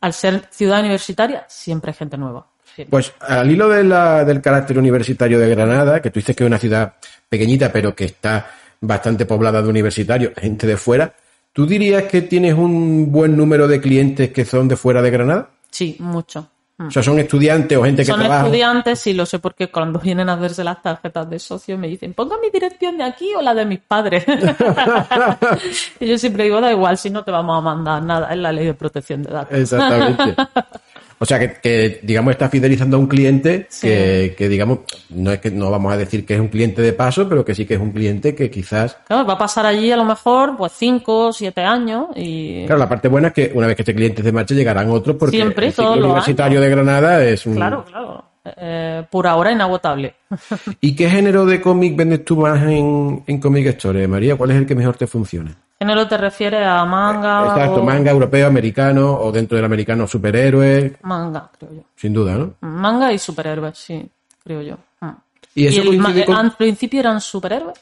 al 0.00 0.12
ser 0.12 0.48
ciudad 0.50 0.80
universitaria, 0.80 1.44
siempre 1.48 1.90
hay 1.90 1.96
gente 1.96 2.16
nueva. 2.18 2.46
siempre. 2.74 2.90
Pues 2.92 3.12
al 3.20 3.50
hilo 3.50 3.68
de 3.68 3.82
la- 3.82 4.24
del 4.24 4.40
carácter 4.40 4.78
universitario 4.78 5.38
de 5.40 5.48
Granada, 5.48 6.00
que 6.00 6.10
tú 6.10 6.20
dices 6.20 6.36
que 6.36 6.44
es 6.44 6.46
una 6.46 6.58
ciudad 6.58 6.94
pequeñita, 7.28 7.72
pero 7.72 7.92
que 7.94 8.04
está 8.04 8.50
bastante 8.80 9.26
poblada 9.26 9.60
de 9.62 9.68
universitarios, 9.68 10.32
gente 10.36 10.64
de 10.66 10.76
fuera, 10.76 11.12
¿tú 11.52 11.66
dirías 11.66 12.04
que 12.04 12.22
tienes 12.22 12.54
un 12.54 13.10
buen 13.10 13.36
número 13.36 13.66
de 13.66 13.80
clientes 13.80 14.30
que 14.30 14.44
son 14.44 14.68
de 14.68 14.76
fuera 14.76 15.02
de 15.02 15.10
Granada? 15.10 15.48
Sí, 15.72 15.96
mucho. 15.98 16.48
Mm. 16.78 16.86
O 16.86 16.90
sea, 16.92 17.02
son 17.02 17.18
estudiantes 17.18 17.76
o 17.76 17.82
gente 17.82 18.02
que 18.02 18.06
Son 18.06 18.20
trabaja. 18.20 18.44
estudiantes 18.44 19.04
y 19.08 19.12
lo 19.12 19.26
sé 19.26 19.40
porque 19.40 19.68
cuando 19.68 19.98
vienen 19.98 20.28
a 20.28 20.34
hacerse 20.34 20.62
las 20.62 20.80
tarjetas 20.80 21.28
de 21.28 21.40
socio 21.40 21.76
me 21.76 21.88
dicen, 21.88 22.14
ponga 22.14 22.36
mi 22.40 22.50
dirección 22.50 22.96
de 22.96 23.02
aquí 23.02 23.34
o 23.34 23.42
la 23.42 23.52
de 23.52 23.66
mis 23.66 23.80
padres. 23.80 24.24
y 26.00 26.06
yo 26.06 26.16
siempre 26.16 26.44
digo, 26.44 26.60
da 26.60 26.70
igual, 26.70 26.96
si 26.96 27.10
no 27.10 27.24
te 27.24 27.32
vamos 27.32 27.58
a 27.58 27.60
mandar 27.60 28.02
nada, 28.02 28.32
es 28.32 28.38
la 28.38 28.52
ley 28.52 28.66
de 28.66 28.74
protección 28.74 29.24
de 29.24 29.30
datos. 29.32 29.58
Exactamente. 29.58 30.36
O 31.20 31.24
sea, 31.26 31.38
que, 31.38 31.54
que, 31.60 32.00
digamos, 32.02 32.30
está 32.32 32.48
fidelizando 32.48 32.96
a 32.96 33.00
un 33.00 33.08
cliente 33.08 33.66
Sí. 33.68 33.88
que, 33.88 34.34
que, 34.38 34.48
digamos, 34.48 34.80
no 35.10 35.32
es 35.32 35.40
que 35.40 35.50
no 35.50 35.70
vamos 35.70 35.92
a 35.92 35.96
decir 35.96 36.24
que 36.24 36.34
es 36.34 36.40
un 36.40 36.48
cliente 36.48 36.80
de 36.80 36.92
paso, 36.92 37.28
pero 37.28 37.44
que 37.44 37.54
sí 37.54 37.66
que 37.66 37.74
es 37.74 37.80
un 37.80 37.90
cliente 37.90 38.34
que 38.34 38.50
quizás. 38.50 38.96
Claro, 39.06 39.26
va 39.26 39.34
a 39.34 39.38
pasar 39.38 39.66
allí 39.66 39.90
a 39.90 39.96
lo 39.96 40.04
mejor 40.04 40.56
pues 40.56 40.72
cinco 40.76 41.26
o 41.28 41.32
siete 41.32 41.62
años 41.62 42.06
y 42.14 42.64
Claro, 42.66 42.78
la 42.78 42.88
parte 42.88 43.08
buena 43.08 43.28
es 43.28 43.34
que 43.34 43.50
una 43.54 43.66
vez 43.66 43.74
que 43.76 43.82
este 43.82 43.94
cliente 43.94 44.22
se 44.22 44.30
marche 44.32 44.54
llegarán 44.54 44.88
otros 44.90 45.16
porque 45.16 45.36
Siempre, 45.36 45.66
el 45.66 45.72
ciclo 45.72 45.92
universitario 46.04 46.60
de 46.60 46.70
Granada 46.70 47.24
es 47.24 47.44
un. 47.46 47.54
claro, 47.56 47.84
claro, 47.84 48.24
eh, 48.56 49.02
por 49.10 49.26
ahora 49.26 49.50
inagotable. 49.52 50.14
¿Y 50.80 50.94
qué 50.94 51.10
género 51.10 51.44
de 51.46 51.60
cómic 51.60 51.96
vendes 51.96 52.24
tú 52.24 52.36
más 52.36 52.62
en, 52.62 53.24
en 53.26 53.40
Comic 53.40 53.66
Store, 53.66 54.06
María? 54.06 54.36
¿Cuál 54.36 54.52
es 54.52 54.56
el 54.58 54.66
que 54.66 54.74
mejor 54.76 54.96
te 54.96 55.06
funciona? 55.08 55.54
Género 55.78 56.08
te 56.08 56.16
refiere 56.16 56.64
a 56.64 56.84
manga. 56.84 57.44
Exacto, 57.46 57.80
o- 57.80 57.84
manga 57.84 58.10
europeo, 58.10 58.46
americano 58.48 59.12
o 59.14 59.30
dentro 59.30 59.56
del 59.56 59.64
americano 59.64 60.06
superhéroe, 60.08 60.96
Manga, 61.02 61.50
creo 61.56 61.72
yo. 61.72 61.82
sin 61.94 62.12
duda, 62.12 62.34
¿no? 62.34 62.54
Manga 62.60 63.12
y 63.12 63.18
superhéroes, 63.18 63.78
sí, 63.78 64.04
creo 64.42 64.60
yo. 64.62 64.76
Mm. 65.00 65.08
Y 65.54 65.66
eso 65.66 65.80
el 65.82 65.86
coincide 65.88 66.24
con- 66.26 66.36
al 66.36 66.52
principio 66.56 67.00
eran 67.00 67.20
superhéroes, 67.20 67.78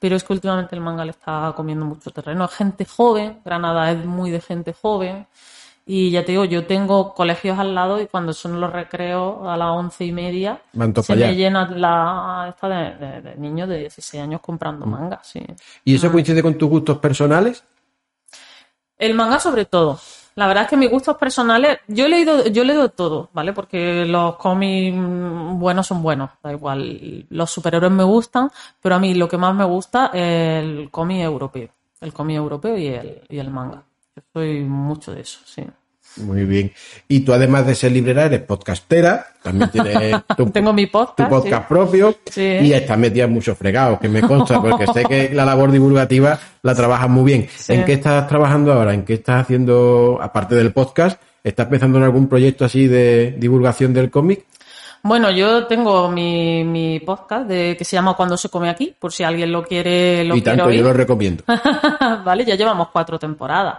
pero 0.00 0.16
es 0.16 0.24
que 0.24 0.32
últimamente 0.32 0.74
el 0.74 0.80
manga 0.82 1.04
le 1.04 1.12
está 1.12 1.52
comiendo 1.54 1.84
mucho 1.84 2.10
terreno. 2.10 2.46
Gente 2.48 2.84
joven, 2.84 3.38
Granada 3.44 3.90
es 3.92 4.04
muy 4.04 4.30
de 4.32 4.40
gente 4.40 4.72
joven. 4.72 5.26
Y 5.90 6.10
ya 6.10 6.22
te 6.22 6.32
digo, 6.32 6.44
yo 6.44 6.66
tengo 6.66 7.14
colegios 7.14 7.58
al 7.58 7.74
lado 7.74 7.98
y 7.98 8.06
cuando 8.06 8.34
son 8.34 8.60
los 8.60 8.70
recreos 8.70 9.38
a 9.48 9.56
las 9.56 9.68
once 9.70 10.04
y 10.04 10.12
media 10.12 10.60
se 11.02 11.14
me 11.28 11.34
llena 11.34 11.66
la 11.70 12.46
esta 12.50 12.68
de, 12.68 12.94
de- 13.06 13.20
de 13.22 13.36
niños 13.36 13.70
de 13.70 13.78
16 13.78 14.22
años 14.22 14.42
comprando 14.42 14.84
Mm. 14.84 14.90
manga, 14.90 15.20
sí. 15.22 15.40
¿Y 15.86 15.94
eso 15.94 16.12
coincide 16.12 16.42
con 16.42 16.58
tus 16.58 16.68
gustos 16.68 16.98
personales? 16.98 17.64
El 18.98 19.14
manga 19.14 19.38
sobre 19.38 19.64
todo. 19.64 19.98
La 20.34 20.46
verdad 20.46 20.64
es 20.64 20.70
que 20.70 20.76
mis 20.76 20.90
gustos 20.90 21.16
personales, 21.16 21.78
yo 21.88 22.04
he 22.04 22.08
leído, 22.08 22.46
yo 22.48 22.62
he 22.62 22.64
leído 22.66 22.90
todo, 22.90 23.28
¿vale? 23.32 23.52
Porque 23.54 24.04
los 24.06 24.36
cómics 24.36 24.94
buenos 25.58 25.86
son 25.86 26.02
buenos, 26.02 26.30
da 26.42 26.52
igual. 26.52 27.24
Los 27.30 27.50
superhéroes 27.50 27.92
me 27.92 28.04
gustan, 28.04 28.50
pero 28.82 28.94
a 28.94 28.98
mí 28.98 29.14
lo 29.14 29.26
que 29.28 29.36
más 29.38 29.54
me 29.54 29.64
gusta 29.64 30.10
es 30.12 30.62
el 30.62 30.90
cómic 30.90 31.22
europeo. 31.22 31.70
El 32.00 32.12
cómic 32.12 32.36
europeo 32.36 32.76
y 32.76 32.86
el, 32.88 33.22
y 33.28 33.38
el 33.38 33.50
manga. 33.50 33.82
Yo 34.18 34.24
soy 34.32 34.60
mucho 34.64 35.14
de 35.14 35.20
eso, 35.20 35.38
sí. 35.44 35.62
Muy 36.16 36.44
bien. 36.44 36.72
Y 37.06 37.20
tú, 37.20 37.32
además 37.32 37.66
de 37.66 37.76
ser 37.76 37.92
librera, 37.92 38.24
eres 38.24 38.40
podcastera. 38.40 39.28
También 39.40 39.70
tienes 39.70 40.16
tu, 40.36 40.50
Tengo 40.50 40.72
mi 40.72 40.86
podcast. 40.86 41.16
tu 41.16 41.28
podcast 41.28 41.62
sí. 41.62 41.68
propio. 41.68 42.16
Sí. 42.28 42.42
Y 42.42 42.72
estás 42.72 42.98
metida 42.98 43.24
en 43.24 43.32
muchos 43.32 43.56
fregados, 43.56 44.00
que 44.00 44.08
me 44.08 44.20
consta, 44.22 44.60
porque 44.62 44.86
sé 44.88 45.04
que 45.04 45.30
la 45.32 45.44
labor 45.44 45.70
divulgativa 45.70 46.36
la 46.62 46.74
trabajas 46.74 47.08
muy 47.08 47.24
bien. 47.24 47.48
Sí. 47.54 47.74
¿En 47.74 47.84
qué 47.84 47.92
estás 47.92 48.26
trabajando 48.26 48.72
ahora? 48.72 48.92
¿En 48.92 49.04
qué 49.04 49.14
estás 49.14 49.42
haciendo, 49.42 50.18
aparte 50.20 50.56
del 50.56 50.72
podcast? 50.72 51.20
¿Estás 51.44 51.68
pensando 51.68 51.98
en 51.98 52.04
algún 52.04 52.28
proyecto 52.28 52.64
así 52.64 52.88
de 52.88 53.36
divulgación 53.38 53.94
del 53.94 54.10
cómic? 54.10 54.44
Bueno, 55.02 55.30
yo 55.30 55.66
tengo 55.66 56.10
mi, 56.10 56.64
mi 56.64 56.98
podcast 57.00 57.46
de, 57.46 57.76
que 57.78 57.84
se 57.84 57.94
llama 57.94 58.14
Cuando 58.14 58.36
se 58.36 58.48
come 58.48 58.68
aquí, 58.68 58.94
por 58.98 59.12
si 59.12 59.22
alguien 59.22 59.52
lo 59.52 59.62
quiere, 59.62 60.24
lo 60.24 60.34
y 60.34 60.42
quiere 60.42 60.58
tanto, 60.58 60.70
oír. 60.70 60.80
yo 60.80 60.84
lo 60.84 60.92
recomiendo. 60.92 61.44
vale, 62.24 62.44
ya 62.44 62.56
llevamos 62.56 62.88
cuatro 62.88 63.18
temporadas, 63.18 63.78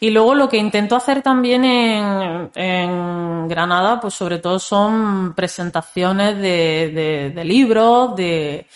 Y 0.00 0.10
luego 0.10 0.34
lo 0.34 0.48
que 0.48 0.56
intento 0.56 0.96
hacer 0.96 1.22
también 1.22 1.64
en, 1.64 3.48
Granada, 3.48 4.00
pues 4.00 4.14
sobre 4.14 4.38
todo 4.38 4.58
son 4.58 5.34
presentaciones 5.34 6.38
de, 6.38 7.42
libros, 7.44 8.16
de, 8.16 8.66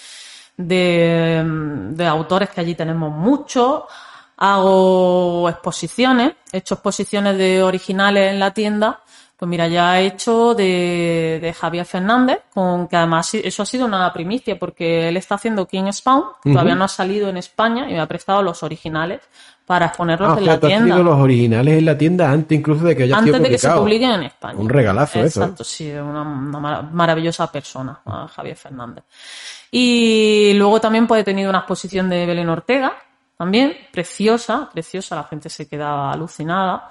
de 0.56 2.06
autores 2.06 2.50
que 2.50 2.60
allí 2.60 2.74
tenemos 2.74 3.12
muchos. 3.12 3.84
Hago 4.36 5.48
exposiciones, 5.48 6.32
he 6.52 6.58
hecho 6.58 6.74
exposiciones 6.74 7.38
de 7.38 7.62
originales 7.62 8.32
en 8.32 8.40
la 8.40 8.52
tienda. 8.52 9.00
Pues 9.44 9.50
mira, 9.50 9.68
ya 9.68 10.00
he 10.00 10.06
hecho 10.06 10.54
de, 10.54 11.38
de 11.42 11.52
Javier 11.52 11.84
Fernández, 11.84 12.38
con 12.54 12.88
que 12.88 12.96
además 12.96 13.34
eso 13.34 13.62
ha 13.62 13.66
sido 13.66 13.84
una 13.84 14.10
primicia, 14.10 14.58
porque 14.58 15.06
él 15.08 15.18
está 15.18 15.34
haciendo 15.34 15.66
King 15.66 15.92
Spawn, 15.92 16.24
todavía 16.42 16.74
no 16.74 16.84
ha 16.84 16.88
salido 16.88 17.28
en 17.28 17.36
España 17.36 17.84
y 17.90 17.92
me 17.92 18.00
ha 18.00 18.06
prestado 18.06 18.42
los 18.42 18.62
originales 18.62 19.20
para 19.66 19.84
exponerlos 19.88 20.30
Ah, 20.30 20.32
o 20.32 20.38
en 20.38 20.44
sea, 20.44 20.54
la 20.54 20.60
tienda. 20.60 20.84
tenido 20.86 21.02
los 21.04 21.18
originales 21.20 21.76
en 21.78 21.84
la 21.84 21.98
tienda 21.98 22.30
antes 22.30 22.58
incluso 22.58 22.84
de 22.86 22.96
que 22.96 23.02
haya 23.02 23.16
Antes 23.18 23.34
sido 23.34 23.42
de 23.44 23.50
que 23.50 23.58
se 23.58 23.68
publiquen 23.70 24.10
en 24.12 24.22
España. 24.22 24.58
Un 24.58 24.68
regalazo 24.70 25.18
eso, 25.22 25.40
¿eh? 25.40 25.44
Exacto, 25.44 25.62
sí, 25.62 25.90
una, 25.90 26.22
una 26.22 26.58
mara- 26.58 26.82
maravillosa 26.82 27.52
persona, 27.52 28.00
Javier 28.34 28.56
Fernández. 28.56 29.04
Y 29.70 30.54
luego 30.54 30.80
también 30.80 31.06
pues 31.06 31.20
he 31.20 31.24
tenido 31.24 31.50
una 31.50 31.58
exposición 31.58 32.08
de 32.08 32.24
Belén 32.24 32.48
Ortega, 32.48 32.94
también, 33.36 33.76
preciosa, 33.92 34.70
preciosa, 34.72 35.16
la 35.16 35.24
gente 35.24 35.50
se 35.50 35.68
quedaba 35.68 36.12
alucinada. 36.12 36.88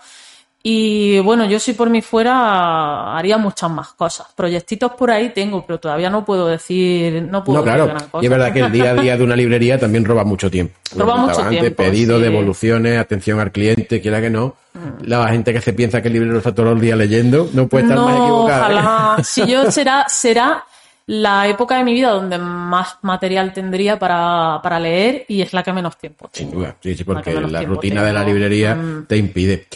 Y 0.65 1.19
bueno, 1.19 1.43
yo 1.43 1.59
si 1.59 1.73
por 1.73 1.89
mí 1.89 2.01
fuera 2.01 3.17
haría 3.17 3.37
muchas 3.37 3.69
más 3.69 3.89
cosas. 3.93 4.27
Proyectitos 4.33 4.93
por 4.93 5.11
ahí 5.11 5.31
tengo, 5.31 5.65
pero 5.65 5.77
todavía 5.77 6.09
no 6.09 6.23
puedo 6.23 6.47
decir, 6.47 7.21
no 7.23 7.43
puedo 7.43 7.59
No, 7.59 7.65
decir 7.65 7.75
claro. 7.75 7.87
gran 7.93 8.09
cosa. 8.09 8.23
Y 8.23 8.25
es 8.25 8.31
verdad 8.31 8.53
que 8.53 8.59
el 8.61 8.71
día 8.71 8.91
a 8.91 8.93
día 8.93 9.17
de 9.17 9.23
una 9.25 9.35
librería 9.35 9.77
también 9.77 10.05
roba 10.05 10.23
mucho 10.23 10.49
tiempo. 10.49 10.73
Roba 10.95 11.17
mucho 11.17 11.41
antes, 11.41 11.59
tiempo, 11.59 11.83
Pedidos, 11.83 12.21
sí. 12.21 12.21
Mm. 12.27 12.31
devoluciones, 12.31 12.97
atención 12.99 13.39
al 13.41 13.51
cliente, 13.51 13.99
quiera 13.99 14.21
que 14.21 14.29
no. 14.29 14.55
La 15.01 15.27
gente 15.27 15.51
que 15.53 15.59
se 15.61 15.73
piensa 15.73 16.01
que 16.01 16.07
el 16.07 16.13
librero 16.13 16.37
está 16.37 16.53
todos 16.55 16.69
los 16.69 16.81
días 16.81 16.97
leyendo 16.97 17.49
no 17.53 17.67
puede 17.67 17.83
estar 17.83 17.97
más 17.99 18.15
No, 18.15 18.23
equivocada. 18.23 18.71
¿eh? 18.71 18.75
ojalá. 18.79 19.23
Si 19.23 19.45
yo 19.45 19.69
será, 19.71 20.05
será 20.07 20.63
la 21.05 21.47
época 21.49 21.77
de 21.77 21.83
mi 21.83 21.93
vida 21.93 22.11
donde 22.11 22.37
más 22.37 22.97
material 23.01 23.51
tendría 23.53 23.99
para, 23.99 24.59
para 24.63 24.79
leer 24.79 25.25
y 25.27 25.41
es 25.41 25.51
la 25.53 25.61
que 25.63 25.73
menos 25.73 25.97
tiempo 25.97 26.29
Sin 26.31 26.47
tengo. 26.49 26.61
duda, 26.61 26.77
sí, 26.81 26.95
sí, 26.95 27.03
porque 27.03 27.33
la 27.33 27.61
rutina 27.63 28.03
de 28.03 28.13
la 28.13 28.23
librería 28.23 28.75
Mm. 28.75 29.05
te 29.07 29.17
impide. 29.17 29.67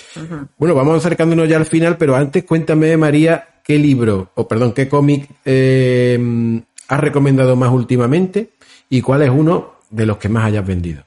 Bueno, 0.58 0.74
vamos 0.74 0.98
acercándonos 0.98 1.48
ya 1.50 1.58
al 1.58 1.66
final, 1.66 1.98
pero 1.98 2.16
antes 2.16 2.44
cuéntame, 2.46 2.96
María, 2.96 3.46
qué 3.63 3.78
libro, 3.78 4.32
o 4.36 4.48
perdón, 4.48 4.72
qué 4.72 4.88
cómic 4.88 5.28
eh, 5.44 6.62
has 6.88 7.00
recomendado 7.00 7.56
más 7.58 7.72
últimamente 7.72 8.52
y 8.90 9.02
cuál 9.02 9.22
es 9.24 9.30
uno 9.30 9.74
de 9.90 10.06
los 10.06 10.18
que 10.18 10.30
más 10.30 10.46
hayas 10.46 10.66
vendido. 10.66 11.04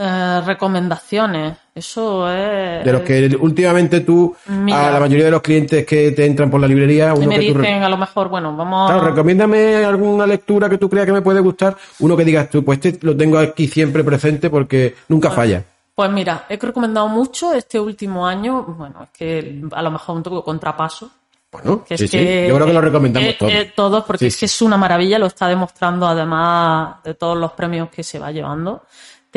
Eh, 0.00 0.40
recomendaciones. 0.46 1.56
Eso 1.74 2.30
es. 2.30 2.84
De 2.84 2.92
los 2.92 3.02
que 3.02 3.36
últimamente 3.40 4.00
tú, 4.00 4.34
Mira. 4.46 4.88
a 4.88 4.92
la 4.92 5.00
mayoría 5.00 5.24
de 5.26 5.30
los 5.32 5.42
clientes 5.42 5.84
que 5.84 6.12
te 6.12 6.24
entran 6.24 6.50
por 6.50 6.60
la 6.60 6.66
librería, 6.68 7.08
Y 7.16 7.18
uno 7.18 7.26
me 7.28 7.38
que 7.40 7.52
tú... 7.52 7.58
dicen, 7.58 7.82
a 7.82 7.88
lo 7.88 7.96
mejor, 7.96 8.28
bueno, 8.28 8.56
vamos 8.56 8.90
Claro, 8.90 9.06
recomiéndame 9.06 9.84
alguna 9.84 10.26
lectura 10.26 10.68
que 10.68 10.78
tú 10.78 10.88
creas 10.88 11.06
que 11.06 11.12
me 11.12 11.22
puede 11.22 11.40
gustar, 11.40 11.76
uno 12.00 12.16
que 12.16 12.24
digas 12.24 12.48
tú, 12.50 12.64
pues 12.64 12.78
este 12.84 13.04
lo 13.06 13.16
tengo 13.16 13.38
aquí 13.38 13.66
siempre 13.68 14.04
presente 14.04 14.50
porque 14.50 14.94
nunca 15.08 15.30
falla. 15.30 15.64
Pues 15.94 16.10
mira, 16.12 16.44
he 16.48 16.56
recomendado 16.56 17.08
mucho 17.08 17.52
este 17.54 17.80
último 17.80 18.24
año. 18.24 18.62
Bueno, 18.78 19.02
es 19.02 19.10
que 19.10 19.60
a 19.72 19.82
lo 19.82 19.90
mejor 19.90 20.16
un 20.16 20.22
poco 20.22 20.44
contrapaso. 20.44 21.10
Bueno, 21.50 21.82
que 21.82 21.96
sí, 21.98 22.04
es 22.04 22.10
sí, 22.10 22.18
que- 22.18 22.46
yo 22.48 22.54
creo 22.54 22.66
que 22.66 22.72
lo 22.72 22.80
recomendamos 22.80 23.30
eh, 23.30 23.36
todos. 23.38 23.52
eh, 23.52 23.72
todos, 23.74 24.04
porque 24.04 24.18
Sí, 24.18 24.26
es 24.26 24.36
que 24.36 24.44
es 24.46 24.62
una 24.62 24.76
maravilla, 24.76 25.18
lo 25.18 25.26
está 25.26 25.48
demostrando 25.48 26.06
además 26.06 27.02
de 27.02 27.14
todos 27.14 27.36
los 27.38 27.52
premios 27.52 27.88
que 27.88 28.04
se 28.04 28.18
va 28.18 28.30
llevando. 28.30 28.82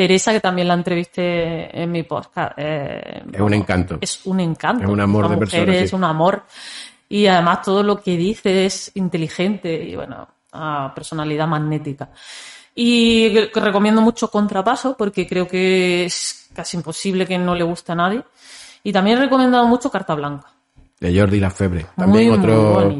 Teresa, 0.06 0.32
que 0.32 0.40
también 0.40 0.66
la 0.68 0.74
entrevisté 0.74 1.80
en 1.80 1.90
mi 1.92 2.02
podcast. 2.02 2.52
eh, 2.56 3.22
Es 3.32 3.40
un 3.40 3.54
encanto. 3.54 3.98
Es 4.00 4.20
un 4.26 4.40
encanto. 4.40 4.84
Es 4.84 4.90
un 4.90 5.00
amor 5.00 5.24
Esta 5.24 5.34
de 5.34 5.40
mujer 5.40 5.60
persona, 5.64 5.78
Es 5.84 5.90
sí. 5.90 5.96
un 5.96 6.04
amor. 6.04 6.42
Y 7.08 7.26
además 7.26 7.62
todo 7.62 7.82
lo 7.82 8.00
que 8.02 8.16
dice 8.16 8.64
es 8.66 8.90
inteligente 8.94 9.72
y 9.84 9.94
bueno, 9.94 10.26
a 10.52 10.92
personalidad 10.94 11.46
magnética. 11.46 12.10
Y 12.74 13.38
recomiendo 13.54 14.00
mucho 14.00 14.28
Contrapaso 14.30 14.96
porque 14.96 15.26
creo 15.26 15.46
que 15.46 16.06
es 16.06 16.48
casi 16.54 16.76
imposible 16.78 17.26
que 17.26 17.38
no 17.38 17.54
le 17.54 17.62
guste 17.64 17.92
a 17.92 17.94
nadie. 17.94 18.22
Y 18.82 18.92
también 18.92 19.18
he 19.18 19.20
recomendado 19.20 19.66
mucho 19.66 19.90
Carta 19.90 20.14
Blanca. 20.14 20.48
De 20.98 21.16
Jordi 21.18 21.38
Lafebre. 21.38 21.86
También 21.96 22.28
Muy, 22.30 22.38
muy 22.38 22.48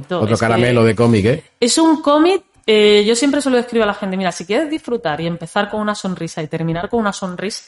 otro, 0.01 0.19
otro 0.21 0.37
que- 0.37 0.41
caramelo 0.41 0.85
de 0.85 0.95
cómic, 0.95 1.25
¿eh? 1.25 1.45
Es 1.59 1.79
un 1.79 2.03
cómic, 2.03 2.43
eh, 2.67 3.05
yo 3.07 3.15
siempre 3.15 3.41
se 3.41 3.51
lo 3.51 3.59
escribo 3.59 3.85
a 3.85 3.87
la 3.87 3.95
gente, 3.95 4.17
mira, 4.17 4.33
si 4.33 4.47
quieres 4.47 4.71
disfrutar 4.71 5.21
y 5.21 5.27
empezar 5.27 5.69
con 5.69 5.81
una 5.81 5.95
sonrisa 5.95 6.43
y 6.43 6.49
terminar 6.49 6.89
con 6.89 7.01
una 7.01 7.13
sonrisa, 7.13 7.65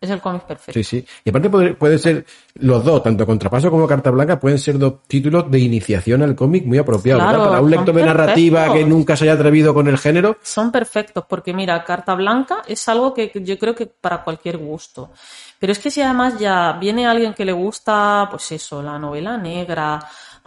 es 0.00 0.10
el 0.10 0.20
cómic 0.20 0.42
perfecto. 0.42 0.72
Sí, 0.74 0.84
sí. 0.84 1.06
Y 1.24 1.30
aparte 1.30 1.50
puede, 1.50 1.74
puede 1.74 1.98
ser 1.98 2.24
los 2.54 2.84
dos, 2.84 3.02
tanto 3.02 3.26
Contrapaso 3.26 3.70
como 3.70 3.86
Carta 3.86 4.10
Blanca, 4.10 4.38
pueden 4.38 4.58
ser 4.58 4.78
dos 4.78 5.02
títulos 5.08 5.50
de 5.50 5.58
iniciación 5.58 6.22
al 6.22 6.36
cómic 6.36 6.64
muy 6.64 6.78
apropiados. 6.78 7.22
Claro. 7.22 7.44
Para 7.44 7.60
un 7.60 7.70
lector 7.70 7.94
de 7.94 8.04
narrativa 8.04 8.72
que 8.72 8.84
nunca 8.84 9.16
se 9.16 9.24
haya 9.24 9.32
atrevido 9.32 9.74
con 9.74 9.88
el 9.88 9.98
género, 9.98 10.36
Son 10.42 10.70
perfectos 10.70 11.24
porque 11.28 11.52
mira, 11.52 11.82
Carta 11.82 12.14
Blanca 12.14 12.62
es 12.66 12.88
algo 12.88 13.12
que 13.12 13.32
yo 13.34 13.58
creo 13.58 13.74
que 13.74 13.86
para 13.86 14.22
cualquier 14.22 14.58
gusto. 14.58 15.10
Pero 15.58 15.72
es 15.72 15.80
que 15.80 15.90
si 15.90 16.00
además 16.00 16.38
ya 16.38 16.72
viene 16.80 17.06
alguien 17.06 17.34
que 17.34 17.44
le 17.44 17.52
gusta, 17.52 18.28
pues 18.30 18.52
eso, 18.52 18.80
la 18.80 18.98
novela 18.98 19.36
negra, 19.36 19.98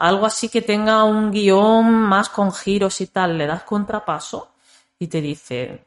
algo 0.01 0.25
así 0.25 0.49
que 0.49 0.61
tenga 0.61 1.03
un 1.03 1.31
guion 1.31 1.91
más 1.91 2.29
con 2.29 2.51
giros 2.51 2.99
y 3.01 3.07
tal, 3.07 3.37
le 3.37 3.45
das 3.47 3.63
contrapaso 3.63 4.49
y 4.99 5.07
te 5.07 5.21
dice, 5.21 5.81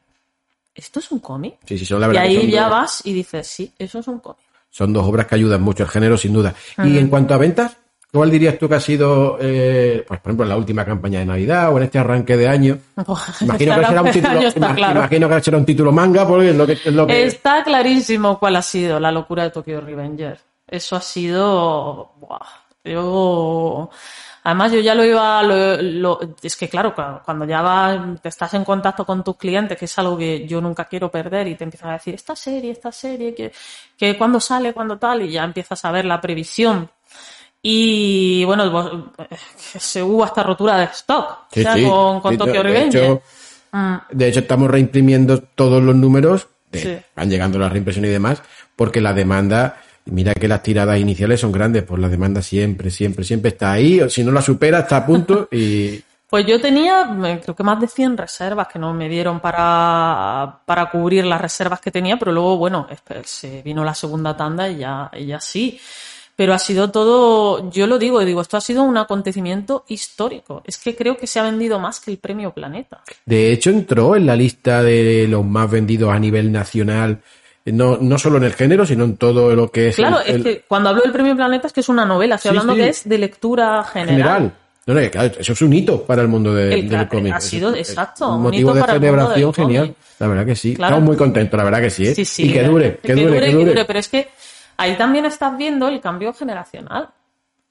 ¿esto 0.74 0.98
es 1.00 1.11
un 1.12 1.18
cómic? 1.20 1.57
sí, 1.66 1.79
sí, 1.79 1.85
son 1.85 2.00
la 2.00 2.07
Y 2.07 2.09
verdad 2.11 2.22
que 2.22 2.29
ahí 2.29 2.50
ya 2.50 2.62
dos- 2.64 2.70
vas 2.70 3.00
y 3.05 3.12
dices, 3.12 3.46
sí, 3.46 3.72
eso 3.79 3.98
es 3.98 4.09
un 4.09 4.18
cómic. 4.20 4.38
Son 4.70 4.92
dos 4.92 5.05
obras 5.07 5.27
que 5.27 5.35
ayudan 5.37 5.62
mucho 5.62 5.85
al 5.85 5.88
género, 5.88 6.16
sin 6.16 6.33
duda. 6.33 6.53
Y 6.83 6.98
en 6.98 7.08
cuanto 7.08 7.33
a 7.35 7.38
ventas, 7.38 7.77
¿cuál 8.12 8.29
dirías 8.31 8.58
tú 8.58 8.69
que 8.69 8.75
ha 8.75 8.81
sido, 8.81 9.38
eh, 9.40 10.04
pues 10.06 10.19
por 10.21 10.29
ejemplo, 10.31 10.44
en 10.44 10.48
la 10.48 10.56
última 10.56 10.85
campaña 10.85 11.21
de 11.21 11.27
Navidad 11.27 11.73
o 11.73 11.77
en 11.79 11.85
este 11.85 11.98
arranque 12.00 12.37
de 12.37 12.48
año? 12.48 12.79
Imagino 13.40 13.77
que 13.77 13.85
será 13.87 14.02
un 14.02 14.10
título, 14.10 14.40
Está 14.40 14.58
ima- 14.71 14.75
claro. 14.75 14.98
imagino 15.00 15.29
que 15.29 15.40
será 15.42 15.58
un 15.58 15.65
título 15.65 15.92
manga, 15.92 16.27
porque 16.27 16.50
es 16.50 16.56
lo 16.56 16.67
que, 16.67 16.73
es 16.73 16.87
lo 16.92 17.06
que 17.06 17.25
Está 17.25 17.62
clarísimo 17.62 18.38
cuál 18.40 18.56
ha 18.56 18.62
sido 18.62 18.98
la 18.98 19.12
locura 19.12 19.44
de 19.44 19.50
Tokyo 19.50 19.81
Revenger. 19.81 20.40
Eso 20.67 20.96
ha 20.96 21.00
sido. 21.00 22.12
buah, 22.19 22.40
yo. 22.85 23.91
Además, 24.47 24.73
yo 24.73 24.81
ya 24.81 24.95
lo 24.95 25.05
iba. 25.05 25.43
lo- 25.43 25.81
lo- 25.81 26.21
es 26.43 26.55
que, 26.57 26.69
claro, 26.69 26.95
cu- 26.95 27.03
cuando 27.25 27.47
ya 27.47 27.63
vas, 27.63 28.21
te 28.21 28.29
estás 28.29 28.53
en 28.55 28.63
contacto 28.65 29.07
con 29.07 29.25
tus 29.25 29.37
clientes, 29.37 29.79
que 29.79 29.87
es 29.87 29.99
algo 29.99 30.19
que 30.19 30.47
yo 30.47 30.61
nunca 30.61 30.85
quiero 30.85 31.11
perder, 31.11 31.49
y 31.49 31.55
te 31.55 31.65
empiezan 31.65 31.91
a 31.91 31.95
decir, 31.95 32.15
esta 32.15 32.37
serie, 32.37 32.71
esta 32.73 32.93
serie, 32.93 33.35
que, 33.35 33.53
que 33.97 34.19
cuándo 34.19 34.39
sale, 34.41 34.75
cuándo 34.75 34.99
tal, 34.99 35.23
y 35.23 35.31
ya 35.31 35.45
empiezas 35.45 35.83
a 35.85 35.91
ver 35.93 36.05
la 36.05 36.21
previsión. 36.21 36.91
Y 37.63 38.45
bueno, 38.45 38.71
vos- 38.71 38.93
eh, 39.19 39.37
se 39.79 40.03
hubo 40.03 40.23
hasta 40.25 40.43
rotura 40.43 40.77
de 40.77 40.85
stock. 40.85 41.47
Sí, 41.51 41.61
o 41.61 41.63
sea, 41.63 41.75
sí. 41.77 41.85
con, 41.89 42.21
con 42.21 42.33
Sí, 42.33 42.39
Tokyo 42.39 42.63
de 42.63 42.85
hecho, 42.85 43.23
Mm. 43.77 43.97
De 44.13 44.29
hecho, 44.29 44.39
estamos 44.39 44.71
reimprimiendo 44.71 45.43
todos 45.43 45.83
los 45.83 45.97
números 45.97 46.47
Sí. 46.73 46.97
van 47.17 47.29
llegando 47.29 47.59
las 47.59 47.73
reimpresiones 47.73 48.09
y 48.11 48.13
demás, 48.13 48.41
porque 48.77 49.01
la 49.01 49.13
demanda, 49.13 49.83
mira 50.07 50.35
que 50.35 50.48
las 50.48 50.63
tiradas 50.63 50.98
iniciales 50.98 51.40
son 51.40 51.52
grandes, 51.52 51.83
pues 51.83 52.00
la 52.00 52.09
demanda 52.09 52.42
siempre, 52.42 52.90
siempre, 52.90 53.25
siempre 53.25 53.50
está 53.50 53.73
ahí, 53.73 54.00
o 54.00 54.09
si 54.09 54.25
no 54.25 54.33
la 54.33 54.42
supera, 54.42 54.81
está 54.81 54.98
a 54.98 55.07
punto 55.07 55.48
y 55.50 56.02
Pues 56.35 56.46
yo 56.46 56.61
tenía, 56.61 57.17
creo 57.40 57.55
que 57.55 57.63
más 57.63 57.81
de 57.81 57.87
100 57.87 58.17
reservas 58.17 58.67
que 58.67 58.77
no 58.77 58.92
me 58.92 59.09
dieron 59.09 59.38
para, 59.38 60.63
para 60.67 60.90
cubrir 60.90 61.25
las 61.25 61.40
reservas 61.40 61.81
que 61.81 61.92
tenía, 61.92 62.19
pero 62.19 62.33
luego, 62.33 62.57
bueno, 62.57 62.88
se 63.25 63.63
vino 63.63 63.85
la 63.85 63.94
segunda 63.94 64.37
tanda 64.37 64.69
y 64.69 64.79
ya, 64.79 65.13
y 65.15 65.27
ya 65.27 65.38
sí. 65.38 65.79
Pero 66.35 66.52
ha 66.52 66.59
sido 66.59 66.90
todo, 66.90 67.71
yo 67.71 67.87
lo 67.87 68.00
digo, 68.00 68.19
digo, 68.25 68.40
esto 68.40 68.57
ha 68.57 68.61
sido 68.61 68.83
un 68.83 68.96
acontecimiento 68.96 69.85
histórico. 69.87 70.61
Es 70.67 70.79
que 70.79 70.96
creo 70.96 71.17
que 71.17 71.29
se 71.29 71.38
ha 71.38 71.44
vendido 71.44 71.79
más 71.79 72.00
que 72.00 72.11
el 72.11 72.19
premio 72.19 72.52
Planeta. 72.52 73.05
De 73.25 73.52
hecho, 73.52 73.71
entró 73.71 74.17
en 74.17 74.27
la 74.27 74.35
lista 74.35 74.83
de 74.83 75.29
los 75.29 75.44
más 75.44 75.71
vendidos 75.71 76.13
a 76.13 76.19
nivel 76.19 76.50
nacional, 76.50 77.21
no, 77.73 77.96
no 77.98 78.19
solo 78.19 78.37
en 78.38 78.44
el 78.44 78.52
género, 78.54 78.85
sino 78.87 79.04
en 79.04 79.17
todo 79.17 79.54
lo 79.54 79.71
que 79.71 79.88
es 79.88 79.96
Claro, 79.96 80.21
el, 80.21 80.37
es 80.37 80.42
que 80.42 80.65
cuando 80.69 80.90
hablo 80.90 81.02
del 81.02 81.12
premio 81.12 81.35
Planeta 81.35 81.67
es 81.67 81.73
que 81.73 81.81
es 81.81 81.88
una 81.88 82.04
novela, 82.04 82.35
estoy 82.37 82.50
Sí, 82.50 82.56
hablando 82.58 82.75
sí. 82.75 82.81
que 82.81 82.88
es 82.88 83.08
de 83.08 83.19
lectura 83.19 83.85
general. 83.85 84.17
general. 84.17 84.52
No, 84.87 84.92
no, 84.94 85.00
que 85.00 85.10
claro, 85.10 85.33
eso 85.38 85.52
es 85.54 85.62
un 85.62 85.73
hito 85.73 86.02
para 86.02 86.21
el 86.21 86.29
mundo 86.29 86.52
de- 86.54 86.75
El- 86.75 86.88
del 86.90 87.08
cómic. 87.08 87.33
ha 87.33 87.40
sido, 87.40 87.75
es 87.75 87.88
exacto, 87.88 88.29
Un 88.29 88.35
un 88.37 88.42
motivo 88.42 88.71
hito 88.77 88.87
de 88.87 88.92
celebración 88.92 89.54
genial. 89.54 89.94
La 90.19 90.27
verdad 90.29 90.44
que 90.44 90.54
sí. 90.56 90.75
Claro. 90.77 90.94
Estamos 90.96 91.06
muy 91.08 91.17
contentos, 91.17 91.56
la 91.56 91.65
verdad 91.65 91.81
que 91.81 91.90
sí. 91.90 92.06
¿eh? 92.06 92.15
Sí, 92.15 92.25
sí. 92.27 92.48
Y 92.48 92.52
que 92.52 92.62
dure, 92.65 92.98
que, 93.02 93.15
dure, 93.15 93.40
que 93.40 93.52
dure. 93.52 93.85
Pero 93.87 93.98
es 93.98 94.08
que 94.08 94.29
ahí 94.77 94.94
también 94.96 95.25
estás 95.25 95.56
viendo 95.56 95.88
el 95.88 96.00
cambio 96.02 96.35
generacional. 96.35 97.08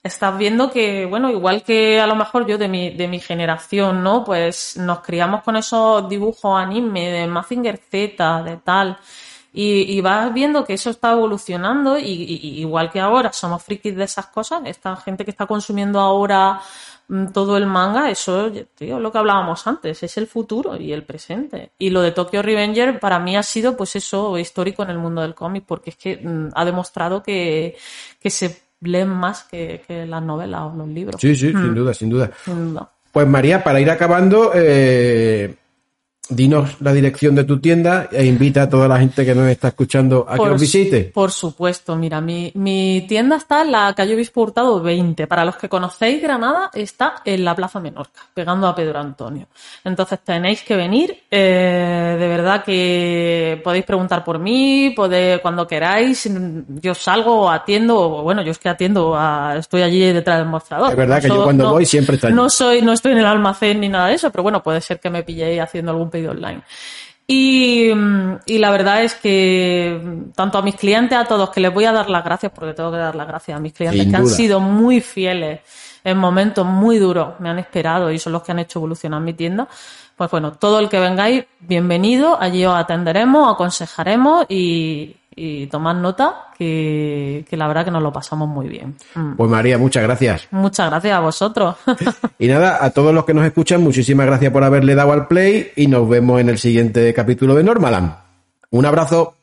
Estás 0.01 0.37
viendo 0.37 0.69
que, 0.69 1.05
bueno, 1.05 1.29
igual 1.29 1.63
que 1.63 2.01
a 2.01 2.07
lo 2.07 2.15
mejor 2.15 2.45
yo 2.45 2.57
de 2.57 2.67
mi, 2.67 2.89
de 2.89 3.07
mi 3.07 3.19
generación, 3.21 4.03
¿no? 4.03 4.23
Pues 4.25 4.75
nos 4.75 4.99
criamos 4.99 5.43
con 5.43 5.55
esos 5.55 6.09
dibujos 6.09 6.59
anime 6.59 7.09
de 7.09 7.27
Mazinger 7.27 7.77
Z, 7.89 8.43
de 8.43 8.57
tal. 8.57 8.97
Y, 9.55 9.97
y 9.97 10.01
vas 10.01 10.33
viendo 10.33 10.65
que 10.65 10.73
eso 10.73 10.89
está 10.89 11.11
evolucionando 11.11 11.99
y, 11.99 12.03
igual 12.59 12.89
que 12.89 12.99
ahora 12.99 13.31
somos 13.31 13.61
frikis 13.63 13.95
de 13.95 14.05
esas 14.05 14.25
cosas, 14.27 14.63
esta 14.65 14.95
gente 14.95 15.23
que 15.23 15.29
está 15.29 15.45
consumiendo 15.45 15.99
ahora 15.99 16.59
mm, 17.07 17.27
todo 17.27 17.55
el 17.55 17.67
manga, 17.67 18.09
eso, 18.09 18.51
tío, 18.75 18.99
lo 18.99 19.11
que 19.11 19.19
hablábamos 19.19 19.67
antes, 19.67 20.01
es 20.01 20.17
el 20.17 20.25
futuro 20.25 20.75
y 20.75 20.91
el 20.91 21.03
presente. 21.03 21.71
Y 21.77 21.91
lo 21.91 22.01
de 22.01 22.11
Tokyo 22.11 22.41
Revenger 22.41 22.99
para 22.99 23.19
mí 23.19 23.37
ha 23.37 23.43
sido, 23.43 23.77
pues 23.77 23.95
eso, 23.95 24.39
histórico 24.39 24.81
en 24.81 24.89
el 24.89 24.97
mundo 24.97 25.21
del 25.21 25.35
cómic, 25.35 25.65
porque 25.67 25.91
es 25.91 25.97
que 25.97 26.17
mm, 26.17 26.49
ha 26.55 26.65
demostrado 26.65 27.21
que, 27.21 27.77
que 28.19 28.29
se 28.31 28.63
leen 28.81 29.09
más 29.09 29.43
que, 29.43 29.83
que 29.87 30.07
las 30.07 30.23
novelas 30.23 30.61
o 30.61 30.75
los 30.75 30.87
libros. 30.87 31.21
Sí, 31.21 31.35
sí, 31.35 31.51
sin 31.51 31.75
duda, 31.75 31.93
sin 31.93 32.09
duda. 32.09 32.31
Sin 32.43 32.73
duda. 32.73 32.89
Pues 33.11 33.27
María, 33.27 33.63
para 33.63 33.79
ir 33.79 33.91
acabando, 33.91 34.51
eh, 34.55 35.55
dinos 36.29 36.77
la 36.79 36.93
dirección 36.93 37.35
de 37.35 37.43
tu 37.43 37.59
tienda 37.59 38.07
e 38.11 38.25
invita 38.25 38.63
a 38.63 38.69
toda 38.69 38.87
la 38.87 38.97
gente 38.97 39.25
que 39.25 39.35
nos 39.35 39.47
está 39.49 39.67
escuchando 39.67 40.25
a 40.27 40.35
que 40.35 40.41
os 40.41 40.59
visite. 40.61 41.11
Por 41.13 41.31
supuesto, 41.31 41.95
mira, 41.97 42.21
mi, 42.21 42.49
mi 42.55 43.05
tienda 43.09 43.35
está 43.35 43.61
en 43.61 43.71
la 43.73 43.93
calle 43.93 44.15
Obispo 44.15 44.41
Hurtado 44.41 44.81
20. 44.81 45.27
Para 45.27 45.43
los 45.43 45.57
que 45.57 45.67
conocéis 45.67 46.21
Granada, 46.23 46.69
está 46.73 47.15
en 47.25 47.43
la 47.43 47.53
Plaza 47.53 47.79
Menorca, 47.81 48.21
pegando 48.33 48.67
a 48.67 48.73
Pedro 48.75 48.99
Antonio. 48.99 49.47
Entonces 49.83 50.19
tenéis 50.23 50.63
que 50.63 50.75
venir. 50.77 51.17
eh, 51.29 52.15
de 52.17 52.27
verdad 52.27 52.63
que 52.63 53.59
podéis 53.63 53.83
preguntar 53.85 54.23
por 54.23 54.39
mí, 54.39 54.93
podéis, 54.95 55.39
cuando 55.41 55.67
queráis. 55.67 56.29
Yo 56.81 56.93
salgo, 56.95 57.49
atiendo, 57.49 58.21
bueno, 58.23 58.41
yo 58.43 58.51
es 58.51 58.59
que 58.59 58.69
atiendo, 58.69 59.15
a- 59.15 59.57
estoy 59.57 59.81
allí 59.81 59.99
detrás 60.13 60.37
del 60.39 60.47
mostrador. 60.47 60.91
Es 60.91 60.95
verdad 60.95 61.21
que 61.21 61.27
So- 61.27 61.35
yo 61.35 61.43
cuando 61.43 61.71
voy 61.71 61.85
siempre 61.85 62.15
está 62.15 62.27
allí. 62.27 62.35
No 62.35 62.49
soy, 62.49 62.81
no 62.81 62.93
estoy 62.93 63.11
en 63.11 63.17
el 63.19 63.25
almacén 63.25 63.79
ni 63.81 63.89
nada 63.89 64.07
de 64.07 64.13
eso, 64.15 64.31
pero 64.31 64.43
bueno, 64.43 64.63
puede 64.63 64.79
ser 64.81 64.99
que 64.99 65.09
me 65.09 65.23
pilléis 65.23 65.59
haciendo 65.61 65.91
algún 65.91 66.09
pedido 66.13 66.31
online. 66.31 66.61
Y, 67.25 67.89
y 68.45 68.57
la 68.57 68.71
verdad 68.71 69.03
es 69.03 69.15
que 69.15 69.99
tanto 70.35 70.57
a 70.57 70.61
mis 70.61 70.75
clientes, 70.75 71.17
a 71.17 71.25
todos, 71.25 71.49
que 71.49 71.61
les 71.61 71.73
voy 71.73 71.85
a 71.85 71.91
dar 71.91 72.09
las 72.09 72.23
gracias, 72.23 72.51
porque 72.53 72.73
tengo 72.73 72.91
que 72.91 72.97
dar 72.97 73.15
las 73.15 73.27
gracias 73.27 73.57
a 73.57 73.61
mis 73.61 73.73
clientes 73.73 74.01
Sin 74.01 74.11
que 74.11 74.17
han 74.17 74.27
sido 74.27 74.59
muy 74.59 75.01
fieles 75.01 75.61
en 76.03 76.17
momentos 76.17 76.65
muy 76.65 76.99
duros, 76.99 77.39
me 77.39 77.49
han 77.49 77.59
esperado 77.59 78.11
y 78.11 78.19
son 78.19 78.33
los 78.33 78.43
que 78.43 78.51
han 78.51 78.59
hecho 78.59 78.79
evolucionar 78.79 79.21
mi 79.21 79.33
tienda. 79.33 79.67
Pues 80.15 80.29
bueno, 80.29 80.51
todo 80.51 80.79
el 80.79 80.89
que 80.89 80.99
vengáis, 80.99 81.45
bienvenido, 81.59 82.39
allí 82.39 82.65
os 82.65 82.75
atenderemos, 82.75 83.51
aconsejaremos 83.51 84.45
y, 84.49 85.15
y 85.35 85.67
tomad 85.67 85.95
nota, 85.95 86.47
que, 86.57 87.45
que 87.49 87.57
la 87.57 87.67
verdad 87.67 87.85
que 87.85 87.91
nos 87.91 88.03
lo 88.03 88.11
pasamos 88.11 88.47
muy 88.47 88.67
bien. 88.67 88.95
Mm. 89.15 89.35
Pues 89.35 89.49
María, 89.49 89.77
muchas 89.77 90.03
gracias. 90.03 90.47
Muchas 90.51 90.89
gracias 90.89 91.13
a 91.13 91.19
vosotros. 91.19 91.75
Y 92.39 92.47
nada, 92.47 92.83
a 92.83 92.89
todos 92.89 93.13
los 93.13 93.23
que 93.25 93.33
nos 93.33 93.45
escuchan, 93.45 93.81
muchísimas 93.81 94.25
gracias 94.25 94.51
por 94.51 94.63
haberle 94.63 94.95
dado 94.95 95.13
al 95.13 95.27
play 95.27 95.71
y 95.75 95.87
nos 95.87 96.09
vemos 96.09 96.41
en 96.41 96.49
el 96.49 96.57
siguiente 96.57 97.13
capítulo 97.13 97.55
de 97.55 97.63
Normaland. 97.63 98.15
Un 98.71 98.85
abrazo. 98.85 99.35